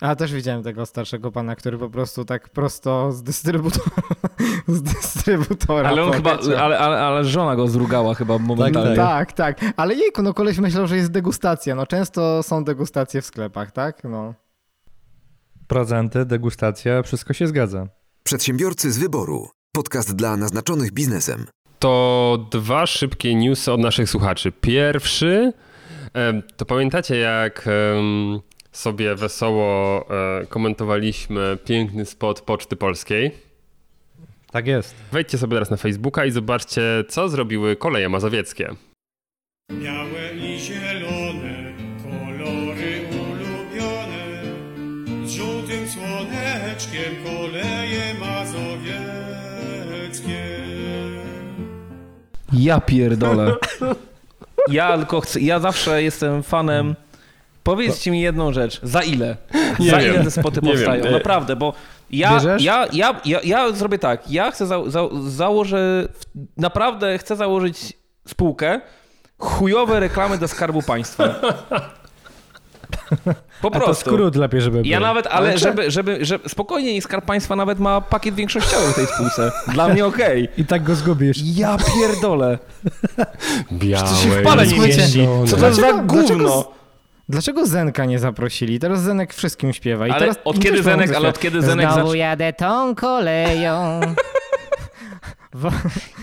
A 0.00 0.16
też 0.16 0.32
widziałem 0.32 0.62
tego 0.62 0.86
starszego 0.86 1.32
pana, 1.32 1.56
który 1.56 1.78
po 1.78 1.90
prostu 1.90 2.24
tak 2.24 2.48
prosto 2.48 3.12
z 3.12 3.22
dystrybutora, 3.22 3.90
z 4.68 4.82
dystrybutora 4.82 5.88
Ale 5.88 6.04
on 6.04 6.12
chyba, 6.12 6.38
ale, 6.58 6.78
ale, 6.78 6.98
ale 6.98 7.24
żona 7.24 7.56
go 7.56 7.68
zrugała 7.68 8.14
chyba 8.14 8.38
momentalnie. 8.38 8.96
Tak, 8.96 9.32
tak. 9.32 9.60
Ale 9.76 9.94
jejku, 9.94 10.22
no 10.22 10.34
koleś 10.34 10.58
myślał, 10.58 10.86
że 10.86 10.96
jest 10.96 11.10
degustacja. 11.10 11.74
No 11.74 11.86
często 11.86 12.42
są 12.42 12.64
degustacje 12.64 13.22
w 13.22 13.26
sklepach, 13.26 13.72
tak? 13.72 14.04
No. 14.04 14.34
Procenty, 15.66 16.24
degustacja, 16.24 17.02
wszystko 17.02 17.32
się 17.32 17.46
zgadza. 17.46 17.86
Przedsiębiorcy 18.26 18.92
z 18.92 18.98
wyboru. 18.98 19.48
Podcast 19.72 20.16
dla 20.16 20.36
naznaczonych 20.36 20.92
biznesem. 20.92 21.46
To 21.78 22.46
dwa 22.50 22.86
szybkie 22.86 23.34
newsy 23.34 23.72
od 23.72 23.80
naszych 23.80 24.10
słuchaczy. 24.10 24.52
Pierwszy, 24.52 25.52
to 26.56 26.64
pamiętacie 26.64 27.16
jak 27.16 27.68
sobie 28.72 29.14
wesoło 29.14 30.04
e, 30.10 30.46
komentowaliśmy 30.46 31.58
piękny 31.64 32.06
spot 32.06 32.40
Poczty 32.40 32.76
Polskiej? 32.76 33.30
Tak 34.50 34.66
jest. 34.66 34.94
Wejdźcie 35.12 35.38
sobie 35.38 35.54
teraz 35.54 35.70
na 35.70 35.76
Facebooka 35.76 36.24
i 36.24 36.30
zobaczcie, 36.30 37.04
co 37.08 37.28
zrobiły 37.28 37.76
koleje 37.76 38.08
mazowieckie. 38.08 38.74
Białe 39.72 40.34
i 40.34 40.58
zielone, 40.58 40.85
mazowieckie. 48.14 49.06
Ja 52.52 52.80
pierdolę. 52.80 53.54
Ja 54.70 54.96
tylko 54.98 55.20
chcę, 55.20 55.40
ja 55.40 55.60
zawsze 55.60 56.02
jestem 56.02 56.42
fanem. 56.42 56.94
Powiedzcie 57.62 58.10
mi 58.10 58.20
jedną 58.20 58.52
rzecz. 58.52 58.80
Za 58.82 59.02
ile? 59.02 59.36
Nie 59.78 59.90
za 59.90 59.98
wiem. 59.98 60.14
ile 60.14 60.24
te 60.24 60.30
spoty 60.30 60.60
Nie 60.62 60.70
powstają? 60.72 61.04
wiem. 61.04 61.12
Naprawdę, 61.12 61.56
bo 61.56 61.72
ja, 62.10 62.40
ja, 62.58 62.86
ja, 62.92 63.20
ja, 63.24 63.40
ja 63.44 63.72
zrobię 63.72 63.98
tak. 63.98 64.30
Ja 64.30 64.50
chcę 64.50 64.66
za, 64.66 64.90
za, 64.90 65.00
założę, 65.26 66.08
naprawdę 66.56 67.18
chcę 67.18 67.36
założyć 67.36 67.92
spółkę 68.28 68.80
chujowe 69.38 70.00
reklamy 70.00 70.38
do 70.38 70.48
Skarbu 70.48 70.82
Państwa. 70.82 71.34
Po 73.62 73.68
A 73.68 73.70
to 73.70 73.80
prostu. 73.84 74.10
skrót 74.10 74.36
lepiej, 74.36 74.60
żeby 74.60 74.82
Ja 74.84 74.98
był. 74.98 75.06
nawet, 75.06 75.26
ale 75.26 75.58
żeby, 75.58 75.90
żeby, 75.90 76.24
żeby 76.24 76.48
spokojnie 76.48 76.96
i 76.96 77.00
Skarb 77.02 77.24
Państwa 77.24 77.56
nawet 77.56 77.78
ma 77.78 78.00
pakiet 78.00 78.34
większościowy 78.34 78.92
w 78.92 78.94
tej 78.94 79.06
spółce. 79.06 79.52
Dla 79.72 79.88
mnie 79.88 80.06
okej. 80.06 80.48
I 80.58 80.64
tak 80.64 80.82
go 80.82 80.94
zgubisz. 80.94 81.36
Ja 81.56 81.76
pierdolę. 82.00 82.58
Białe 83.72 84.06
się 84.16 84.28
w 84.30 84.42
pale 84.42 84.66
nie 84.66 84.76
i 84.76 84.80
mieści. 84.80 85.02
zielone. 85.02 85.46
Co 85.46 85.56
to 85.56 85.62
za 85.74 85.82
Dlaczego- 85.82 86.02
dlaczego 86.06 86.38
gówno? 86.44 86.72
Dlaczego 87.28 87.66
Zenka 87.66 88.04
nie 88.04 88.18
zaprosili? 88.18 88.78
Teraz 88.78 89.00
Zenek 89.00 89.34
wszystkim 89.34 89.72
śpiewa. 89.72 90.06
I 90.06 90.10
Ale 90.10 90.20
teraz 90.20 90.36
od 90.44 90.58
kiedy 90.60 90.82
Zenek- 90.82 91.14
ale 91.16 91.28
od 91.28 91.38
kiedy 91.38 91.62
Zenek 91.62 91.92
Znowu 91.92 92.10
zac- 92.12 92.14
jadę 92.16 92.52
tą 92.52 92.94
koleją. 92.94 94.00
Wo- 95.56 95.70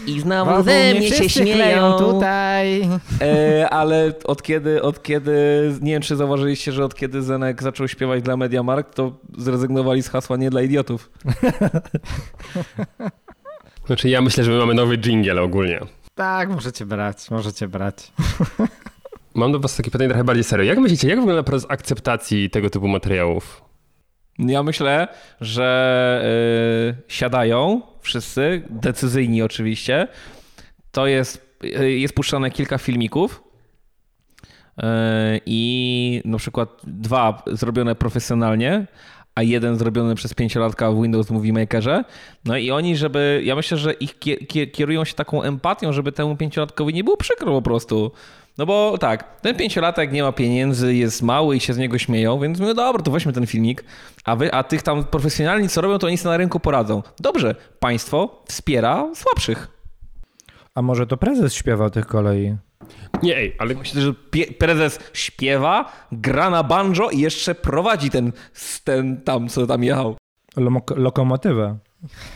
I 0.07 0.19
znowu 0.19 0.63
ze 0.63 0.93
mnie 0.93 1.11
się 1.11 1.29
śmieją. 1.29 1.93
tutaj. 1.97 2.89
E, 3.21 3.69
ale 3.69 4.13
od 4.25 4.43
kiedy, 4.43 4.81
od 4.81 5.03
kiedy, 5.03 5.33
nie 5.81 5.91
wiem 5.91 6.01
czy 6.01 6.15
zauważyliście, 6.15 6.71
że 6.71 6.85
od 6.85 6.95
kiedy 6.95 7.21
Zenek 7.21 7.63
zaczął 7.63 7.87
śpiewać 7.87 8.21
dla 8.21 8.37
Mediamarkt, 8.37 8.95
to 8.95 9.11
zrezygnowali 9.37 10.03
z 10.03 10.09
hasła 10.09 10.37
nie 10.37 10.49
dla 10.49 10.61
idiotów. 10.61 11.11
Znaczy 13.87 14.09
ja 14.09 14.21
myślę, 14.21 14.43
że 14.43 14.51
my 14.51 14.57
mamy 14.57 14.73
nowy 14.73 14.97
jingle 14.97 15.41
ogólnie. 15.41 15.79
Tak, 16.15 16.49
możecie 16.49 16.85
brać, 16.85 17.31
możecie 17.31 17.67
brać. 17.67 18.11
Mam 19.35 19.51
do 19.51 19.59
was 19.59 19.75
takie 19.77 19.91
pytanie 19.91 20.09
trochę 20.09 20.23
bardziej 20.23 20.43
serio. 20.43 20.65
Jak 20.65 20.77
myślicie, 20.79 21.07
jak 21.07 21.19
wygląda 21.19 21.43
proces 21.43 21.65
akceptacji 21.69 22.49
tego 22.49 22.69
typu 22.69 22.87
materiałów? 22.87 23.61
Ja 24.39 24.63
myślę, 24.63 25.07
że 25.41 26.23
e, 26.99 27.01
siadają 27.07 27.81
wszyscy, 28.03 28.61
decyzyjni 28.69 29.41
oczywiście. 29.41 30.07
To 30.91 31.07
jest, 31.07 31.55
jest 31.81 32.13
puszczane 32.15 32.51
kilka 32.51 32.77
filmików 32.77 33.43
e, 34.77 35.39
i 35.45 36.21
na 36.25 36.37
przykład 36.37 36.69
dwa 36.83 37.43
zrobione 37.47 37.95
profesjonalnie, 37.95 38.87
a 39.35 39.43
jeden 39.43 39.77
zrobiony 39.77 40.15
przez 40.15 40.33
pięciolatka 40.33 40.91
w 40.91 41.01
Windows 41.01 41.29
Movie 41.29 41.53
Makerze. 41.53 42.03
No 42.45 42.57
i 42.57 42.71
oni, 42.71 42.97
żeby, 42.97 43.41
ja 43.45 43.55
myślę, 43.55 43.77
że 43.77 43.93
ich 43.93 44.19
kie- 44.19 44.47
kie- 44.47 44.67
kierują 44.67 45.05
się 45.05 45.13
taką 45.13 45.43
empatią, 45.43 45.93
żeby 45.93 46.11
temu 46.11 46.35
pięciolatkowi 46.37 46.93
nie 46.93 47.03
było 47.03 47.17
przykro 47.17 47.51
po 47.51 47.61
prostu. 47.61 48.11
No 48.57 48.65
bo 48.65 48.97
tak, 48.97 49.41
ten 49.41 49.55
pięciolatek 49.55 50.11
nie 50.11 50.23
ma 50.23 50.31
pieniędzy, 50.31 50.95
jest 50.95 51.21
mały 51.21 51.55
i 51.55 51.59
się 51.59 51.73
z 51.73 51.77
niego 51.77 51.97
śmieją, 51.97 52.39
więc 52.39 52.59
mówię, 52.59 52.73
dobra, 52.73 53.03
to 53.03 53.11
weźmy 53.11 53.33
ten 53.33 53.47
filmik, 53.47 53.83
a 54.25 54.35
wy, 54.35 54.53
a 54.53 54.63
tych 54.63 54.83
tam 54.83 55.03
profesjonalni 55.03 55.69
co 55.69 55.81
robią, 55.81 55.99
to 55.99 56.07
oni 56.07 56.17
sobie 56.17 56.31
na 56.31 56.37
rynku 56.37 56.59
poradzą. 56.59 57.03
Dobrze, 57.19 57.55
państwo 57.79 58.43
wspiera 58.47 59.09
słabszych. 59.15 59.67
A 60.75 60.81
może 60.81 61.07
to 61.07 61.17
prezes 61.17 61.53
śpiewał 61.53 61.89
tych 61.89 62.05
kolei? 62.05 62.57
Nie, 63.23 63.37
ej, 63.37 63.55
ale 63.59 63.75
Myślę, 63.75 64.01
że 64.01 64.13
prezes 64.57 64.99
śpiewa, 65.13 65.91
gra 66.11 66.49
na 66.49 66.63
banjo 66.63 67.09
i 67.09 67.19
jeszcze 67.19 67.55
prowadzi 67.55 68.09
ten, 68.09 68.31
ten 68.83 69.21
tam, 69.21 69.49
co 69.49 69.67
tam 69.67 69.83
jechał. 69.83 70.15
Lokomotywę. 70.95 71.77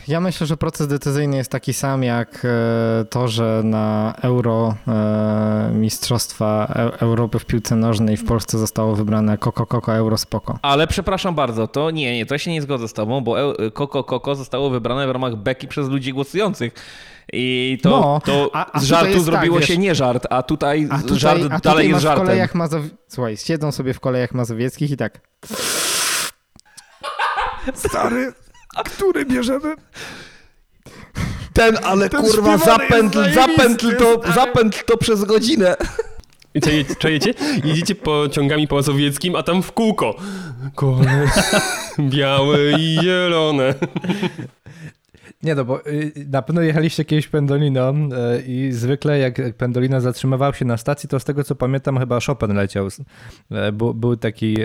Ja 0.08 0.20
myślę, 0.20 0.46
że 0.46 0.56
proces 0.56 0.86
decyzyjny 0.88 1.36
jest 1.36 1.50
taki 1.50 1.72
sam 1.74 2.02
jak 2.02 2.44
e, 2.44 3.04
to, 3.04 3.28
że 3.28 3.60
na 3.64 4.14
Euro 4.22 4.74
e, 4.88 5.70
Mistrzostwa 5.74 6.66
E- 6.76 7.00
Europy 7.00 7.38
w 7.38 7.44
piłce 7.44 7.76
nożnej 7.76 8.16
w 8.16 8.24
Polsce 8.24 8.58
zostało 8.58 8.94
wybrane 8.96 9.38
Koko 9.38 9.66
Koko 9.66 9.94
Euro 9.96 10.18
Spoko. 10.18 10.58
Ale 10.62 10.86
przepraszam 10.86 11.34
bardzo, 11.34 11.68
to 11.68 11.90
nie, 11.90 12.16
nie, 12.16 12.26
to 12.26 12.34
ja 12.34 12.38
się 12.38 12.52
nie 12.52 12.62
zgodzę 12.62 12.88
z 12.88 12.92
tobą, 12.92 13.20
bo 13.20 13.36
Koko 13.74 14.04
Koko 14.04 14.34
zostało 14.34 14.70
wybrane 14.70 15.06
w 15.06 15.10
ramach 15.10 15.36
beki 15.36 15.68
przez 15.68 15.88
ludzi 15.88 16.12
głosujących. 16.12 16.72
I 17.32 17.78
to, 17.82 17.90
No, 17.90 18.20
to 18.24 18.50
a- 18.52 18.72
a 18.72 18.80
z 18.80 18.84
żartu 18.84 19.10
jest 19.12 19.24
zrobiło 19.24 19.58
tak, 19.58 19.66
się 19.66 19.72
wiesz- 19.72 19.82
nie 19.82 19.94
żart, 19.94 20.26
a 20.30 20.42
tutaj, 20.42 20.88
A 20.90 20.98
tutaj, 20.98 21.18
żart 21.18 21.38
a 21.40 21.42
tutaj 21.42 21.60
dalej 21.60 21.86
jest 21.88 21.92
masz 21.94 22.02
w 22.02 22.04
żartem. 22.04 22.26
kolejach 22.26 22.54
Mazow... 22.54 22.82
Słuchaj, 23.08 23.36
siedzą 23.36 23.72
sobie 23.72 23.94
w 23.94 24.00
kolejach 24.00 24.32
mazowieckich 24.34 24.90
i 24.90 24.96
tak. 24.96 25.20
Stary, 27.74 28.32
który 28.84 29.24
bierzemy? 29.24 29.74
Ten, 31.52 31.78
ale 31.82 32.08
Ten 32.08 32.22
kurwa, 32.22 32.58
zapętl, 32.58 33.32
zapętl, 33.34 33.96
to, 33.96 34.22
zapętl 34.34 34.84
to 34.86 34.96
przez 34.96 35.24
godzinę. 35.24 35.76
I 36.54 36.60
co, 36.60 36.70
je- 36.70 36.84
czujecie? 36.98 37.34
Jedziecie 37.64 37.94
pociągami 37.94 38.68
pomazowieckim, 38.68 39.36
a 39.36 39.42
tam 39.42 39.62
w 39.62 39.72
kółko. 39.72 40.14
Kole 40.74 41.26
białe 42.10 42.58
i 42.78 42.98
zielone. 43.02 43.74
Nie 45.42 45.54
no, 45.54 45.64
bo 45.64 45.86
y, 45.86 46.12
na 46.30 46.42
pewno 46.42 46.62
jechaliście 46.62 47.04
kiedyś 47.04 47.28
Pendolino 47.28 47.90
y, 47.90 48.42
i 48.46 48.72
zwykle 48.72 49.18
jak 49.18 49.56
Pendolino 49.56 50.00
zatrzymywał 50.00 50.54
się 50.54 50.64
na 50.64 50.76
stacji, 50.76 51.08
to 51.08 51.20
z 51.20 51.24
tego 51.24 51.44
co 51.44 51.54
pamiętam 51.54 51.98
chyba 51.98 52.18
Chopin 52.26 52.54
leciał. 52.54 52.86
Y, 52.88 53.72
Był, 53.72 53.94
był 53.94 54.16
taki 54.16 54.56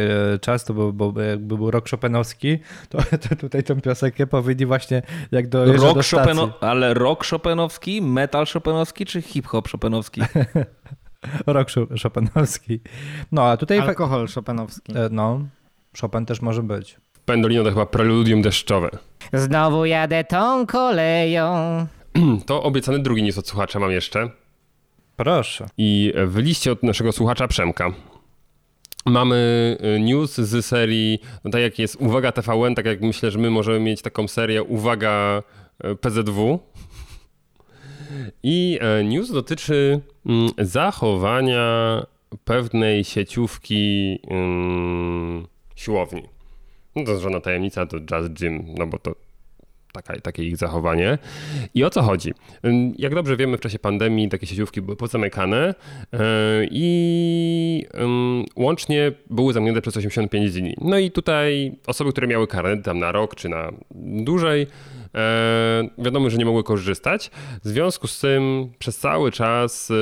czas, 0.41 0.65
to 0.65 0.73
był, 0.73 0.93
był, 0.93 1.13
jakby 1.29 1.57
był 1.57 1.71
rok 1.71 1.89
Chopinowski, 1.89 2.59
to, 2.89 2.97
to 3.29 3.35
tutaj 3.35 3.63
tą 3.63 3.81
piosenkę 3.81 4.27
powiedzieli 4.27 4.65
właśnie 4.65 5.01
jak 5.31 5.47
do 5.47 5.65
Rock 5.65 6.03
stacji. 6.05 6.35
Chopino, 6.35 6.53
ale 6.61 6.93
rock 6.93 7.25
Chopinowski, 7.25 8.01
metal 8.01 8.45
Chopinowski 8.53 9.05
czy 9.05 9.21
hip-hop 9.21 9.67
Chopinowski? 9.69 10.21
Rok 11.47 11.67
Cho- 11.69 12.01
Chopinowski. 12.03 12.79
No 13.31 13.43
a 13.43 13.57
tutaj... 13.57 13.79
Alkohol 13.79 14.27
szopenowski. 14.27 14.93
e, 14.97 15.09
No, 15.11 15.41
Chopin 16.01 16.25
też 16.25 16.41
może 16.41 16.63
być. 16.63 16.97
Pendolino 17.25 17.63
to 17.63 17.69
chyba 17.69 17.85
preludium 17.85 18.41
deszczowe. 18.41 18.89
Znowu 19.33 19.85
jadę 19.85 20.23
tą 20.23 20.65
koleją. 20.65 21.53
To 22.45 22.63
obiecany 22.63 22.99
drugi 22.99 23.23
news 23.23 23.37
od 23.37 23.47
słuchacza 23.47 23.79
mam 23.79 23.91
jeszcze. 23.91 24.29
Proszę. 25.15 25.65
I 25.77 26.13
w 26.25 26.37
liście 26.37 26.71
od 26.71 26.83
naszego 26.83 27.11
słuchacza 27.11 27.47
Przemka 27.47 27.91
mamy 29.05 29.77
y, 29.97 29.99
news 29.99 30.35
z 30.35 30.65
serii, 30.65 31.19
no 31.43 31.51
tak 31.51 31.61
jak 31.61 31.79
jest 31.79 31.95
Uwaga 31.95 32.31
TVN, 32.31 32.75
tak 32.75 32.85
jak 32.85 33.01
myślę, 33.01 33.31
że 33.31 33.39
my 33.39 33.49
możemy 33.49 33.79
mieć 33.79 34.01
taką 34.01 34.27
serię 34.27 34.63
Uwaga 34.63 35.43
y, 35.85 35.95
PZW. 35.95 36.59
I 38.43 38.79
e, 38.81 39.03
news 39.03 39.31
dotyczy 39.31 40.01
mm, 40.25 40.49
zachowania 40.57 42.05
pewnej 42.45 43.03
sieciówki 43.03 44.19
ym, 44.31 45.47
siłowni. 45.75 46.32
No 46.95 47.05
to 47.05 47.11
jest 47.11 47.25
tajemnica, 47.43 47.85
to 47.85 47.99
Jazz 47.99 48.29
Gym, 48.29 48.65
no 48.77 48.87
bo 48.87 48.99
to 48.99 49.15
taka, 49.93 50.19
takie 50.19 50.43
ich 50.43 50.57
zachowanie. 50.57 51.17
I 51.73 51.83
o 51.83 51.89
co 51.89 52.01
chodzi? 52.01 52.33
Jak 52.97 53.15
dobrze 53.15 53.37
wiemy, 53.37 53.57
w 53.57 53.61
czasie 53.61 53.79
pandemii 53.79 54.29
takie 54.29 54.47
sieciówki 54.47 54.81
były 54.81 54.97
pozamykane 54.97 55.75
yy, 56.11 56.19
i 56.71 57.85
łącznie 58.55 59.11
były 59.29 59.53
zamknięte 59.53 59.81
przez 59.81 59.97
85 59.97 60.51
dni. 60.51 60.75
No 60.81 60.97
i 60.97 61.11
tutaj 61.11 61.71
osoby, 61.87 62.11
które 62.11 62.27
miały 62.27 62.47
karnet 62.47 62.85
tam 62.85 62.99
na 62.99 63.11
rok 63.11 63.35
czy 63.35 63.49
na 63.49 63.71
dłużej, 63.95 64.67
e, 65.15 65.89
wiadomo, 65.97 66.29
że 66.29 66.37
nie 66.37 66.45
mogły 66.45 66.63
korzystać. 66.63 67.31
W 67.63 67.67
związku 67.67 68.07
z 68.07 68.19
tym 68.19 68.69
przez 68.79 68.97
cały 68.97 69.31
czas 69.31 69.91
e, 69.91 69.95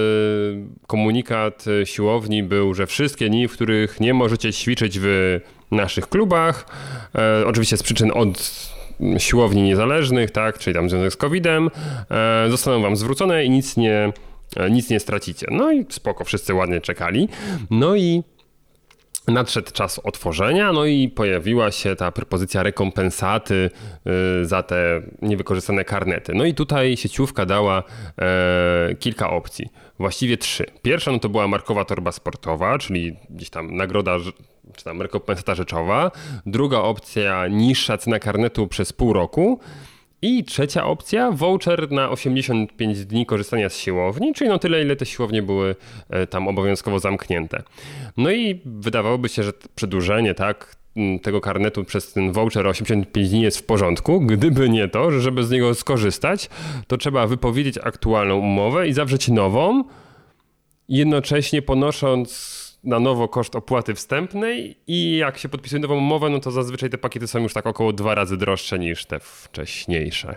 komunikat 0.88 1.66
e, 1.82 1.86
siłowni 1.86 2.44
był, 2.44 2.74
że 2.74 2.88
wszystkie 2.88 3.30
dni, 3.30 3.48
w 3.48 3.54
których 3.54 4.00
nie 4.00 4.14
możecie 4.14 4.54
ćwiczyć 4.54 5.00
w 5.02 5.40
naszych 5.72 6.10
klubach, 6.10 6.66
e, 7.16 7.48
oczywiście 7.48 7.78
z 7.78 7.84
przyczyn 7.84 8.12
od 8.14 8.72
siłowni 9.18 9.62
niezależnych, 9.62 10.32
tak, 10.32 10.60
czyli 10.60 10.74
tam 10.74 10.90
związanych 10.90 11.14
z 11.14 11.18
COVID-em, 11.18 11.70
e, 12.12 12.50
zostaną 12.50 12.82
wam 12.82 12.96
zwrócone 12.96 13.46
i 13.46 13.50
nic 13.50 13.78
nie, 13.78 14.14
e, 14.58 14.72
nic 14.72 14.90
nie 14.90 15.00
stracicie. 15.00 15.48
No 15.52 15.72
i 15.72 15.86
spoko, 15.90 16.24
wszyscy 16.24 16.54
ładnie 16.54 16.82
czekali. 16.82 17.30
No 17.70 17.96
i 17.96 18.24
Nadszedł 19.28 19.72
czas 19.72 20.00
otworzenia, 20.00 20.74
no 20.74 20.86
i 20.86 21.10
pojawiła 21.10 21.72
się 21.72 21.96
ta 21.96 22.12
propozycja 22.12 22.64
rekompensaty 22.64 23.70
y, 24.42 24.46
za 24.46 24.64
te 24.64 25.02
niewykorzystane 25.22 25.86
karnety. 25.86 26.34
No 26.36 26.46
i 26.46 26.54
tutaj 26.54 26.98
sieciówka 26.98 27.46
dała 27.46 27.84
e, 28.22 28.96
kilka 29.00 29.30
opcji, 29.30 29.70
właściwie 30.00 30.38
trzy. 30.38 30.66
Pierwsza 30.82 31.12
no 31.12 31.20
to 31.20 31.30
była 31.30 31.48
markowa 31.48 31.86
torba 31.86 32.12
sportowa, 32.12 32.78
czyli 32.78 33.16
gdzieś 33.30 33.50
tam 33.50 33.76
nagroda, 33.76 34.18
czy 34.76 34.84
tam 34.84 35.02
rekompensata 35.02 35.56
rzeczowa. 35.56 36.12
Druga 36.46 36.78
opcja 36.78 37.48
niższa 37.48 37.98
cena 37.98 38.20
karnetu 38.20 38.68
przez 38.68 38.94
pół 38.94 39.14
roku. 39.14 39.60
I 40.24 40.44
trzecia 40.44 40.86
opcja, 40.86 41.32
voucher 41.32 41.92
na 41.92 42.10
85 42.10 43.06
dni 43.06 43.26
korzystania 43.26 43.70
z 43.70 43.78
siłowni, 43.78 44.34
czyli 44.34 44.50
no 44.50 44.60
tyle, 44.60 44.82
ile 44.82 44.96
te 44.96 45.06
siłownie 45.06 45.44
były 45.44 45.76
e, 46.10 46.28
tam 46.28 46.48
obowiązkowo 46.48 47.00
zamknięte. 47.00 47.64
No 48.18 48.32
i 48.32 48.62
wydawałoby 48.66 49.30
się, 49.30 49.44
że 49.44 49.54
przedłużenie, 49.76 50.34
tak, 50.34 50.76
tego 51.22 51.42
karnetu 51.42 51.84
przez 51.84 52.14
ten 52.14 52.32
voucher 52.32 52.68
85 52.68 53.30
dni 53.30 53.42
jest 53.42 53.58
w 53.58 53.64
porządku, 53.64 54.22
gdyby 54.22 54.70
nie 54.70 54.88
to, 54.88 55.12
że 55.12 55.22
żeby 55.22 55.44
z 55.44 55.52
niego 55.52 55.76
skorzystać, 55.76 56.50
to 56.88 56.98
trzeba 56.98 57.28
wypowiedzieć 57.28 57.78
aktualną 57.78 58.38
umowę 58.38 58.88
i 58.88 58.94
zawrzeć 58.94 59.28
nową, 59.28 59.84
jednocześnie 60.90 61.62
ponosząc 61.62 62.61
na 62.84 63.00
nowo 63.00 63.28
koszt 63.28 63.56
opłaty 63.56 63.94
wstępnej 63.94 64.76
i 64.88 65.18
jak 65.18 65.38
się 65.38 65.50
podpisuje 65.50 65.82
nową 65.82 65.98
umowę, 65.98 66.30
no 66.30 66.40
to 66.40 66.52
zazwyczaj 66.52 66.90
te 66.90 66.98
pakiety 66.98 67.28
są 67.28 67.40
już 67.40 67.54
tak 67.54 67.68
około 67.68 67.94
dwa 67.94 68.16
razy 68.16 68.38
droższe 68.38 68.80
niż 68.80 69.06
te 69.06 69.20
wcześniejsze. 69.20 70.36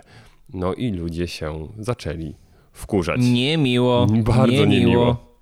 No 0.53 0.73
i 0.73 0.91
ludzie 0.91 1.27
się 1.27 1.67
zaczęli 1.79 2.35
wkurzać. 2.73 3.19
Niemiło, 3.21 4.07
Bardzo 4.35 4.45
niemiło. 4.51 4.67
niemiło. 4.67 5.35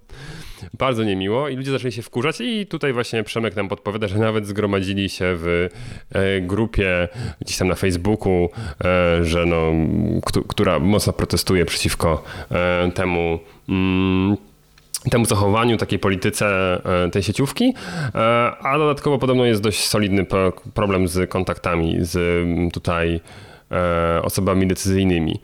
Bardzo 0.77 1.03
niemiło 1.03 1.49
i 1.49 1.55
ludzie 1.55 1.71
zaczęli 1.71 1.91
się 1.91 2.01
wkurzać 2.01 2.41
i 2.41 2.65
tutaj 2.67 2.93
właśnie 2.93 3.23
Przemek 3.23 3.55
nam 3.55 3.67
podpowiada, 3.67 4.07
że 4.07 4.17
nawet 4.19 4.47
zgromadzili 4.47 5.09
się 5.09 5.25
w 5.27 5.69
e, 6.11 6.41
grupie 6.41 7.07
gdzieś 7.41 7.57
tam 7.57 7.67
na 7.67 7.75
Facebooku, 7.75 8.49
e, 8.85 9.23
że 9.25 9.45
no, 9.45 9.71
któ- 10.25 10.43
która 10.43 10.79
mocno 10.79 11.13
protestuje 11.13 11.65
przeciwko 11.65 12.23
e, 12.51 12.91
temu 12.95 13.39
mm, 13.69 14.37
temu 15.11 15.25
zachowaniu, 15.25 15.77
takiej 15.77 15.99
polityce 15.99 16.45
e, 17.05 17.09
tej 17.09 17.23
sieciówki, 17.23 17.73
e, 18.15 18.19
a 18.61 18.77
dodatkowo 18.77 19.19
podobno 19.19 19.45
jest 19.45 19.61
dość 19.61 19.87
solidny 19.87 20.25
problem 20.73 21.07
z 21.07 21.29
kontaktami 21.29 21.97
z 21.99 22.73
tutaj 22.73 23.21
e, 23.71 24.21
osobami 24.21 24.67
decyzyjnymi. 24.67 25.39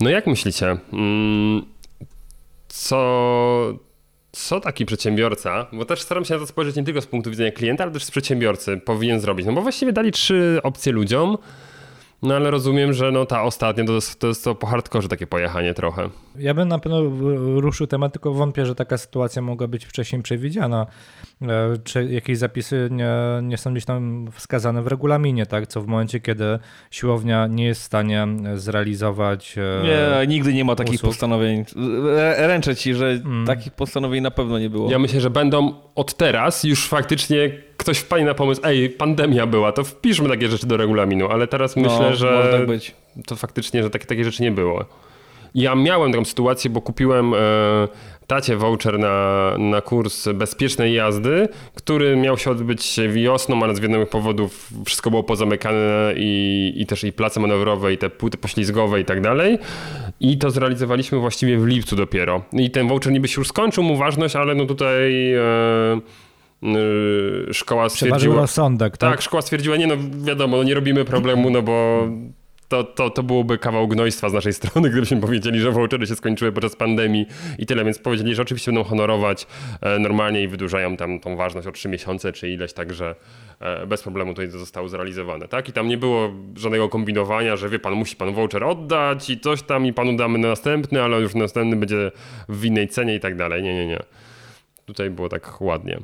No 0.00 0.10
jak 0.10 0.26
myślicie, 0.26 0.76
mm, 0.92 1.62
co, 2.68 3.78
co 4.32 4.60
taki 4.60 4.86
przedsiębiorca, 4.86 5.66
bo 5.72 5.84
też 5.84 6.02
staram 6.02 6.24
się 6.24 6.34
na 6.34 6.40
to 6.40 6.46
spojrzeć 6.46 6.76
nie 6.76 6.84
tylko 6.84 7.00
z 7.00 7.06
punktu 7.06 7.30
widzenia 7.30 7.50
klienta, 7.50 7.84
ale 7.84 7.92
też 7.92 8.04
z 8.04 8.10
przedsiębiorcy 8.10 8.76
powinien 8.76 9.20
zrobić? 9.20 9.46
No 9.46 9.52
bo 9.52 9.62
właściwie 9.62 9.92
dali 9.92 10.12
trzy 10.12 10.60
opcje 10.62 10.92
ludziom, 10.92 11.38
no 12.22 12.34
ale 12.34 12.50
rozumiem, 12.50 12.92
że 12.92 13.12
no 13.12 13.26
ta 13.26 13.42
ostatnia 13.42 13.84
to 13.84 13.92
jest 13.92 14.20
to, 14.20 14.26
jest 14.26 14.44
to 14.44 14.54
po 14.54 14.66
hardkorze 14.66 15.08
takie 15.08 15.26
pojechanie 15.26 15.74
trochę. 15.74 16.10
Ja 16.38 16.54
bym 16.54 16.68
na 16.68 16.78
pewno 16.78 17.00
ruszył 17.60 17.86
temat, 17.86 18.12
tylko 18.12 18.32
wątpię, 18.32 18.66
że 18.66 18.74
taka 18.74 18.98
sytuacja 18.98 19.42
mogła 19.42 19.68
być 19.68 19.84
wcześniej 19.86 20.22
przewidziana. 20.22 20.86
E, 21.42 21.46
Czy 21.84 22.04
jakieś 22.04 22.38
zapisy 22.38 22.88
nie, 22.90 23.10
nie 23.42 23.58
są 23.58 23.72
gdzieś 23.72 23.84
tam 23.84 24.28
wskazane 24.32 24.82
w 24.82 24.86
regulaminie, 24.86 25.46
tak? 25.46 25.66
Co 25.66 25.80
w 25.82 25.86
momencie, 25.86 26.20
kiedy 26.20 26.58
siłownia 26.90 27.46
nie 27.46 27.64
jest 27.64 27.80
w 27.80 27.84
stanie 27.84 28.26
zrealizować. 28.54 29.54
e, 29.58 29.82
Nie, 29.84 30.26
nigdy 30.26 30.52
nie 30.54 30.64
ma 30.64 30.76
takich 30.76 30.94
usług. 30.94 31.10
postanowień. 31.12 31.58
R- 31.60 32.48
Ręczę 32.48 32.76
ci, 32.76 32.94
że 32.94 33.06
Mm. 33.10 33.46
takich 33.46 33.72
postanowień 33.72 34.22
na 34.22 34.30
pewno 34.30 34.58
nie 34.58 34.70
było. 34.70 34.90
Ja 34.90 34.98
myślę, 34.98 35.20
że 35.20 35.30
będą 35.30 35.74
od 35.94 36.14
teraz 36.16 36.64
już 36.64 36.88
faktycznie 36.88 37.50
ktoś 37.76 37.98
wpadnie 37.98 38.26
na 38.26 38.34
pomysł, 38.34 38.60
ej, 38.64 38.90
pandemia 38.90 39.46
była, 39.46 39.72
to 39.72 39.84
wpiszmy 39.84 40.28
takie 40.28 40.48
rzeczy 40.48 40.66
do 40.66 40.76
regulaminu, 40.76 41.28
ale 41.28 41.46
teraz 41.46 41.76
No, 41.76 41.82
myślę, 41.82 41.98
może 41.98 42.16
że 42.16 42.48
tak 42.58 42.66
być. 42.66 42.94
to 43.26 43.36
faktycznie, 43.36 43.82
że 43.82 43.90
takie, 43.90 44.06
takie 44.06 44.24
rzeczy 44.24 44.42
nie 44.42 44.52
było. 44.52 44.84
Ja 45.54 45.74
miałem 45.74 46.12
taką 46.12 46.24
sytuację, 46.24 46.70
bo 46.70 46.80
kupiłem 46.80 47.34
e, 47.34 47.38
tacie 48.26 48.56
voucher 48.56 48.98
na, 48.98 49.54
na 49.58 49.80
kurs 49.80 50.28
bezpiecznej 50.34 50.94
jazdy, 50.94 51.48
który 51.74 52.16
miał 52.16 52.38
się 52.38 52.50
odbyć 52.50 53.00
wiosną, 53.08 53.62
ale 53.62 53.74
z 53.74 53.80
wiadomych 53.80 54.08
powodów 54.08 54.70
wszystko 54.86 55.10
było 55.10 55.22
pozamykane 55.22 56.14
i, 56.16 56.72
i 56.76 56.86
też 56.86 57.04
i 57.04 57.12
place 57.12 57.40
manewrowe, 57.40 57.92
i 57.92 57.98
te 57.98 58.10
płyty 58.10 58.38
poślizgowe 58.38 59.00
i 59.00 59.04
tak 59.04 59.20
dalej. 59.20 59.58
I 60.20 60.38
to 60.38 60.50
zrealizowaliśmy 60.50 61.18
właściwie 61.18 61.58
w 61.58 61.66
lipcu 61.66 61.96
dopiero. 61.96 62.42
I 62.52 62.70
ten 62.70 62.88
voucher 62.88 63.12
niby 63.12 63.28
się 63.28 63.40
już 63.40 63.48
skończył 63.48 63.84
mu 63.84 63.96
ważność, 63.96 64.36
ale 64.36 64.54
no 64.54 64.66
tutaj 64.66 65.32
e, 65.34 65.42
szkoła 67.52 67.88
stwierdziła... 67.88 68.36
rozsądek, 68.36 68.96
tak? 68.96 69.10
Tak, 69.10 69.22
szkoła 69.22 69.42
stwierdziła, 69.42 69.76
nie 69.76 69.86
no 69.86 69.94
wiadomo, 70.24 70.56
no 70.56 70.62
nie 70.62 70.74
robimy 70.74 71.04
problemu, 71.04 71.50
no 71.50 71.62
bo 71.62 72.06
to, 72.72 72.84
to, 72.84 73.10
to 73.10 73.22
byłoby 73.22 73.58
kawał 73.58 73.88
gnojstwa 73.88 74.28
z 74.28 74.32
naszej 74.32 74.52
strony, 74.60 74.90
gdybyśmy 74.90 75.20
powiedzieli, 75.20 75.60
że 75.60 75.70
vouchery 75.70 76.06
się 76.06 76.16
skończyły 76.16 76.52
podczas 76.52 76.76
pandemii 76.76 77.26
i 77.58 77.66
tyle, 77.66 77.84
więc 77.84 77.98
powiedzieli, 77.98 78.34
że 78.34 78.42
oczywiście 78.42 78.72
będą 78.72 78.88
honorować 78.88 79.46
e, 79.80 79.98
normalnie 79.98 80.42
i 80.42 80.48
wydłużają 80.48 80.96
tam 80.96 81.20
tą 81.20 81.36
ważność 81.36 81.66
o 81.66 81.72
3 81.72 81.88
miesiące 81.88 82.32
czy 82.32 82.48
ileś, 82.48 82.72
także 82.72 83.14
e, 83.60 83.86
bez 83.86 84.02
problemu 84.02 84.34
to 84.34 84.46
zostało 84.46 84.88
zrealizowane, 84.88 85.48
tak? 85.48 85.68
I 85.68 85.72
tam 85.72 85.88
nie 85.88 85.98
było 85.98 86.32
żadnego 86.56 86.88
kombinowania, 86.88 87.56
że 87.56 87.68
wie 87.68 87.78
pan, 87.78 87.92
musi 87.92 88.16
pan 88.16 88.32
voucher 88.32 88.64
oddać 88.64 89.30
i 89.30 89.40
coś 89.40 89.62
tam 89.62 89.86
i 89.86 89.92
panu 89.92 90.16
damy 90.16 90.38
na 90.38 90.48
następny, 90.48 91.02
ale 91.02 91.20
już 91.20 91.34
następny 91.34 91.76
będzie 91.76 92.10
w 92.48 92.64
innej 92.64 92.88
cenie 92.88 93.14
i 93.14 93.20
tak 93.20 93.36
dalej. 93.36 93.62
Nie, 93.62 93.74
nie, 93.74 93.86
nie. 93.86 93.98
Tutaj 94.86 95.10
było 95.10 95.28
tak 95.28 95.60
ładnie. 95.60 95.98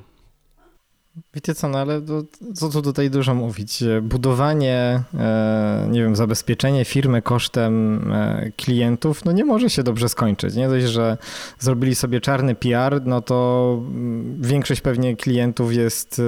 Wiecie 1.35 1.55
co, 1.55 1.69
no 1.69 1.79
ale 1.79 2.03
to, 2.03 2.23
co 2.55 2.69
tu 2.69 2.83
tutaj 2.83 3.11
dużo 3.11 3.35
mówić? 3.35 3.85
Budowanie, 4.03 5.03
e, 5.15 5.87
nie 5.91 6.03
wiem, 6.03 6.17
zabezpieczenie 6.17 6.85
firmy 6.85 7.23
kosztem 7.23 8.03
e, 8.13 8.51
klientów, 8.57 9.25
no 9.25 9.33
nie 9.33 9.45
może 9.45 9.71
się 9.71 9.83
dobrze 9.83 10.09
skończyć. 10.09 10.55
Nie 10.55 10.69
dość, 10.69 10.87
że 10.87 11.19
zrobili 11.59 11.95
sobie 11.95 12.21
czarny 12.21 12.55
PR, 12.55 13.01
no 13.07 13.21
to 13.21 13.77
mm, 13.81 14.43
większość 14.43 14.81
pewnie 14.81 15.17
klientów 15.17 15.73
jest 15.75 16.19
e, 16.19 16.23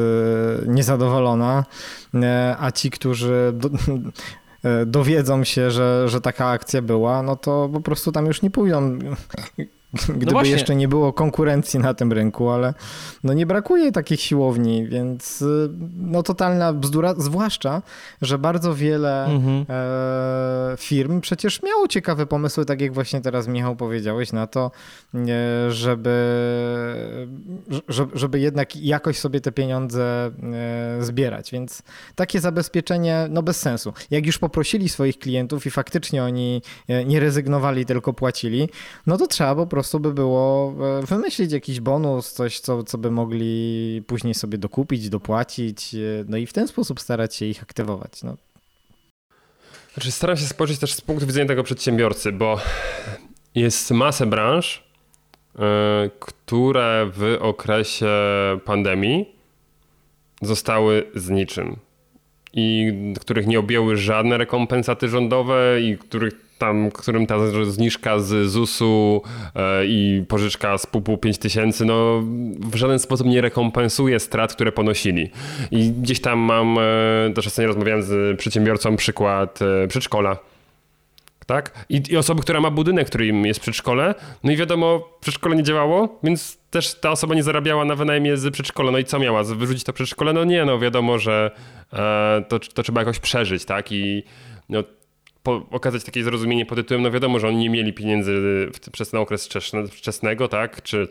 niezadowolona, 0.66 1.64
a 2.58 2.70
ci, 2.70 2.90
którzy 2.90 3.52
do, 3.54 3.70
dowiedzą 4.86 5.44
się, 5.44 5.70
że, 5.70 6.08
że 6.08 6.20
taka 6.20 6.48
akcja 6.48 6.82
była, 6.82 7.22
no 7.22 7.36
to 7.36 7.70
po 7.72 7.80
prostu 7.80 8.12
tam 8.12 8.26
już 8.26 8.42
nie 8.42 8.50
pójdą. 8.50 8.98
Gdyby 10.16 10.32
właśnie. 10.32 10.52
jeszcze 10.52 10.76
nie 10.76 10.88
było 10.88 11.12
konkurencji 11.12 11.80
na 11.80 11.94
tym 11.94 12.12
rynku, 12.12 12.50
ale 12.50 12.74
no 13.24 13.32
nie 13.32 13.46
brakuje 13.46 13.92
takich 13.92 14.20
siłowni, 14.20 14.88
więc 14.88 15.42
y, 15.42 15.70
no 15.96 16.22
totalna 16.22 16.72
bzdura, 16.72 17.14
zwłaszcza, 17.18 17.82
że 18.22 18.38
bardzo 18.38 18.74
wiele 18.74 19.24
Mhm. 19.24 19.66
e, 19.68 20.76
firm 20.76 21.20
przecież 21.20 21.62
miało 21.62 21.88
ciekawe 21.88 22.26
pomysły, 22.26 22.64
tak 22.64 22.80
jak 22.80 22.94
właśnie 22.94 23.20
teraz 23.20 23.48
Michał 23.48 23.76
powiedziałeś, 23.76 24.32
na 24.32 24.46
to, 24.46 24.70
e, 25.14 25.70
żeby, 25.70 26.10
żeby, 28.14 28.40
jednak 28.40 28.76
jakoś 28.76 29.18
sobie 29.18 29.40
te 29.40 29.52
pieniądze 29.52 30.30
e, 31.00 31.04
zbierać, 31.04 31.50
więc 31.50 31.82
takie 32.14 32.40
zabezpieczenie 32.40 33.26
no 33.30 33.42
bez 33.42 33.60
sensu. 33.60 33.92
Jak 34.10 34.26
już 34.26 34.38
poprosili 34.38 34.88
swoich 34.88 35.18
klientów 35.18 35.66
i 35.66 35.70
faktycznie 35.70 36.24
oni 36.24 36.62
nie 37.06 37.20
rezygnowali, 37.20 37.86
tylko 37.86 38.12
płacili, 38.12 38.68
no 39.06 39.16
to 39.16 39.26
trzeba 39.26 39.54
po 39.54 39.66
prostu 39.66 39.79
by 40.00 40.14
było 40.14 40.74
e, 41.02 41.06
wymyślić 41.06 41.52
jakiś 41.52 41.80
bonus, 41.80 42.32
coś, 42.32 42.60
co, 42.60 42.82
co 42.82 42.98
by 42.98 43.10
mogli 43.10 44.02
później 44.06 44.34
sobie 44.34 44.58
dokupić, 44.58 45.08
dopłacić, 45.08 45.94
e, 45.94 45.98
no 46.28 46.36
i 46.36 46.46
w 46.46 46.52
ten 46.52 46.68
sposób 46.68 47.00
starać 47.00 47.34
się 47.34 47.46
ich 47.46 47.62
aktywować. 47.62 48.22
No, 48.22 48.36
Znaczy 49.94 50.12
staram 50.12 50.36
się 50.36 50.44
spojrzeć 50.44 50.78
też 50.78 50.92
z 50.94 51.00
punktu 51.00 51.26
widzenia 51.26 51.46
tego 51.46 51.62
przedsiębiorcy, 51.62 52.32
bo 52.32 52.60
jest 53.54 53.90
masę 53.90 54.26
branż, 54.26 54.84
y, 55.54 55.58
które 56.20 57.10
w 57.14 57.36
okresie 57.40 58.08
pandemii 58.64 59.28
zostały 60.42 61.06
z 61.14 61.28
niczym 61.28 61.76
i 62.52 62.92
których 63.20 63.46
nie 63.46 63.58
objęły 63.58 63.96
żadne 63.96 64.38
rekompensaty 64.38 65.08
rządowe 65.08 65.80
i 65.80 65.98
których 65.98 66.49
tam, 66.60 66.90
którym 66.90 67.26
ta 67.26 67.36
zniżka 67.64 68.18
z 68.18 68.50
ZUS-u 68.50 69.22
e, 69.54 69.86
i 69.86 70.24
pożyczka 70.28 70.78
z 70.78 70.86
pupu 70.86 71.18
5 71.18 71.38
tysięcy, 71.38 71.84
no 71.84 72.22
w 72.60 72.74
żaden 72.74 72.98
sposób 72.98 73.26
nie 73.26 73.40
rekompensuje 73.40 74.20
strat, 74.20 74.54
które 74.54 74.72
ponosili. 74.72 75.30
I 75.70 75.90
gdzieś 75.90 76.20
tam 76.20 76.38
mam, 76.38 76.78
e, 76.78 77.32
też 77.34 77.46
ostatnio 77.46 77.66
rozmawiałem 77.66 78.02
z 78.02 78.38
przedsiębiorcą, 78.38 78.96
przykład 78.96 79.58
e, 79.62 79.88
przedszkola. 79.88 80.36
Tak? 81.46 81.84
I, 81.88 82.02
I 82.10 82.16
osoby, 82.16 82.42
która 82.42 82.60
ma 82.60 82.70
budynek, 82.70 83.06
który 83.06 83.26
im 83.26 83.46
jest 83.46 83.60
przedszkole, 83.60 84.14
no 84.44 84.52
i 84.52 84.56
wiadomo, 84.56 85.08
przedszkole 85.20 85.56
nie 85.56 85.62
działało, 85.62 86.18
więc 86.22 86.58
też 86.70 86.94
ta 86.94 87.10
osoba 87.10 87.34
nie 87.34 87.42
zarabiała 87.42 87.84
na 87.84 87.94
wynajmie 87.94 88.36
z 88.36 88.52
przedszkola. 88.52 88.90
No 88.90 88.98
i 88.98 89.04
co 89.04 89.18
miała? 89.18 89.42
Wyrzucić 89.44 89.84
to 89.84 89.92
przedszkole? 89.92 90.32
No 90.32 90.44
nie, 90.44 90.64
no 90.64 90.78
wiadomo, 90.78 91.18
że 91.18 91.50
e, 91.92 92.44
to, 92.48 92.58
to 92.58 92.82
trzeba 92.82 93.00
jakoś 93.00 93.18
przeżyć, 93.18 93.64
tak? 93.64 93.92
I 93.92 94.22
no, 94.68 94.84
po, 95.42 95.66
okazać 95.70 96.04
takie 96.04 96.24
zrozumienie 96.24 96.66
pod 96.66 96.78
tytułem, 96.78 97.02
no 97.02 97.10
wiadomo, 97.10 97.38
że 97.38 97.48
oni 97.48 97.56
nie 97.56 97.70
mieli 97.70 97.92
pieniędzy 97.92 98.32
w, 98.74 98.90
przez 98.92 99.10
ten 99.10 99.20
okres 99.20 99.46
wczesne, 99.46 99.88
wczesnego, 99.88 100.48
tak? 100.48 100.82
Czy, 100.82 101.08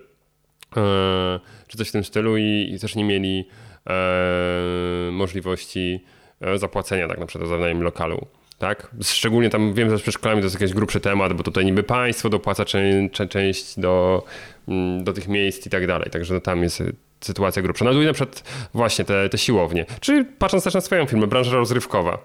e, 0.78 1.40
czy 1.68 1.78
coś 1.78 1.90
w 1.90 1.92
tym 1.92 2.04
stylu 2.04 2.38
i, 2.38 2.72
i 2.76 2.80
też 2.80 2.96
nie 2.96 3.04
mieli 3.04 3.48
e, 3.90 5.12
możliwości 5.12 6.04
e, 6.42 6.58
zapłacenia 6.58 7.08
tak 7.08 7.20
na 7.20 7.26
przykład 7.26 7.50
za 7.50 7.56
wynajem 7.56 7.84
lokalu. 7.84 8.28
Tak? 8.58 8.92
Szczególnie 9.04 9.50
tam 9.50 9.74
wiem, 9.74 9.90
że 9.90 9.98
z 9.98 10.02
przedszkolami 10.02 10.42
to 10.42 10.46
jest 10.46 10.62
jakiś 10.62 10.76
grubszy 10.76 11.00
temat, 11.00 11.34
bo 11.34 11.44
tutaj 11.44 11.66
niby 11.66 11.84
państwo 11.84 12.30
dopłaca 12.30 12.66
czę, 12.66 13.10
czę, 13.12 13.28
część 13.28 13.80
do, 13.80 14.24
mm, 14.68 15.04
do 15.04 15.14
tych 15.14 15.28
miejsc 15.28 15.68
i 15.68 15.70
tak 15.70 15.88
dalej. 15.88 16.10
Także 16.12 16.34
no 16.34 16.40
tam 16.40 16.64
jest 16.64 16.84
sytuacja 17.22 17.62
grubsza. 17.62 17.86
No 17.86 17.92
i 17.92 18.06
na 18.06 18.14
przykład 18.14 18.44
właśnie 18.74 19.06
te, 19.06 19.30
te 19.30 19.38
siłownie. 19.38 19.86
Czy 20.00 20.26
patrząc 20.26 20.64
też 20.64 20.74
na 20.74 20.82
swoją 20.82 21.06
firmę, 21.06 21.28
branża 21.28 21.52
rozrywkowa. 21.52 22.18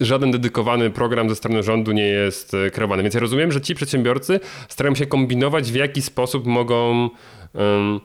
Żaden 0.00 0.30
dedykowany 0.30 0.90
program 0.90 1.28
ze 1.28 1.36
strony 1.36 1.62
rządu 1.62 1.92
nie 1.92 2.06
jest 2.06 2.54
e, 2.54 2.70
kreowany. 2.70 3.02
Więc 3.02 3.14
ja 3.14 3.20
rozumiem, 3.20 3.52
że 3.52 3.60
ci 3.60 3.74
przedsiębiorcy 3.74 4.40
starają 4.68 4.94
się 4.94 5.06
kombinować, 5.06 5.72
w 5.72 5.74
jaki 5.74 6.02
sposób 6.02 6.46
mogą 6.46 7.10
um, 7.54 8.00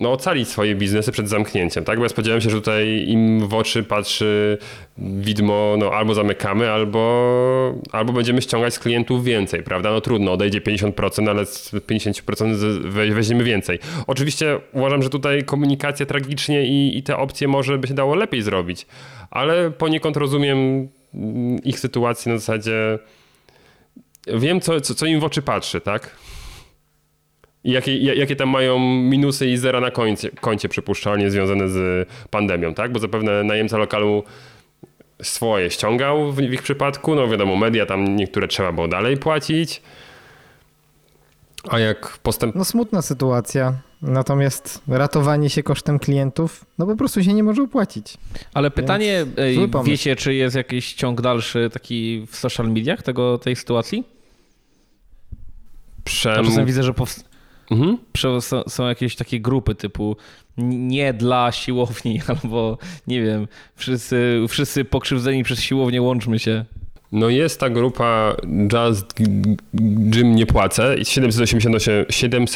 no, 0.00 0.12
ocalić 0.12 0.48
swoje 0.48 0.74
biznesy 0.74 1.12
przed 1.12 1.28
zamknięciem, 1.28 1.84
tak? 1.84 1.98
Bo 1.98 2.02
ja 2.04 2.08
spodziewałem 2.08 2.40
się, 2.40 2.50
że 2.50 2.56
tutaj 2.56 3.04
im 3.08 3.48
w 3.48 3.54
oczy 3.54 3.82
patrzy 3.84 4.58
widmo, 4.98 5.74
no 5.78 5.90
albo 5.90 6.14
zamykamy, 6.14 6.70
albo, 6.70 7.74
albo 7.92 8.12
będziemy 8.12 8.42
ściągać 8.42 8.74
z 8.74 8.78
klientów 8.78 9.24
więcej, 9.24 9.62
prawda? 9.62 9.90
No 9.90 10.00
trudno, 10.00 10.32
odejdzie 10.32 10.60
50%, 10.60 11.28
ale 11.30 11.46
z 11.46 11.72
50% 11.74 12.54
z- 12.54 12.78
we- 12.86 13.10
weźmiemy 13.14 13.44
więcej. 13.44 13.78
Oczywiście 14.06 14.58
uważam, 14.72 15.02
że 15.02 15.10
tutaj 15.10 15.44
komunikacja 15.44 16.06
tragicznie 16.06 16.66
i, 16.66 16.98
i 16.98 17.02
te 17.02 17.16
opcje 17.16 17.48
może 17.48 17.78
by 17.78 17.86
się 17.88 17.94
dało 17.94 18.14
lepiej 18.14 18.42
zrobić, 18.42 18.86
ale 19.30 19.70
poniekąd 19.70 20.16
rozumiem 20.16 20.88
mm, 21.14 21.62
ich 21.64 21.78
sytuację 21.80 22.32
na 22.32 22.38
zasadzie 22.38 22.98
wiem, 24.26 24.60
co, 24.60 24.80
co, 24.80 24.94
co 24.94 25.06
im 25.06 25.20
w 25.20 25.24
oczy 25.24 25.42
patrzy, 25.42 25.80
tak? 25.80 26.10
I 27.66 27.72
jakie, 27.72 27.96
ja- 27.98 28.14
jakie 28.14 28.36
tam 28.36 28.48
mają 28.48 28.78
minusy 29.02 29.46
i 29.46 29.56
zera 29.56 29.80
na 29.80 29.90
końcie, 29.90 30.30
koncie 30.30 30.68
przypuszczalnie 30.68 31.30
związane 31.30 31.68
z 31.68 32.08
pandemią, 32.30 32.74
tak? 32.74 32.92
Bo 32.92 32.98
zapewne 32.98 33.44
najemca 33.44 33.78
lokalu 33.78 34.22
swoje 35.22 35.70
ściągał 35.70 36.32
w, 36.32 36.36
w 36.36 36.52
ich 36.52 36.62
przypadku, 36.62 37.14
no 37.14 37.28
wiadomo, 37.28 37.56
media 37.56 37.86
tam 37.86 38.16
niektóre 38.16 38.48
trzeba 38.48 38.72
było 38.72 38.88
dalej 38.88 39.16
płacić. 39.16 39.82
A 41.70 41.78
jak 41.78 42.18
postęp... 42.22 42.54
no 42.54 42.64
smutna 42.64 43.02
sytuacja, 43.02 43.72
natomiast 44.02 44.80
ratowanie 44.88 45.50
się 45.50 45.62
kosztem 45.62 45.98
klientów, 45.98 46.64
no 46.78 46.86
po 46.86 46.96
prostu 46.96 47.22
się 47.24 47.32
nie 47.34 47.42
może 47.42 47.62
opłacić. 47.62 48.14
Ale 48.54 48.70
pytanie, 48.70 49.26
ej, 49.36 49.58
wiecie, 49.84 50.16
czy 50.16 50.34
jest 50.34 50.56
jakiś 50.56 50.94
ciąg 50.94 51.20
dalszy 51.20 51.70
taki 51.72 52.26
w 52.30 52.36
social 52.36 52.68
mediach 52.68 53.02
tego, 53.02 53.38
tej 53.38 53.56
sytuacji? 53.56 54.04
Przem... 56.04 56.34
Ja 56.36 56.42
czasem 56.50 56.66
widzę, 56.66 56.82
że 56.82 56.92
powst- 56.92 57.24
Mhm. 57.70 57.98
są, 58.40 58.62
są 58.68 58.88
jakieś 58.88 59.16
takie 59.16 59.40
grupy 59.40 59.74
typu 59.74 60.16
nie 60.58 61.12
dla 61.12 61.52
siłowni, 61.52 62.20
albo 62.42 62.78
nie 63.06 63.22
wiem, 63.22 63.48
wszyscy, 63.76 64.44
wszyscy 64.48 64.84
pokrzywdzeni 64.84 65.44
przez 65.44 65.60
siłownię, 65.60 66.02
łączmy 66.02 66.38
się. 66.38 66.64
No 67.12 67.28
jest 67.28 67.60
ta 67.60 67.70
grupa 67.70 68.36
Just 68.72 69.14
Gym 69.74 70.34
nie 70.34 70.46
płacę 70.46 70.96
i 70.98 71.04
788, 71.04 72.46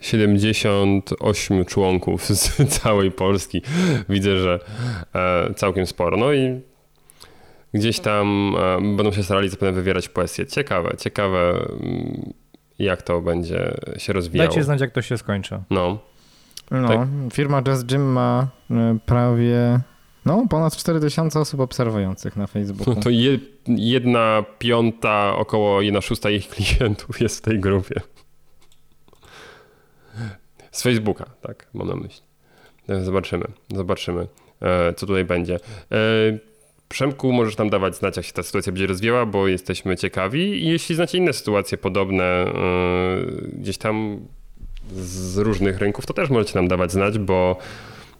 778 0.00 1.64
członków 1.64 2.24
z 2.24 2.56
całej 2.80 3.10
Polski. 3.10 3.62
Widzę, 4.08 4.36
że 4.36 4.60
e, 5.14 5.54
całkiem 5.54 5.86
sporo. 5.86 6.16
No 6.16 6.32
i 6.32 6.60
gdzieś 7.74 8.00
tam 8.00 8.56
e, 8.58 8.76
będą 8.96 9.12
się 9.12 9.22
starali 9.22 9.48
zapewne 9.48 9.72
wywierać 9.72 10.08
presję. 10.08 10.46
Ciekawe, 10.46 10.96
ciekawe 10.98 11.50
mm, 11.50 12.32
jak 12.80 13.02
to 13.02 13.20
będzie 13.20 13.74
się 13.98 14.12
rozwijało. 14.12 14.48
Dajcie 14.48 14.64
znać, 14.64 14.80
jak 14.80 14.90
to 14.90 15.02
się 15.02 15.18
skończy. 15.18 15.62
No. 15.70 15.98
No, 16.70 16.88
Tak. 16.88 17.08
firma 17.32 17.62
Just 17.66 17.86
Gym 17.86 18.02
ma 18.12 18.48
y, 18.70 18.74
prawie 19.06 19.80
no, 20.26 20.46
ponad 20.50 20.76
4000 20.76 21.40
osób 21.40 21.60
obserwujących 21.60 22.36
na 22.36 22.46
Facebooku. 22.46 22.94
No 22.94 23.02
to 23.02 23.10
je, 23.10 23.38
jedna 23.66 24.44
piąta, 24.58 25.34
około 25.36 25.80
jedna 25.82 26.00
szósta 26.00 26.30
ich 26.30 26.48
klientów 26.54 27.20
jest 27.20 27.38
w 27.38 27.40
tej 27.40 27.60
grupie. 27.60 28.00
Z 30.70 30.82
Facebooka, 30.82 31.24
tak, 31.40 31.66
mam 31.74 31.88
na 31.88 31.96
myśli. 31.96 32.22
E, 32.88 33.04
Zobaczymy, 33.04 33.44
zobaczymy, 33.74 34.26
e, 34.62 34.94
co 34.94 35.06
tutaj 35.06 35.24
będzie. 35.24 35.58
E, 36.90 36.94
Przemku, 36.94 37.32
możesz 37.32 37.56
nam 37.56 37.70
dawać 37.70 37.96
znać, 37.96 38.16
jak 38.16 38.26
się 38.26 38.32
ta 38.32 38.42
sytuacja 38.42 38.72
będzie 38.72 38.86
rozwijała, 38.86 39.26
bo 39.26 39.48
jesteśmy 39.48 39.96
ciekawi. 39.96 40.64
I 40.64 40.68
jeśli 40.68 40.94
znacie 40.94 41.18
inne 41.18 41.32
sytuacje 41.32 41.78
podobne 41.78 42.52
yy, 43.24 43.50
gdzieś 43.52 43.78
tam 43.78 44.20
z 44.92 45.38
różnych 45.38 45.78
rynków, 45.78 46.06
to 46.06 46.14
też 46.14 46.30
możecie 46.30 46.54
nam 46.54 46.68
dawać 46.68 46.92
znać, 46.92 47.18
bo 47.18 47.56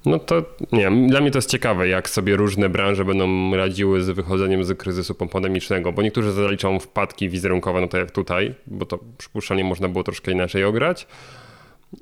no 0.06 0.18
to 0.18 0.42
nie 0.72 0.80
wiem, 0.80 1.08
dla 1.08 1.20
mnie 1.20 1.30
to 1.30 1.38
jest 1.38 1.50
ciekawe, 1.50 1.88
jak 1.88 2.10
sobie 2.10 2.36
różne 2.36 2.68
branże 2.68 3.04
będą 3.04 3.56
radziły 3.56 4.02
z 4.02 4.10
wychodzeniem 4.10 4.64
z 4.64 4.78
kryzysu 4.78 5.14
pandemicznego, 5.14 5.92
bo 5.92 6.02
niektórzy 6.02 6.32
zaliczą 6.32 6.78
wpadki 6.78 7.28
wizerunkowe, 7.28 7.80
no 7.80 7.88
to 7.88 7.98
jak 7.98 8.10
tutaj, 8.10 8.54
bo 8.66 8.86
to 8.86 8.98
przypuszczalnie 9.18 9.64
można 9.64 9.88
było 9.88 10.04
troszkę 10.04 10.32
inaczej 10.32 10.64
ograć. 10.64 11.06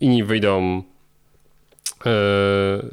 Inni 0.01 0.25
wyjdą 0.25 0.83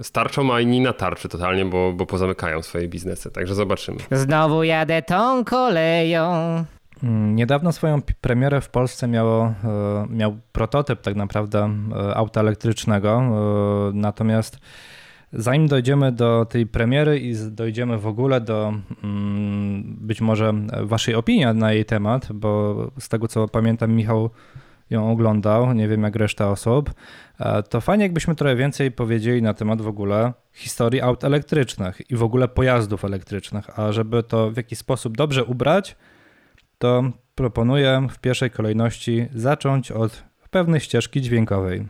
starczą, 0.01 0.53
a 0.53 0.61
inni 0.61 0.81
na 0.81 0.93
tarczy 0.93 1.29
totalnie, 1.29 1.65
bo, 1.65 1.93
bo 1.93 2.05
pozamykają 2.05 2.61
swoje 2.61 2.87
biznesy. 2.87 3.31
Także 3.31 3.55
zobaczymy. 3.55 3.97
Znowu 4.11 4.63
jadę 4.63 5.01
tą 5.01 5.43
koleją. 5.43 6.33
Mm, 7.03 7.35
Niedawno 7.35 7.71
swoją 7.71 8.01
premierę 8.21 8.61
w 8.61 8.69
Polsce 8.69 9.07
miało, 9.07 9.45
e, 9.45 9.53
miał 10.09 10.37
prototyp 10.51 11.01
tak 11.01 11.15
naprawdę 11.15 11.69
e, 12.09 12.15
auta 12.15 12.39
elektrycznego. 12.39 13.09
e, 13.19 13.91
Natomiast 13.93 14.59
zanim 15.33 15.67
dojdziemy 15.67 16.11
do 16.11 16.45
tej 16.49 16.65
premiery 16.67 17.19
i 17.19 17.35
dojdziemy 17.51 17.97
w 17.97 18.07
ogóle 18.07 18.41
do 18.41 18.73
mm, 19.03 19.83
być 19.83 20.21
może 20.21 20.53
waszej 20.83 21.15
opinii 21.15 21.45
na 21.45 21.73
jej 21.73 21.85
temat, 21.85 22.27
bo 22.33 22.75
z 22.99 23.09
tego 23.09 23.27
co 23.27 23.47
pamiętam 23.47 23.91
Michał 23.91 24.29
ją 24.89 25.11
oglądał, 25.11 25.73
nie 25.73 25.87
wiem 25.87 26.03
jak 26.03 26.15
reszta 26.15 26.49
osób, 26.49 26.89
e, 26.89 26.93
to 27.69 27.81
fajnie 27.81 28.03
jakbyśmy 28.03 28.35
trochę 28.35 28.55
więcej 28.55 28.91
powiedzieli 28.91 29.41
na 29.41 29.53
temat 29.53 29.81
w 29.81 29.87
ogóle 29.87 30.33
historii 30.53 31.01
aut 31.01 31.23
elektrycznych 31.23 32.11
i 32.11 32.15
w 32.15 32.23
ogóle 32.23 32.47
pojazdów 32.47 33.05
elektrycznych, 33.05 33.79
a 33.79 33.91
żeby 33.91 34.23
to 34.23 34.51
w 34.51 34.57
jakiś 34.57 34.79
sposób 34.79 35.17
dobrze 35.17 35.43
ubrać, 35.43 35.95
to 36.77 37.03
proponuję 37.35 38.07
w 38.11 38.19
pierwszej 38.19 38.51
kolejności 38.51 39.27
zacząć 39.33 39.91
od 39.91 40.23
pewnej 40.55 40.79
ścieżki 40.79 41.21
dźwiękowej. 41.21 41.85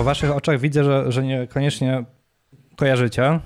Po 0.00 0.04
waszych 0.04 0.30
oczach 0.30 0.60
widzę, 0.60 0.84
że, 0.84 1.12
że 1.12 1.22
niekoniecznie 1.22 2.04
kojarzycie. 2.76 3.40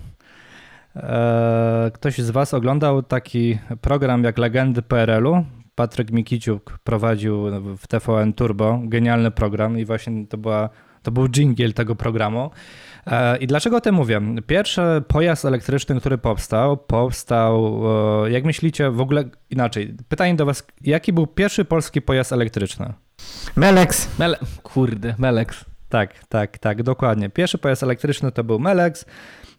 Eee, 0.97 1.93
Ktoś 1.93 2.19
z 2.19 2.31
was 2.31 2.55
oglądał 2.55 3.03
taki 3.03 3.59
program 3.81 4.25
jak 4.25 4.39
Legendy 4.39 4.83
PRL-u? 4.83 5.45
Patryk 5.75 6.11
Mikiciuk 6.11 6.79
prowadził 6.85 7.45
w 7.79 7.87
TVN 7.87 8.33
Turbo, 8.33 8.81
genialny 8.85 9.31
program 9.31 9.79
i 9.79 9.85
właśnie 9.85 10.27
to, 10.27 10.39
była, 10.39 10.69
to 11.03 11.11
był 11.11 11.29
dżingiel 11.29 11.73
tego 11.73 11.95
programu. 11.95 12.51
E, 13.07 13.37
I 13.37 13.47
dlaczego 13.47 13.77
o 13.77 13.81
tym 13.81 13.95
mówię? 13.95 14.21
Pierwszy 14.47 14.83
pojazd 15.09 15.45
elektryczny, 15.45 16.01
który 16.01 16.19
powstał, 16.19 16.77
powstał, 16.77 17.83
e, 18.27 18.31
jak 18.31 18.45
myślicie, 18.45 18.91
w 18.91 19.01
ogóle 19.01 19.25
inaczej. 19.51 19.95
Pytanie 20.09 20.35
do 20.35 20.47
was, 20.47 20.67
jaki 20.81 21.13
był 21.13 21.27
pierwszy 21.27 21.65
polski 21.65 22.03
pojazd 22.03 22.33
elektryczny? 22.33 22.93
Melex. 23.57 24.19
Mele... 24.19 24.39
Kurde, 24.63 25.15
Melex. 25.19 25.74
Tak, 25.95 26.25
tak, 26.29 26.59
tak, 26.59 26.83
dokładnie. 26.83 27.31
Pierwszy 27.31 27.59
pojazd 27.59 27.83
elektryczny 27.83 28.33
to 28.33 28.45
był 28.45 28.59
Melex, 28.59 29.05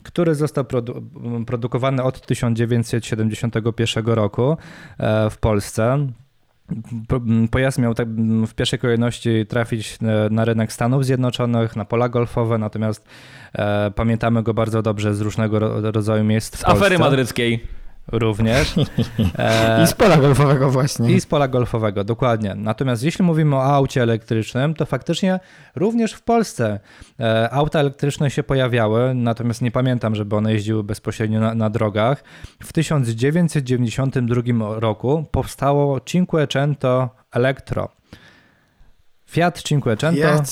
który 0.04 0.36
został 0.36 0.64
produ- 0.64 1.46
produkowany 1.46 2.04
od 2.04 2.22
1971 2.22 4.06
roku 4.06 4.58
e, 4.98 5.30
w 5.30 5.38
Polsce. 5.38 6.08
Po- 7.08 7.22
Pojazd 7.52 7.78
miał 7.80 7.94
tak 7.94 8.08
w 8.48 8.54
pierwszej 8.54 8.80
kolejności 8.80 9.46
trafić 9.50 9.98
na 10.32 10.46
rynek 10.46 10.74
Stanów 10.74 11.06
Zjednoczonych, 11.06 11.76
na 11.76 11.86
pola 11.86 12.10
golfowe, 12.10 12.58
natomiast 12.58 13.06
e, 13.54 13.92
pamiętamy 13.92 14.44
go 14.44 14.54
bardzo 14.54 14.82
dobrze 14.82 15.14
z 15.16 15.22
różnego 15.22 15.60
ro- 15.60 15.92
rodzaju 15.92 16.24
miejsc 16.24 16.56
w 16.56 16.60
Z 16.60 16.64
afery 16.66 17.00
madryckiej. 17.00 17.64
Również. 18.12 18.76
E, 19.38 19.84
I 19.84 19.88
z 19.88 19.94
pola 19.94 20.18
golfowego 20.18 20.72
właśnie. 20.72 21.12
i 21.12 21.22
z 21.22 21.26
pola 21.26 21.48
golfowego, 21.48 22.04
dokładnie. 22.04 22.56
Natomiast 22.56 23.04
jeśli 23.04 23.26
mówimy 23.26 23.56
o 23.56 23.64
aucie 23.64 24.04
elektrycznym, 24.04 24.74
to 24.74 24.86
faktycznie 24.86 25.40
również 25.76 26.14
w 26.14 26.22
Polsce 26.22 26.80
e, 27.20 27.50
auta 27.52 27.80
elektryczne 27.80 28.32
się 28.32 28.44
pojawiały, 28.44 29.14
natomiast 29.14 29.62
nie 29.62 29.72
pamiętam, 29.72 30.16
żeby 30.16 30.36
one 30.36 30.54
jeździły 30.54 30.84
bezpośrednio 30.84 31.40
na, 31.40 31.56
na 31.56 31.70
drogach. 31.70 32.24
W 32.64 32.74
1992 32.74 34.42
roku 34.80 35.26
powstało 35.32 36.00
Cinquecento 36.00 37.10
Electro. 37.32 37.90
Fiat 39.30 39.64
Cinquecento 39.64 40.44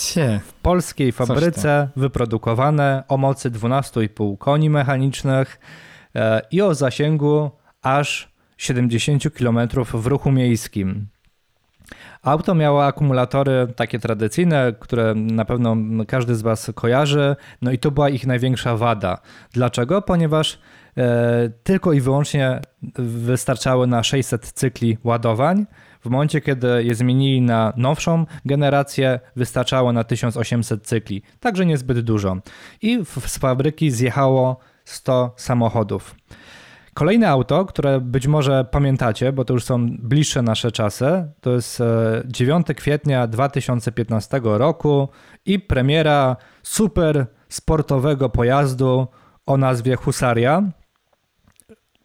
w 0.46 0.54
polskiej 0.54 1.12
fabryce 1.12 1.90
wyprodukowane 1.96 3.04
o 3.08 3.18
mocy 3.18 3.52
12,5 3.52 4.38
koni 4.38 4.70
mechanicznych 4.70 5.60
i 6.52 6.62
o 6.62 6.76
zasięgu 6.76 7.52
aż 7.82 8.34
70 8.58 9.24
km 9.38 9.60
w 9.94 10.08
ruchu 10.08 10.32
miejskim. 10.32 11.08
Auto 12.24 12.56
miało 12.56 12.86
akumulatory 12.86 13.68
takie 13.76 14.00
tradycyjne, 14.00 14.74
które 14.80 15.14
na 15.16 15.46
pewno 15.46 15.76
każdy 16.08 16.36
z 16.36 16.42
Was 16.42 16.72
kojarzy, 16.76 17.36
no 17.62 17.72
i 17.72 17.80
to 17.80 17.92
była 17.92 18.10
ich 18.10 18.28
największa 18.28 18.78
wada. 18.78 19.18
Dlaczego? 19.52 20.02
Ponieważ 20.02 20.60
e, 20.98 21.50
tylko 21.64 21.94
i 21.94 22.02
wyłącznie 22.02 22.62
wystarczały 22.98 23.88
na 23.88 24.04
600 24.04 24.52
cykli 24.52 24.98
ładowań. 25.04 25.66
W 26.02 26.10
momencie, 26.10 26.42
kiedy 26.42 26.84
je 26.84 26.96
zmienili 26.96 27.42
na 27.42 27.74
nowszą 27.78 28.26
generację, 28.46 29.20
wystarczało 29.36 29.94
na 29.94 30.04
1800 30.04 30.84
cykli, 30.88 31.22
także 31.40 31.66
niezbyt 31.66 32.00
dużo. 32.00 32.38
I 32.82 32.98
w- 33.06 33.28
z 33.30 33.38
fabryki 33.38 33.92
zjechało 33.92 34.60
100 34.86 35.34
samochodów. 35.36 36.16
Kolejne 36.94 37.30
auto, 37.30 37.66
które 37.66 38.02
być 38.02 38.28
może 38.28 38.66
pamiętacie, 38.66 39.34
bo 39.34 39.46
to 39.46 39.54
już 39.54 39.64
są 39.64 39.88
bliższe 40.00 40.42
nasze 40.42 40.72
czasy, 40.72 41.32
to 41.42 41.52
jest 41.52 41.82
e, 41.82 42.24
9 42.26 42.68
kwietnia 42.76 43.28
2015 43.28 44.42
roku 44.44 45.10
i 45.46 45.60
premiera 45.60 46.36
super 46.64 47.26
sportowego 47.50 48.30
pojazdu 48.30 49.08
o 49.46 49.58
nazwie 49.58 49.96
Husaria. 49.96 50.64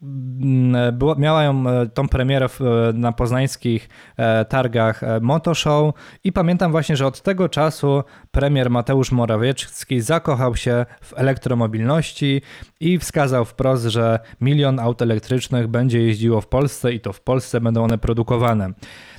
Mm, 0.01 0.97
Było, 0.97 1.15
miała 1.15 1.43
ją 1.43 1.69
e, 1.69 1.87
tą 1.87 2.07
premierę 2.07 2.45
e, 2.45 2.93
na 2.93 3.11
poznańskich 3.11 3.89
e, 4.17 4.45
targach 4.45 5.03
e, 5.03 5.19
Motoshow 5.19 5.93
i 6.23 6.31
pamiętam 6.31 6.71
właśnie, 6.71 6.95
że 6.95 7.07
od 7.07 7.21
tego 7.21 7.49
czasu 7.49 8.03
premier 8.31 8.69
Mateusz 8.69 9.11
Morawiecki 9.11 10.01
zakochał 10.01 10.55
się 10.55 10.85
w 11.01 11.13
elektromobilności 11.17 12.41
i 12.79 12.99
wskazał 12.99 13.45
wprost, 13.45 13.85
że 13.85 14.19
milion 14.41 14.79
aut 14.79 15.01
elektrycznych 15.01 15.67
będzie 15.67 16.01
jeździło 16.01 16.41
w 16.41 16.47
Polsce 16.47 16.93
i 16.93 16.99
to 16.99 17.13
w 17.13 17.21
Polsce 17.21 17.61
będą 17.61 17.83
one 17.83 17.97
produkowane. 17.97 18.73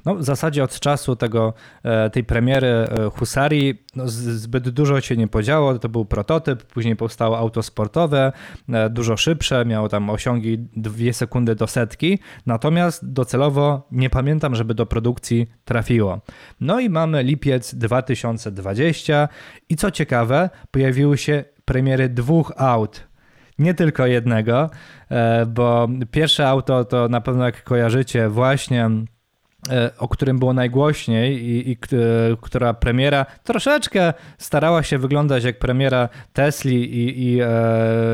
No, 0.05 0.15
w 0.15 0.25
zasadzie 0.25 0.65
od 0.65 0.81
czasu 0.81 1.17
tego, 1.17 1.55
e, 1.83 2.11
tej 2.11 2.25
premiery 2.25 2.69
e, 2.69 3.11
Husarii 3.11 3.85
no, 3.97 4.09
zbyt 4.09 4.69
dużo 4.69 5.01
się 5.01 5.17
nie 5.17 5.29
podziało. 5.29 5.79
To 5.79 5.89
był 5.89 6.05
prototyp, 6.05 6.63
później 6.63 6.97
powstało 6.97 7.39
auto 7.39 7.63
sportowe, 7.63 8.33
e, 8.69 8.91
dużo 8.91 9.17
szybsze, 9.17 9.65
miało 9.65 9.89
tam 9.89 10.11
osiągi 10.11 10.59
2 10.77 11.13
sekundy 11.13 11.55
do 11.55 11.67
setki, 11.67 12.19
natomiast 12.47 13.13
docelowo 13.13 13.87
nie 13.93 14.11
pamiętam, 14.11 14.55
żeby 14.55 14.75
do 14.75 14.87
produkcji 14.87 15.47
trafiło. 15.65 16.21
No 16.61 16.81
i 16.81 16.91
mamy 16.91 17.23
lipiec 17.23 17.75
2020 17.75 19.29
i 19.69 19.77
co 19.77 19.91
ciekawe, 19.91 20.51
pojawiły 20.71 21.19
się 21.19 21.45
premiery 21.65 22.09
dwóch 22.09 22.53
aut 22.57 23.11
nie 23.59 23.75
tylko 23.75 24.07
jednego, 24.07 24.71
bo 25.47 25.89
pierwsze 26.11 26.49
auto 26.49 26.85
to 26.85 27.09
na 27.09 27.21
pewno 27.21 27.45
jak 27.45 27.65
kojarzycie 27.65 28.29
właśnie 28.29 28.91
o 29.99 30.09
którym 30.09 30.39
było 30.39 30.53
najgłośniej 30.53 31.45
i, 31.45 31.71
i 31.71 31.73
e, 31.73 31.77
która 32.41 32.75
premiera 32.75 33.27
troszeczkę 33.45 34.13
starała 34.39 34.83
się 34.83 34.99
wyglądać 34.99 35.45
jak 35.45 35.59
premiera 35.59 36.09
Tesli 36.33 36.95
i, 36.95 37.25
i 37.25 37.41
e, 37.41 37.49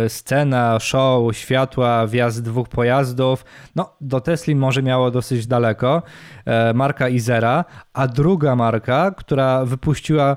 scena, 0.08 0.78
show, 0.80 1.36
światła, 1.36 2.06
wjazd 2.06 2.42
dwóch 2.42 2.68
pojazdów. 2.68 3.44
No, 3.76 3.92
do 4.00 4.20
Tesli 4.20 4.56
może 4.56 4.82
miało 4.82 5.10
dosyć 5.10 5.46
daleko, 5.46 6.02
e, 6.44 6.74
marka 6.74 7.08
Izera, 7.08 7.64
a 7.92 8.08
druga 8.08 8.56
marka, 8.56 9.10
która 9.10 9.64
wypuściła 9.64 10.36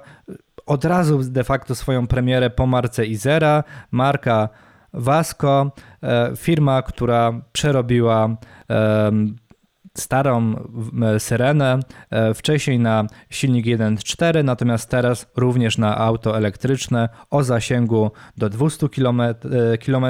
od 0.65 0.85
razu 0.85 1.19
de 1.23 1.43
facto 1.43 1.75
swoją 1.75 2.07
premierę 2.07 2.49
po 2.49 2.67
marce 2.67 3.05
Izera, 3.05 3.63
marka 3.91 4.49
Vasco, 4.93 5.71
e, 6.03 6.31
firma, 6.35 6.81
która 6.81 7.41
przerobiła 7.51 8.29
starą 9.99 10.55
e, 11.01 11.19
Syrenę, 11.19 11.79
e, 12.09 12.33
wcześniej 12.33 12.79
na 12.79 13.07
silnik 13.29 13.65
1.4, 13.65 14.43
natomiast 14.43 14.89
teraz 14.89 15.27
również 15.35 15.77
na 15.77 15.97
auto 15.97 16.37
elektryczne 16.37 17.09
o 17.29 17.43
zasięgu 17.43 18.11
do 18.37 18.49
200 18.49 18.89
km, 18.89 19.21
km, 19.85 20.05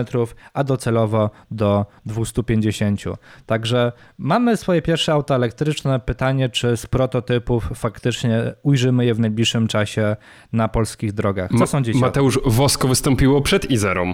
a 0.53 0.63
docelowo 0.63 1.29
do 1.51 1.85
250. 2.05 3.01
Także 3.45 3.91
mamy 4.17 4.57
swoje 4.57 4.81
pierwsze 4.81 5.13
auto 5.13 5.35
elektryczne. 5.35 5.99
Pytanie, 5.99 6.49
czy 6.49 6.77
z 6.77 6.85
prototypów 6.85 7.69
faktycznie 7.75 8.53
ujrzymy 8.63 9.05
je 9.05 9.13
w 9.13 9.19
najbliższym 9.19 9.67
czasie 9.67 10.15
na 10.53 10.67
polskich 10.67 11.13
drogach. 11.13 11.49
Co 11.51 11.57
Ma- 11.57 11.65
sądzicie? 11.65 11.99
Mateusz 11.99 12.39
Wosko 12.45 12.87
wystąpiło 12.87 13.41
przed 13.41 13.71
Izerą. 13.71 14.13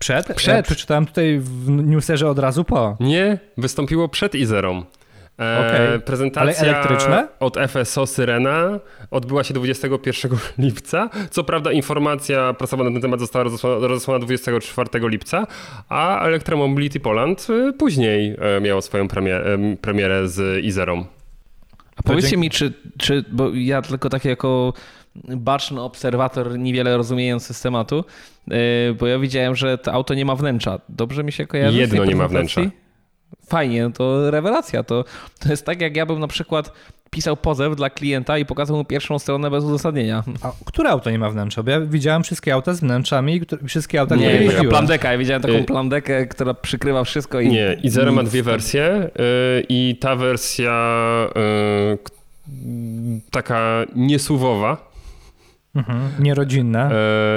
Przed? 0.00 0.34
Przed. 0.34 0.56
Ja 0.56 0.62
przeczytałem 0.62 1.06
tutaj 1.06 1.38
w 1.38 1.70
newserze 1.70 2.28
od 2.28 2.38
razu 2.38 2.64
po. 2.64 2.96
Nie, 3.00 3.38
wystąpiło 3.56 4.08
przed 4.08 4.34
Izerą. 4.34 4.84
E, 5.40 5.58
Okej. 5.68 6.00
Prezentacja 6.00 6.62
Ale 6.62 6.70
elektryczne? 6.70 7.28
od 7.40 7.56
FSO 7.68 8.06
Syrena 8.06 8.80
odbyła 9.10 9.44
się 9.44 9.54
21 9.54 10.30
lipca. 10.58 11.10
Co 11.30 11.44
prawda 11.44 11.72
informacja 11.72 12.54
prasowa 12.54 12.84
na 12.84 12.90
ten 12.90 13.00
temat 13.00 13.20
została 13.20 13.42
rozesłana, 13.42 13.86
rozesłana 13.88 14.24
24 14.24 14.88
lipca, 15.08 15.46
a 15.88 16.26
Electromobility 16.26 17.00
Poland 17.00 17.46
e, 17.50 17.72
później 17.72 18.36
e, 18.56 18.60
miało 18.60 18.82
swoją 18.82 19.08
premie, 19.08 19.36
em, 19.36 19.76
premierę 19.76 20.28
z 20.28 20.64
Izerą. 20.64 21.04
A 21.96 22.02
powiedzcie 22.02 22.36
mi, 22.36 22.50
czy, 22.50 22.72
czy, 22.98 23.24
bo 23.32 23.50
ja 23.54 23.82
tylko 23.82 24.08
tak 24.08 24.24
jako 24.24 24.72
baczny 25.28 25.80
obserwator, 25.82 26.58
niewiele 26.58 26.96
rozumiejący 26.96 27.54
z 27.54 27.60
tematu, 27.60 28.04
yy, 28.48 28.56
bo 28.98 29.06
ja 29.06 29.18
widziałem, 29.18 29.54
że 29.56 29.78
to 29.78 29.92
auto 29.92 30.14
nie 30.14 30.24
ma 30.24 30.34
wnętrza. 30.36 30.80
Dobrze 30.88 31.24
mi 31.24 31.32
się 31.32 31.46
kojarzy? 31.46 31.78
Jedno 31.78 32.04
nie 32.04 32.16
ma 32.16 32.28
wnętrza. 32.28 32.60
Fajnie, 33.46 33.90
to 33.94 34.30
rewelacja. 34.30 34.82
To, 34.82 35.04
to 35.38 35.48
jest 35.48 35.66
tak, 35.66 35.80
jak 35.80 35.96
ja 35.96 36.06
bym 36.06 36.18
na 36.18 36.28
przykład 36.28 36.72
pisał 37.10 37.36
pozew 37.36 37.76
dla 37.76 37.90
klienta 37.90 38.38
i 38.38 38.44
pokazał 38.44 38.76
mu 38.76 38.84
pierwszą 38.84 39.18
stronę 39.18 39.50
bez 39.50 39.64
uzasadnienia. 39.64 40.24
A 40.42 40.52
które 40.64 40.90
auto 40.90 41.10
nie 41.10 41.18
ma 41.18 41.30
wnętrza? 41.30 41.62
Bo 41.62 41.70
ja 41.70 41.80
widziałem 41.80 42.22
wszystkie 42.22 42.54
auta 42.54 42.74
z 42.74 42.80
wnętrzami, 42.80 43.34
i 43.34 43.40
które- 43.40 43.66
wszystkie 43.68 44.00
auta, 44.00 44.16
Nie, 44.16 44.26
które 44.28 44.42
jeździłem. 44.42 44.68
plandeka, 44.68 45.12
ja 45.12 45.18
widziałem 45.18 45.42
taką 45.42 45.54
Y- 45.54 45.64
plandekę, 45.64 46.26
która 46.26 46.54
przykrywa 46.54 47.04
wszystko 47.04 47.40
i... 47.40 47.48
Nie, 47.48 47.76
Izera 47.82 48.12
ma 48.12 48.22
nic 48.22 48.30
dwie 48.30 48.42
wersje 48.42 49.10
y, 49.60 49.64
i 49.68 49.96
ta 50.00 50.16
wersja 50.16 50.72
y, 51.94 51.98
taka 53.30 53.84
niesuwowa, 53.96 54.89
Mhm, 55.74 56.10
nierodzinne. 56.18 56.90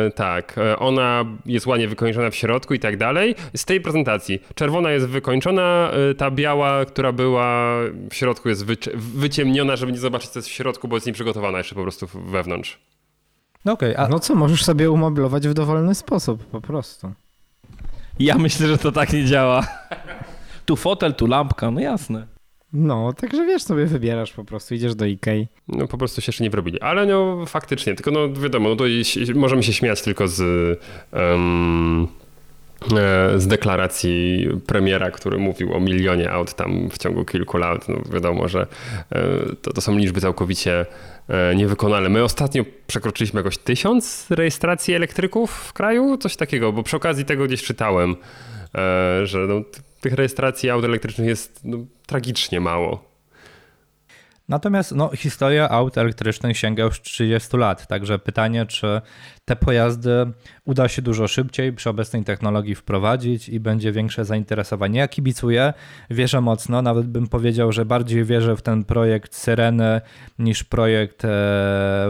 E, 0.08 0.12
tak, 0.16 0.58
e, 0.58 0.80
ona 0.80 1.26
jest 1.46 1.66
ładnie 1.68 1.88
wykończona 1.88 2.30
w 2.30 2.36
środku 2.36 2.74
i 2.74 2.80
tak 2.80 2.98
dalej. 2.98 3.36
Z 3.56 3.66
tej 3.66 3.82
prezentacji 3.82 4.40
czerwona 4.56 4.92
jest 4.92 5.06
wykończona, 5.08 5.92
e, 6.12 6.16
ta 6.16 6.32
biała, 6.32 6.86
która 6.86 7.12
była 7.12 7.76
w 8.10 8.16
środku 8.16 8.50
jest 8.50 8.66
wycie- 8.66 8.92
wyciemniona, 8.96 9.76
żeby 9.76 9.92
nie 9.92 10.00
zobaczyć 10.00 10.30
co 10.30 10.40
jest 10.40 10.50
w 10.50 10.52
środku, 10.52 10.88
bo 10.88 10.96
jest 10.96 11.08
nieprzygotowana 11.08 11.58
jeszcze 11.58 11.76
po 11.76 11.82
prostu 11.82 12.08
wewnątrz. 12.26 12.80
No 13.66 13.72
okej, 13.72 13.96
a 13.96 14.08
No 14.08 14.20
co, 14.20 14.36
możesz 14.36 14.64
sobie 14.64 14.92
umoblować 14.92 15.48
w 15.48 15.54
dowolny 15.54 15.96
sposób, 15.96 16.46
po 16.46 16.62
prostu. 16.62 17.12
Ja 18.20 18.38
myślę, 18.38 18.68
że 18.68 18.78
to 18.78 18.92
tak 18.92 19.14
nie 19.14 19.26
działa. 19.26 19.68
Tu 20.66 20.76
fotel, 20.76 21.14
tu 21.14 21.28
lampka, 21.28 21.72
no 21.72 21.80
jasne. 21.80 22.28
No, 22.74 23.14
także 23.14 23.46
wiesz, 23.46 23.64
sobie 23.64 23.86
wybierasz 23.86 24.34
po 24.34 24.46
prostu, 24.46 24.76
idziesz 24.76 24.96
do 24.96 25.06
Ikei. 25.06 25.48
No 25.68 25.88
po 25.88 25.98
prostu 25.98 26.22
się 26.22 26.30
jeszcze 26.30 26.44
nie 26.44 26.50
wyrobili. 26.50 26.82
Ale 26.82 27.06
no 27.06 27.46
faktycznie, 27.46 27.96
tylko 27.96 28.12
no 28.12 28.34
wiadomo, 28.34 28.70
no 28.70 28.76
to 28.76 28.84
możemy 29.36 29.64
się 29.64 29.74
śmiać 29.74 30.02
tylko 30.02 30.28
z, 30.28 30.42
e, 31.14 31.38
z 33.40 33.48
deklaracji 33.48 34.48
premiera, 34.68 35.12
który 35.12 35.38
mówił 35.38 35.74
o 35.74 35.80
milionie 35.80 36.32
aut 36.32 36.54
tam 36.54 36.90
w 36.90 36.98
ciągu 36.98 37.26
kilku 37.26 37.58
lat. 37.58 37.90
No 37.90 37.96
wiadomo, 38.14 38.48
że 38.48 38.68
e, 39.12 39.22
to, 39.62 39.74
to 39.74 39.82
są 39.82 39.98
liczby 39.98 40.22
całkowicie 40.22 40.86
e, 41.28 41.56
niewykonalne. 41.56 42.10
My 42.10 42.24
ostatnio 42.24 42.64
przekroczyliśmy 42.88 43.40
jakoś 43.40 43.58
tysiąc 43.58 44.26
rejestracji 44.30 44.94
elektryków 44.94 45.52
w 45.52 45.74
kraju, 45.74 46.18
coś 46.18 46.36
takiego, 46.36 46.72
bo 46.72 46.84
przy 46.84 46.98
okazji 46.98 47.26
tego 47.26 47.46
gdzieś 47.46 47.64
czytałem, 47.64 48.16
że 49.24 49.40
no, 49.48 49.62
tych 50.04 50.14
rejestracji 50.14 50.70
aut 50.70 50.86
elektrycznych 50.86 51.28
jest 51.28 51.62
no, 51.64 51.78
tragicznie 52.06 52.60
mało. 52.60 53.14
Natomiast 54.49 54.91
no, 54.91 55.10
historia 55.16 55.70
aut 55.70 55.97
elektrycznych 55.97 56.58
sięga 56.58 56.84
już 56.84 57.01
30 57.01 57.58
lat, 57.58 57.88
także 57.88 58.20
pytanie, 58.20 58.66
czy 58.66 59.01
te 59.45 59.56
pojazdy 59.56 60.32
uda 60.66 60.88
się 60.88 61.01
dużo 61.01 61.28
szybciej 61.28 61.74
przy 61.74 61.89
obecnej 61.89 62.24
technologii 62.24 62.76
wprowadzić 62.76 63.49
i 63.49 63.60
będzie 63.60 63.91
większe 63.91 64.26
zainteresowanie. 64.26 64.99
Ja 64.99 65.08
kibicuję, 65.08 65.74
wierzę 66.10 66.41
mocno, 66.41 66.82
nawet 66.82 67.08
bym 67.08 67.28
powiedział, 67.28 67.72
że 67.72 67.86
bardziej 67.86 68.26
wierzę 68.26 68.56
w 68.56 68.62
ten 68.62 68.84
projekt 68.84 69.36
Syreny 69.36 70.01
niż 70.39 70.64
projekt 70.64 71.26
e, 71.26 71.30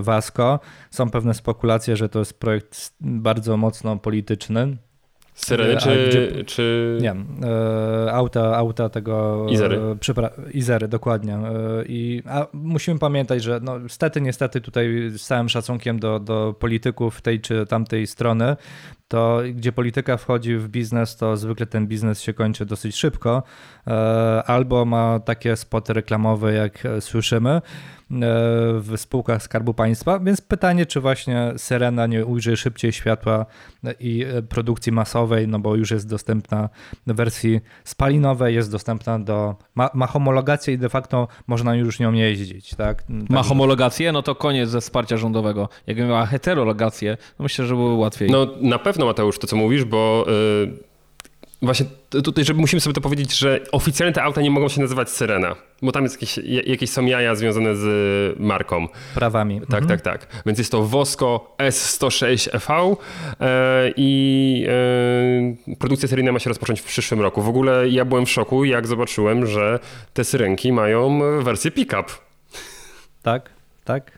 Vasco. 0.01 0.59
Są 0.91 1.09
pewne 1.09 1.33
spekulacje, 1.33 1.97
że 1.97 2.09
to 2.09 2.19
jest 2.19 2.39
projekt 2.39 2.93
bardzo 3.01 3.57
mocno 3.57 3.97
polityczny. 3.97 4.77
Syreny 5.33 5.77
czy, 5.77 6.07
gdzie- 6.09 6.43
czy... 6.43 6.97
Nie, 7.01 7.15
e, 7.47 8.13
auta, 8.13 8.55
auta 8.55 8.89
tego. 8.89 9.45
Izery. 9.49 9.77
E, 9.77 9.95
Izery, 10.51 10.87
dokładnie. 10.87 11.33
E, 11.33 11.39
I, 11.85 12.23
a 12.29 12.47
musimy 12.53 12.99
pamiętać, 12.99 13.43
że 13.43 13.59
no, 13.63 13.79
niestety, 13.79 14.21
niestety 14.21 14.61
tutaj 14.61 15.09
z 15.09 15.21
całym 15.21 15.49
szacunkiem 15.49 15.99
do, 15.99 16.19
do 16.19 16.55
polityków 16.59 17.21
tej 17.21 17.41
czy 17.41 17.65
tamtej 17.65 18.07
strony, 18.07 18.55
to 19.13 19.41
gdzie 19.53 19.71
polityka 19.71 20.17
wchodzi 20.17 20.55
w 20.55 20.67
biznes, 20.67 21.15
to 21.15 21.37
zwykle 21.37 21.65
ten 21.65 21.87
biznes 21.87 22.21
się 22.21 22.33
kończy 22.33 22.65
dosyć 22.65 22.95
szybko. 22.95 23.43
E, 23.87 24.43
albo 24.45 24.85
ma 24.85 25.19
takie 25.19 25.55
spoty 25.55 25.93
reklamowe, 25.93 26.53
jak 26.53 26.83
słyszymy 26.99 27.49
e, 27.49 27.61
w 28.79 28.93
spółkach 28.95 29.43
Skarbu 29.43 29.73
Państwa. 29.73 30.19
Więc 30.19 30.41
pytanie, 30.41 30.85
czy 30.85 31.01
właśnie 31.01 31.53
Syrena 31.57 32.07
nie 32.07 32.25
ujrzy 32.25 32.57
szybciej 32.57 32.91
światła 32.91 33.45
i 33.99 34.25
produkcji 34.49 34.91
masowej, 34.91 35.47
no 35.47 35.59
bo 35.59 35.75
już 35.75 35.91
jest 35.91 36.09
dostępna 36.09 36.69
w 37.07 37.13
wersji 37.13 37.61
spalinowej, 37.83 38.55
jest 38.55 38.71
dostępna 38.71 39.19
do. 39.19 39.55
Ma, 39.75 39.89
ma 39.93 40.07
homologację 40.07 40.73
i 40.73 40.77
de 40.77 40.89
facto 40.89 41.27
można 41.47 41.75
już 41.75 41.99
nią 41.99 42.13
jeździć. 42.13 42.75
Tak? 42.75 43.03
Ma 43.09 43.37
Tak- 43.37 43.45
homologację, 43.45 44.11
no 44.11 44.21
to 44.21 44.35
koniec 44.35 44.69
ze 44.69 44.81
wsparcia 44.81 45.17
rządowego. 45.17 45.69
Jakby 45.87 46.05
miała 46.05 46.25
heterologację, 46.25 47.17
no 47.39 47.43
myślę, 47.43 47.65
że 47.65 47.75
byłoby 47.75 47.95
łatwiej. 47.95 48.29
No 48.29 48.47
na 48.61 48.79
pewno 48.79 49.02
Mateusz 49.05 49.39
to 49.39 49.47
co 49.47 49.55
mówisz, 49.55 49.83
bo 49.85 50.25
y, 50.63 50.93
właśnie 51.61 51.85
tutaj, 52.23 52.45
żeby 52.45 52.59
musimy 52.59 52.79
sobie 52.79 52.93
to 52.93 53.01
powiedzieć, 53.01 53.37
że 53.37 53.59
oficjalnie 53.71 54.13
te 54.13 54.23
auta 54.23 54.41
nie 54.41 54.51
mogą 54.51 54.67
się 54.67 54.81
nazywać 54.81 55.09
Syrena, 55.09 55.55
bo 55.81 55.91
tam 55.91 56.03
jest 56.03 56.15
jakieś, 56.15 56.37
jakieś 56.67 56.89
są 56.89 57.05
jaja 57.05 57.35
związane 57.35 57.75
z 57.75 58.39
marką. 58.39 58.87
prawami. 59.15 59.61
Tak, 59.69 59.85
tak, 59.85 60.01
tak. 60.01 60.27
Więc 60.45 60.57
jest 60.57 60.71
to 60.71 60.83
Wosko 60.83 61.55
S106EV 61.57 62.95
e, 63.39 63.91
i 63.97 64.65
e, 65.71 65.75
produkcja 65.75 66.07
seryjna 66.09 66.31
ma 66.31 66.39
się 66.39 66.49
rozpocząć 66.49 66.81
w 66.81 66.85
przyszłym 66.85 67.21
roku. 67.21 67.41
W 67.41 67.49
ogóle 67.49 67.89
ja 67.89 68.05
byłem 68.05 68.25
w 68.25 68.29
szoku, 68.29 68.65
jak 68.65 68.87
zobaczyłem, 68.87 69.45
że 69.45 69.79
te 70.13 70.23
syrenki 70.23 70.71
mają 70.71 71.19
wersję 71.43 71.71
pick-up. 71.71 72.11
Tak, 73.21 73.49
tak. 73.83 74.17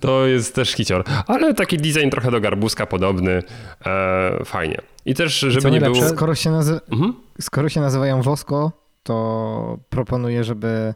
To 0.00 0.26
jest 0.26 0.54
też 0.54 0.70
hicior. 0.72 1.04
Ale 1.26 1.54
taki 1.54 1.76
design 1.78 2.10
trochę 2.10 2.30
do 2.30 2.40
garbuska 2.40 2.86
podobny. 2.86 3.42
E, 3.86 4.44
fajnie. 4.44 4.76
I 5.06 5.14
też, 5.14 5.38
żeby 5.38 5.60
co 5.60 5.68
nie 5.68 5.80
było... 5.80 6.08
Skoro 6.08 6.34
się, 6.34 6.50
nazy- 6.50 6.80
Mhm. 6.92 7.14
skoro 7.40 7.68
się 7.68 7.80
nazywają 7.80 8.22
Wosko, 8.22 8.72
to 9.02 9.78
proponuję, 9.90 10.44
żeby 10.44 10.94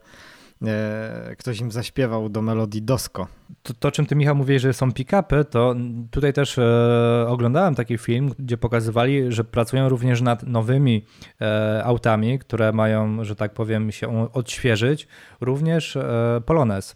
e, 0.67 1.37
ktoś 1.39 1.61
im 1.61 1.73
zaśpiewał 1.73 2.29
do 2.29 2.43
melodii 2.43 2.83
Dosko. 2.83 3.27
To, 3.63 3.75
to, 3.75 3.91
czym 3.91 4.07
ty 4.07 4.17
Michał 4.17 4.35
mówisz, 4.37 4.63
że 4.63 4.73
są 4.73 4.93
pick-upy, 4.93 5.45
to 5.45 5.75
tutaj 6.11 6.33
też 6.33 6.59
e, 6.59 7.25
oglądałem 7.29 7.75
taki 7.75 7.99
film, 7.99 8.31
gdzie 8.39 8.57
pokazywali, 8.59 9.33
że 9.33 9.45
pracują 9.45 9.89
również 9.89 10.21
nad 10.23 10.47
nowymi 10.47 11.05
e, 11.41 11.83
autami, 11.85 12.39
które 12.39 12.73
mają, 12.73 13.25
że 13.25 13.37
tak 13.37 13.53
powiem, 13.55 13.93
się 13.93 14.33
odświeżyć. 14.33 15.09
Również 15.41 15.97
e, 15.97 16.41
Polones. 16.47 16.95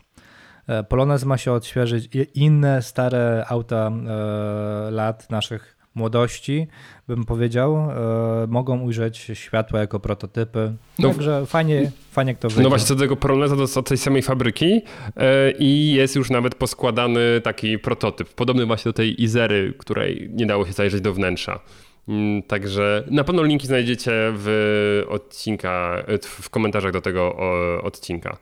E, 0.67 0.83
Polones 0.85 1.25
ma 1.25 1.39
się 1.39 1.53
odświeżyć 1.53 2.09
inne 2.35 2.83
stare 2.83 3.45
auta 3.49 3.91
e, 4.87 4.91
lat 4.91 5.31
naszych 5.31 5.77
młodości, 5.95 6.67
bym 7.09 7.25
powiedział, 7.25 7.77
e, 7.77 8.47
mogą 8.49 8.81
ujrzeć 8.81 9.31
światło 9.35 9.79
jako 9.79 10.01
prototypy. 10.01 10.73
No- 10.99 11.09
Także 11.09 11.47
fajnie, 11.47 11.91
fajnie 12.11 12.33
jak 12.33 12.39
to 12.39 12.49
wyjdzie. 12.49 12.63
No 12.63 12.69
właśnie, 12.69 12.87
co 12.87 12.95
do 12.95 13.01
tego 13.01 13.17
Poloneza 13.17 13.57
to 13.57 13.81
od 13.81 13.89
tej 13.89 13.99
samej 13.99 14.23
fabryki 14.23 14.83
i 15.59 15.93
jest 15.95 16.17
już 16.17 16.31
nawet 16.31 16.55
poskładany 16.55 17.41
taki 17.45 17.79
prototyp, 17.79 18.29
podobny 18.29 18.67
właśnie 18.67 18.89
do 18.89 18.93
tej 18.93 19.23
Izery, 19.23 19.75
której 19.79 20.31
nie 20.33 20.47
dało 20.47 20.67
się 20.67 20.73
zajrzeć 20.73 21.01
do 21.01 21.13
wnętrza. 21.15 21.61
Mm, 22.09 22.43
Także 22.43 23.05
na 23.11 23.25
pewno 23.25 23.43
linki 23.43 23.67
znajdziecie 23.67 24.13
w 24.37 25.03
odcinka, 25.09 25.97
w 26.23 26.51
komentarzach 26.51 26.93
do 26.93 27.01
tego 27.01 27.37
odcinka. 27.83 28.37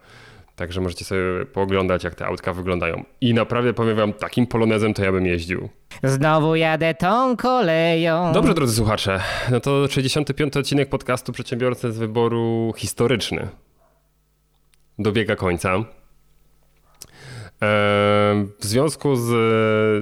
Także 0.57 0.81
możecie 0.81 1.05
sobie 1.05 1.21
pooglądać, 1.53 2.05
jak 2.05 2.15
te 2.15 2.27
autka 2.27 2.53
wyglądają. 2.53 3.05
I 3.21 3.35
naprawdę 3.35 3.75
powiem 3.75 3.97
wam, 3.97 4.13
takim 4.13 4.47
polonezem 4.47 4.95
to 4.95 5.05
ja 5.05 5.13
bym 5.13 5.27
jeździł. 5.27 5.69
Znowu 6.03 6.55
jadę 6.57 6.95
tą 6.95 7.37
koleją. 7.37 8.33
Dobrze, 8.33 8.55
drodzy 8.55 8.77
słuchacze, 8.77 9.21
no 9.51 9.61
to 9.61 9.89
65 9.89 10.57
odcinek 10.57 10.89
podcastu 10.89 11.33
Przedsiębiorcy 11.33 11.93
z 11.93 11.99
wyboru 11.99 12.73
historyczny. 12.77 13.49
dobiega 14.99 15.37
końca. 15.37 15.85
E, 17.63 18.47
W 18.61 18.65
związku 18.65 19.17
z 19.17 19.31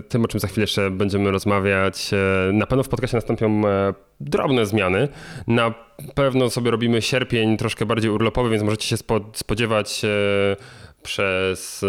tym, 0.08 0.24
o 0.24 0.28
czym 0.28 0.40
za 0.40 0.48
chwilę 0.48 0.62
jeszcze 0.62 0.90
będziemy 0.90 1.30
rozmawiać, 1.30 2.10
e, 2.12 2.52
na 2.52 2.66
pewno 2.66 2.82
w 2.82 2.88
podcastie 2.88 3.16
nastąpią 3.16 3.68
e, 3.68 3.94
drobne 4.20 4.66
zmiany. 4.66 5.08
Na 5.46 5.74
pewno 6.14 6.50
sobie 6.50 6.70
robimy 6.70 7.02
sierpień 7.02 7.56
troszkę 7.56 7.86
bardziej 7.86 8.10
urlopowy, 8.10 8.50
więc 8.50 8.62
możecie 8.62 8.88
się 8.88 8.96
spo- 8.96 9.30
spodziewać 9.34 10.02
e, 10.04 10.08
przez 11.02 11.84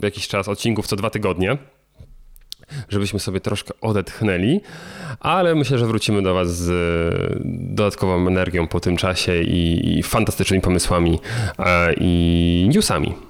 e, 0.00 0.04
jakiś 0.06 0.28
czas 0.28 0.48
odcinków 0.48 0.86
co 0.86 0.96
dwa 0.96 1.10
tygodnie 1.10 1.58
żebyśmy 2.88 3.20
sobie 3.20 3.40
troszkę 3.40 3.74
odetchnęli, 3.80 4.60
ale 5.20 5.54
myślę, 5.54 5.78
że 5.78 5.86
wrócimy 5.86 6.22
do 6.22 6.34
Was 6.34 6.56
z 6.56 6.70
e, 6.70 7.38
dodatkową 7.74 8.26
energią 8.26 8.66
po 8.66 8.80
tym 8.80 8.96
czasie 8.96 9.42
i, 9.42 10.02
fantastycznymi 10.02 10.62
pomysłami 10.62 11.18
e, 11.58 11.94
i 12.00 12.68
newsami. 12.74 13.27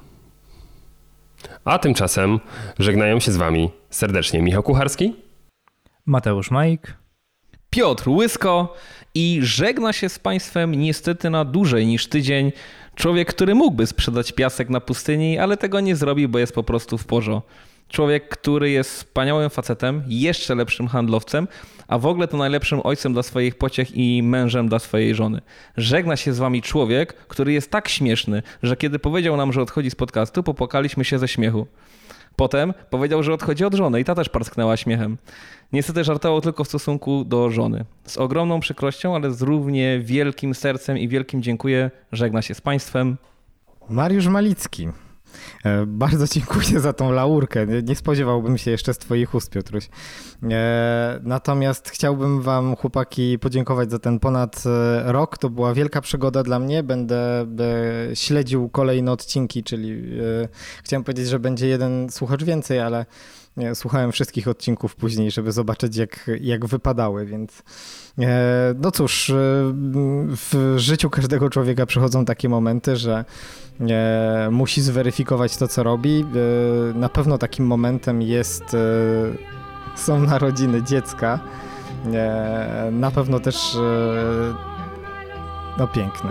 A 1.64 1.78
tymczasem 1.78 2.40
żegnają 2.78 3.20
się 3.20 3.32
z 3.32 3.36
Wami 3.36 3.70
serdecznie 3.90 4.42
Michał 4.42 4.62
Kucharski. 4.62 5.16
Mateusz 6.06 6.50
Majk. 6.50 6.96
Piotr 7.70 8.08
Łysko 8.08 8.74
i 9.14 9.38
żegna 9.42 9.92
się 9.92 10.08
z 10.08 10.18
Państwem 10.18 10.74
niestety 10.74 11.30
na 11.30 11.44
dłużej 11.44 11.86
niż 11.86 12.06
tydzień. 12.06 12.52
Człowiek, 12.94 13.28
który 13.28 13.54
mógłby 13.54 13.86
sprzedać 13.86 14.32
piasek 14.32 14.70
na 14.70 14.80
pustyni, 14.80 15.38
ale 15.38 15.56
tego 15.56 15.80
nie 15.80 15.96
zrobi, 15.96 16.28
bo 16.28 16.38
jest 16.38 16.54
po 16.54 16.62
prostu 16.62 16.98
w 16.98 17.04
porzo. 17.04 17.42
Człowiek, 17.88 18.28
który 18.28 18.70
jest 18.70 18.90
wspaniałym 18.90 19.50
facetem, 19.50 20.02
jeszcze 20.08 20.54
lepszym 20.54 20.88
handlowcem, 20.88 21.48
a 21.88 21.98
w 21.98 22.06
ogóle 22.06 22.28
to 22.28 22.36
najlepszym 22.36 22.80
ojcem 22.84 23.12
dla 23.12 23.22
swoich 23.22 23.54
pociech 23.54 23.96
i 23.96 24.22
mężem 24.22 24.68
dla 24.68 24.78
swojej 24.78 25.14
żony. 25.14 25.40
Żegna 25.76 26.16
się 26.16 26.32
z 26.32 26.38
wami 26.38 26.62
człowiek, 26.62 27.14
który 27.14 27.52
jest 27.52 27.70
tak 27.70 27.88
śmieszny, 27.88 28.42
że 28.62 28.76
kiedy 28.76 28.98
powiedział 28.98 29.36
nam, 29.36 29.52
że 29.52 29.62
odchodzi 29.62 29.90
z 29.90 29.94
podcastu, 29.94 30.42
popłakaliśmy 30.42 31.04
się 31.04 31.18
ze 31.18 31.28
śmiechu. 31.28 31.66
Potem 32.36 32.74
powiedział, 32.90 33.22
że 33.22 33.32
odchodzi 33.32 33.64
od 33.64 33.74
żony 33.74 34.00
i 34.00 34.04
ta 34.04 34.14
też 34.14 34.28
parsknęła 34.28 34.76
śmiechem. 34.76 35.18
Niestety 35.72 36.04
żartował 36.04 36.40
tylko 36.40 36.64
w 36.64 36.68
stosunku 36.68 37.24
do 37.24 37.50
żony. 37.50 37.84
Z 38.04 38.16
ogromną 38.16 38.60
przykrością, 38.60 39.14
ale 39.14 39.32
z 39.32 39.42
równie 39.42 40.00
wielkim 40.00 40.54
sercem 40.54 40.98
i 40.98 41.08
wielkim 41.08 41.42
dziękuję. 41.42 41.90
Żegna 42.12 42.42
się 42.42 42.54
z 42.54 42.60
Państwem. 42.60 43.16
Mariusz 43.88 44.26
Malicki. 44.26 44.88
E, 45.64 45.86
Bardzo 45.86 46.26
dziękuję 46.34 46.80
za 46.80 46.92
tą 46.92 47.12
laurkę. 47.12 47.66
Nie- 47.82 47.96
spodziewałbym 47.96 48.58
się 48.58 48.70
jeszcze 48.70 48.94
z 48.94 48.98
Twoich 48.98 49.34
ust, 49.34 49.50
Piotruś. 49.50 49.88
E, 50.50 51.20
Natomiast 51.22 51.88
chciałbym 51.90 52.42
Wam, 52.42 52.76
chłopaki, 52.76 53.38
podziękować 53.38 53.90
za 53.90 53.98
ten 53.98 54.18
ponad 54.20 54.64
e, 54.66 55.12
rok. 55.12 55.38
To 55.38 55.50
była 55.50 55.74
wielka 55.74 56.00
przygoda 56.00 56.42
dla 56.42 56.58
mnie. 56.58 56.82
Będę 56.82 57.46
śledził 58.14 58.68
kolejne 58.68 59.12
odcinki, 59.12 59.62
czyli 59.64 60.02
chciałem 60.84 61.04
powiedzieć, 61.04 61.28
że 61.28 61.38
będzie 61.38 61.68
jeden 61.68 62.10
słuchacz 62.10 62.44
więcej, 62.44 62.80
ale 62.80 63.06
słuchałem 63.74 64.12
wszystkich 64.12 64.48
odcinków 64.48 64.96
później, 64.96 65.30
żeby 65.30 65.52
zobaczyć, 65.52 65.96
jak, 65.96 66.30
jak 66.40 66.66
wypadały, 66.66 67.26
więc. 67.26 67.62
No 68.82 68.90
cóż, 68.90 69.32
w 70.36 70.74
życiu 70.76 71.10
każdego 71.10 71.50
człowieka 71.50 71.86
przychodzą 71.86 72.24
takie 72.24 72.48
momenty, 72.48 72.96
że 72.96 73.24
e, 73.80 74.48
musi 74.50 74.82
zweryfikować 74.82 75.56
to, 75.56 75.68
co 75.68 75.82
robi. 75.82 76.24
E, 76.94 76.98
Na 76.98 77.08
pewno 77.08 77.38
takim 77.38 77.66
momentem 77.66 78.22
jest, 78.22 78.74
e, 78.74 78.78
są 79.96 80.18
narodziny 80.20 80.82
dziecka. 80.82 81.40
E, 82.14 82.88
Na 82.92 83.10
pewno 83.10 83.40
też, 83.40 83.74
e, 83.74 83.78
no 85.78 85.88
piękne. 85.88 86.30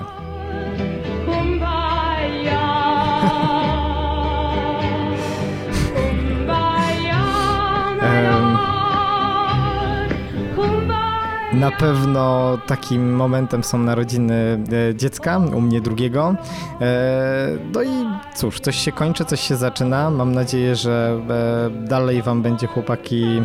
Na 11.60 11.72
pewno 11.72 12.58
takim 12.68 13.16
momentem 13.16 13.64
są 13.64 13.78
narodziny 13.78 14.60
e, 14.92 14.96
dziecka, 14.96 15.38
u 15.38 15.62
mnie 15.62 15.82
drugiego. 15.82 16.36
E, 16.82 17.48
No 17.74 17.84
i 17.84 17.90
cóż, 18.36 18.60
coś 18.60 18.76
się 18.76 18.92
kończy, 18.92 19.26
coś 19.26 19.42
się 19.42 19.56
zaczyna. 19.56 20.10
Mam 20.10 20.32
nadzieję, 20.36 20.76
że 20.76 21.20
e, 21.30 21.88
dalej 21.88 22.22
Wam 22.22 22.42
będzie 22.42 22.68
chłopaki 22.68 23.42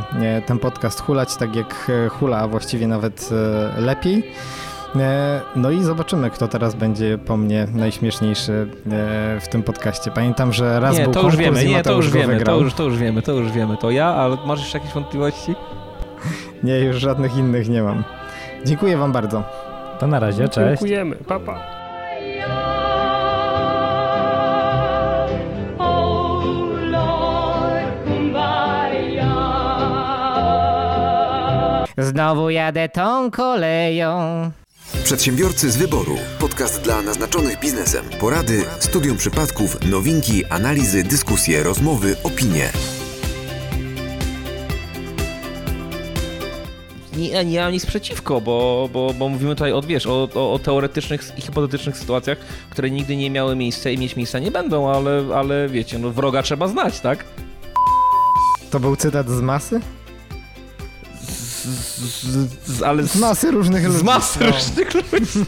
ten 0.47 0.59
podcast 0.59 1.01
hulać 1.01 1.37
tak 1.37 1.57
jak 1.57 1.91
hula, 2.11 2.39
a 2.39 2.49
właściwie 2.49 2.87
nawet 2.87 3.31
lepiej. 3.79 4.23
No 5.57 5.71
i 5.71 5.83
zobaczymy, 5.83 6.31
kto 6.31 6.49
teraz 6.49 6.75
będzie 6.75 7.19
po 7.19 7.37
mnie 7.37 7.67
najśmieszniejszy 7.75 8.67
w 9.41 9.49
tym 9.49 9.63
podcaście. 9.63 10.11
Pamiętam, 10.11 10.53
że 10.53 10.81
raz 10.81 10.99
nie, 10.99 11.05
był 11.05 11.13
to 11.13 11.23
już 11.23 11.37
wiemy, 11.37 11.65
nie, 11.65 11.83
to 11.83 11.93
już 11.93 12.11
wiemy, 12.11 12.41
to 12.41 12.57
już, 12.61 12.75
to 12.75 12.83
już 12.83 12.99
wiemy, 12.99 13.23
to 13.23 13.33
już 13.33 13.53
wiemy. 13.53 13.77
To 13.77 13.91
ja, 13.91 14.07
ale 14.07 14.37
masz 14.47 14.61
jeszcze 14.61 14.79
jakieś 14.79 14.95
wątpliwości? 14.95 15.55
Nie, 16.63 16.79
już 16.79 16.97
żadnych 16.97 17.37
innych 17.37 17.69
nie 17.69 17.83
mam. 17.83 18.05
Dziękuję 18.65 18.97
Wam 18.97 19.13
bardzo. 19.13 19.43
To 19.99 20.07
na 20.07 20.21
razie, 20.21 20.49
cześć. 20.49 20.69
Dziękujemy, 20.69 21.17
papa. 21.17 21.83
Znowu 31.99 32.51
jadę 32.51 32.89
tą 32.89 33.31
koleją. 33.31 34.51
Przedsiębiorcy 35.05 35.71
z 35.71 35.77
wyboru. 35.77 36.17
Podcast 36.39 36.81
dla 36.83 37.03
naznaczonych 37.03 37.61
biznesem. 37.61 38.05
Porady, 38.21 38.65
studium 38.79 39.17
przypadków, 39.17 39.91
nowinki, 39.91 40.45
analizy, 40.45 41.05
dyskusje, 41.05 41.63
rozmowy, 41.63 42.17
opinie. 42.25 42.71
Nie, 47.31 47.45
nie 47.45 47.61
mam 47.61 47.73
nic 47.73 47.87
przeciwko, 47.87 48.41
bo, 48.41 48.89
bo, 48.93 49.15
bo 49.19 49.29
mówimy 49.29 49.51
tutaj 49.55 49.73
od, 49.73 49.87
wiesz, 49.87 50.07
o, 50.07 50.29
o, 50.35 50.53
o 50.53 50.59
teoretycznych 50.59 51.39
i 51.39 51.41
hipotetycznych 51.41 51.99
sytuacjach, 51.99 52.39
które 52.71 52.91
nigdy 52.91 53.17
nie 53.17 53.31
miały 53.31 53.57
miejsca 53.57 53.91
i 53.91 53.99
mieć 53.99 54.17
miejsca 54.17 54.39
nie 54.39 54.51
będą, 54.51 54.91
ale, 54.91 55.25
ale 55.37 55.69
wiecie, 55.69 55.99
no 55.99 56.11
wroga 56.11 56.43
trzeba 56.43 56.69
znać, 56.69 57.01
tak? 57.01 57.25
To 58.71 58.81
był 58.81 58.97
cytat 58.97 59.29
z 59.29 59.41
masy? 59.41 59.81
Z, 61.23 61.65
z, 61.65 62.49
z, 62.67 62.83
ale 62.83 63.03
Z 63.03 63.17
masy 63.17 63.51
różnych 63.51 63.85
ludzi. 63.87 63.99
z 63.99 64.03
masy 64.03 64.39
No. 64.41 64.47
różnych 64.47 64.95
ludzi. 64.95 65.47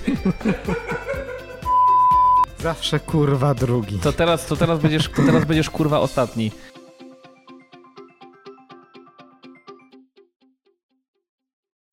Zawsze 2.62 3.00
kurwa 3.00 3.54
drugi. 3.54 3.98
To 3.98 4.12
teraz, 4.12 4.46
to 4.46 4.56
teraz 4.56 4.80
będziesz, 4.80 5.08
to 5.16 5.22
teraz 5.26 5.44
będziesz 5.44 5.70
kurwa 5.70 6.00
ostatni. 6.00 6.52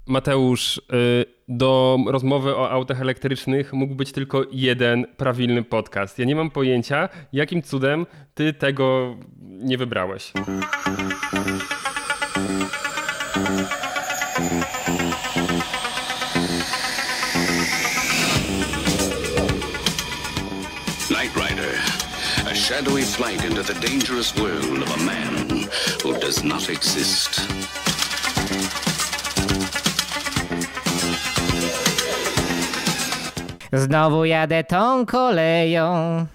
Mateusz, 0.08 0.78
y, 0.78 1.26
do 1.47 1.97
rozmowy 2.08 2.56
o 2.56 2.70
autach 2.72 3.02
elektrycznych 3.02 3.74
mógł 3.74 3.95
być 3.95 4.12
tylko 4.12 4.43
jeden 4.52 5.06
prawilny 5.18 5.64
podcast. 5.64 6.20
Ja 6.20 6.26
nie 6.26 6.36
mam 6.36 6.49
pojęcia, 6.49 7.10
jakim 7.34 7.62
cudem 7.62 8.06
ty 8.34 8.54
tego 8.54 9.16
nie 9.41 9.78
wybrałeś. 9.78 10.32
Knight 21.10 21.36
Rider, 21.36 21.76
a 22.49 22.56
shadowy 22.56 23.04
flight 23.04 23.43
into 23.45 23.64
the 23.64 23.74
dangerous 23.74 24.32
world 24.32 24.84
of 24.84 25.02
a 25.02 25.04
man 25.04 25.68
who 26.04 26.14
does 26.20 26.43
not 26.43 26.70
exist. 26.70 27.41
Znowu 33.74 34.26
jadę 34.26 34.63
tą 34.63 35.05
koleją. 35.05 36.26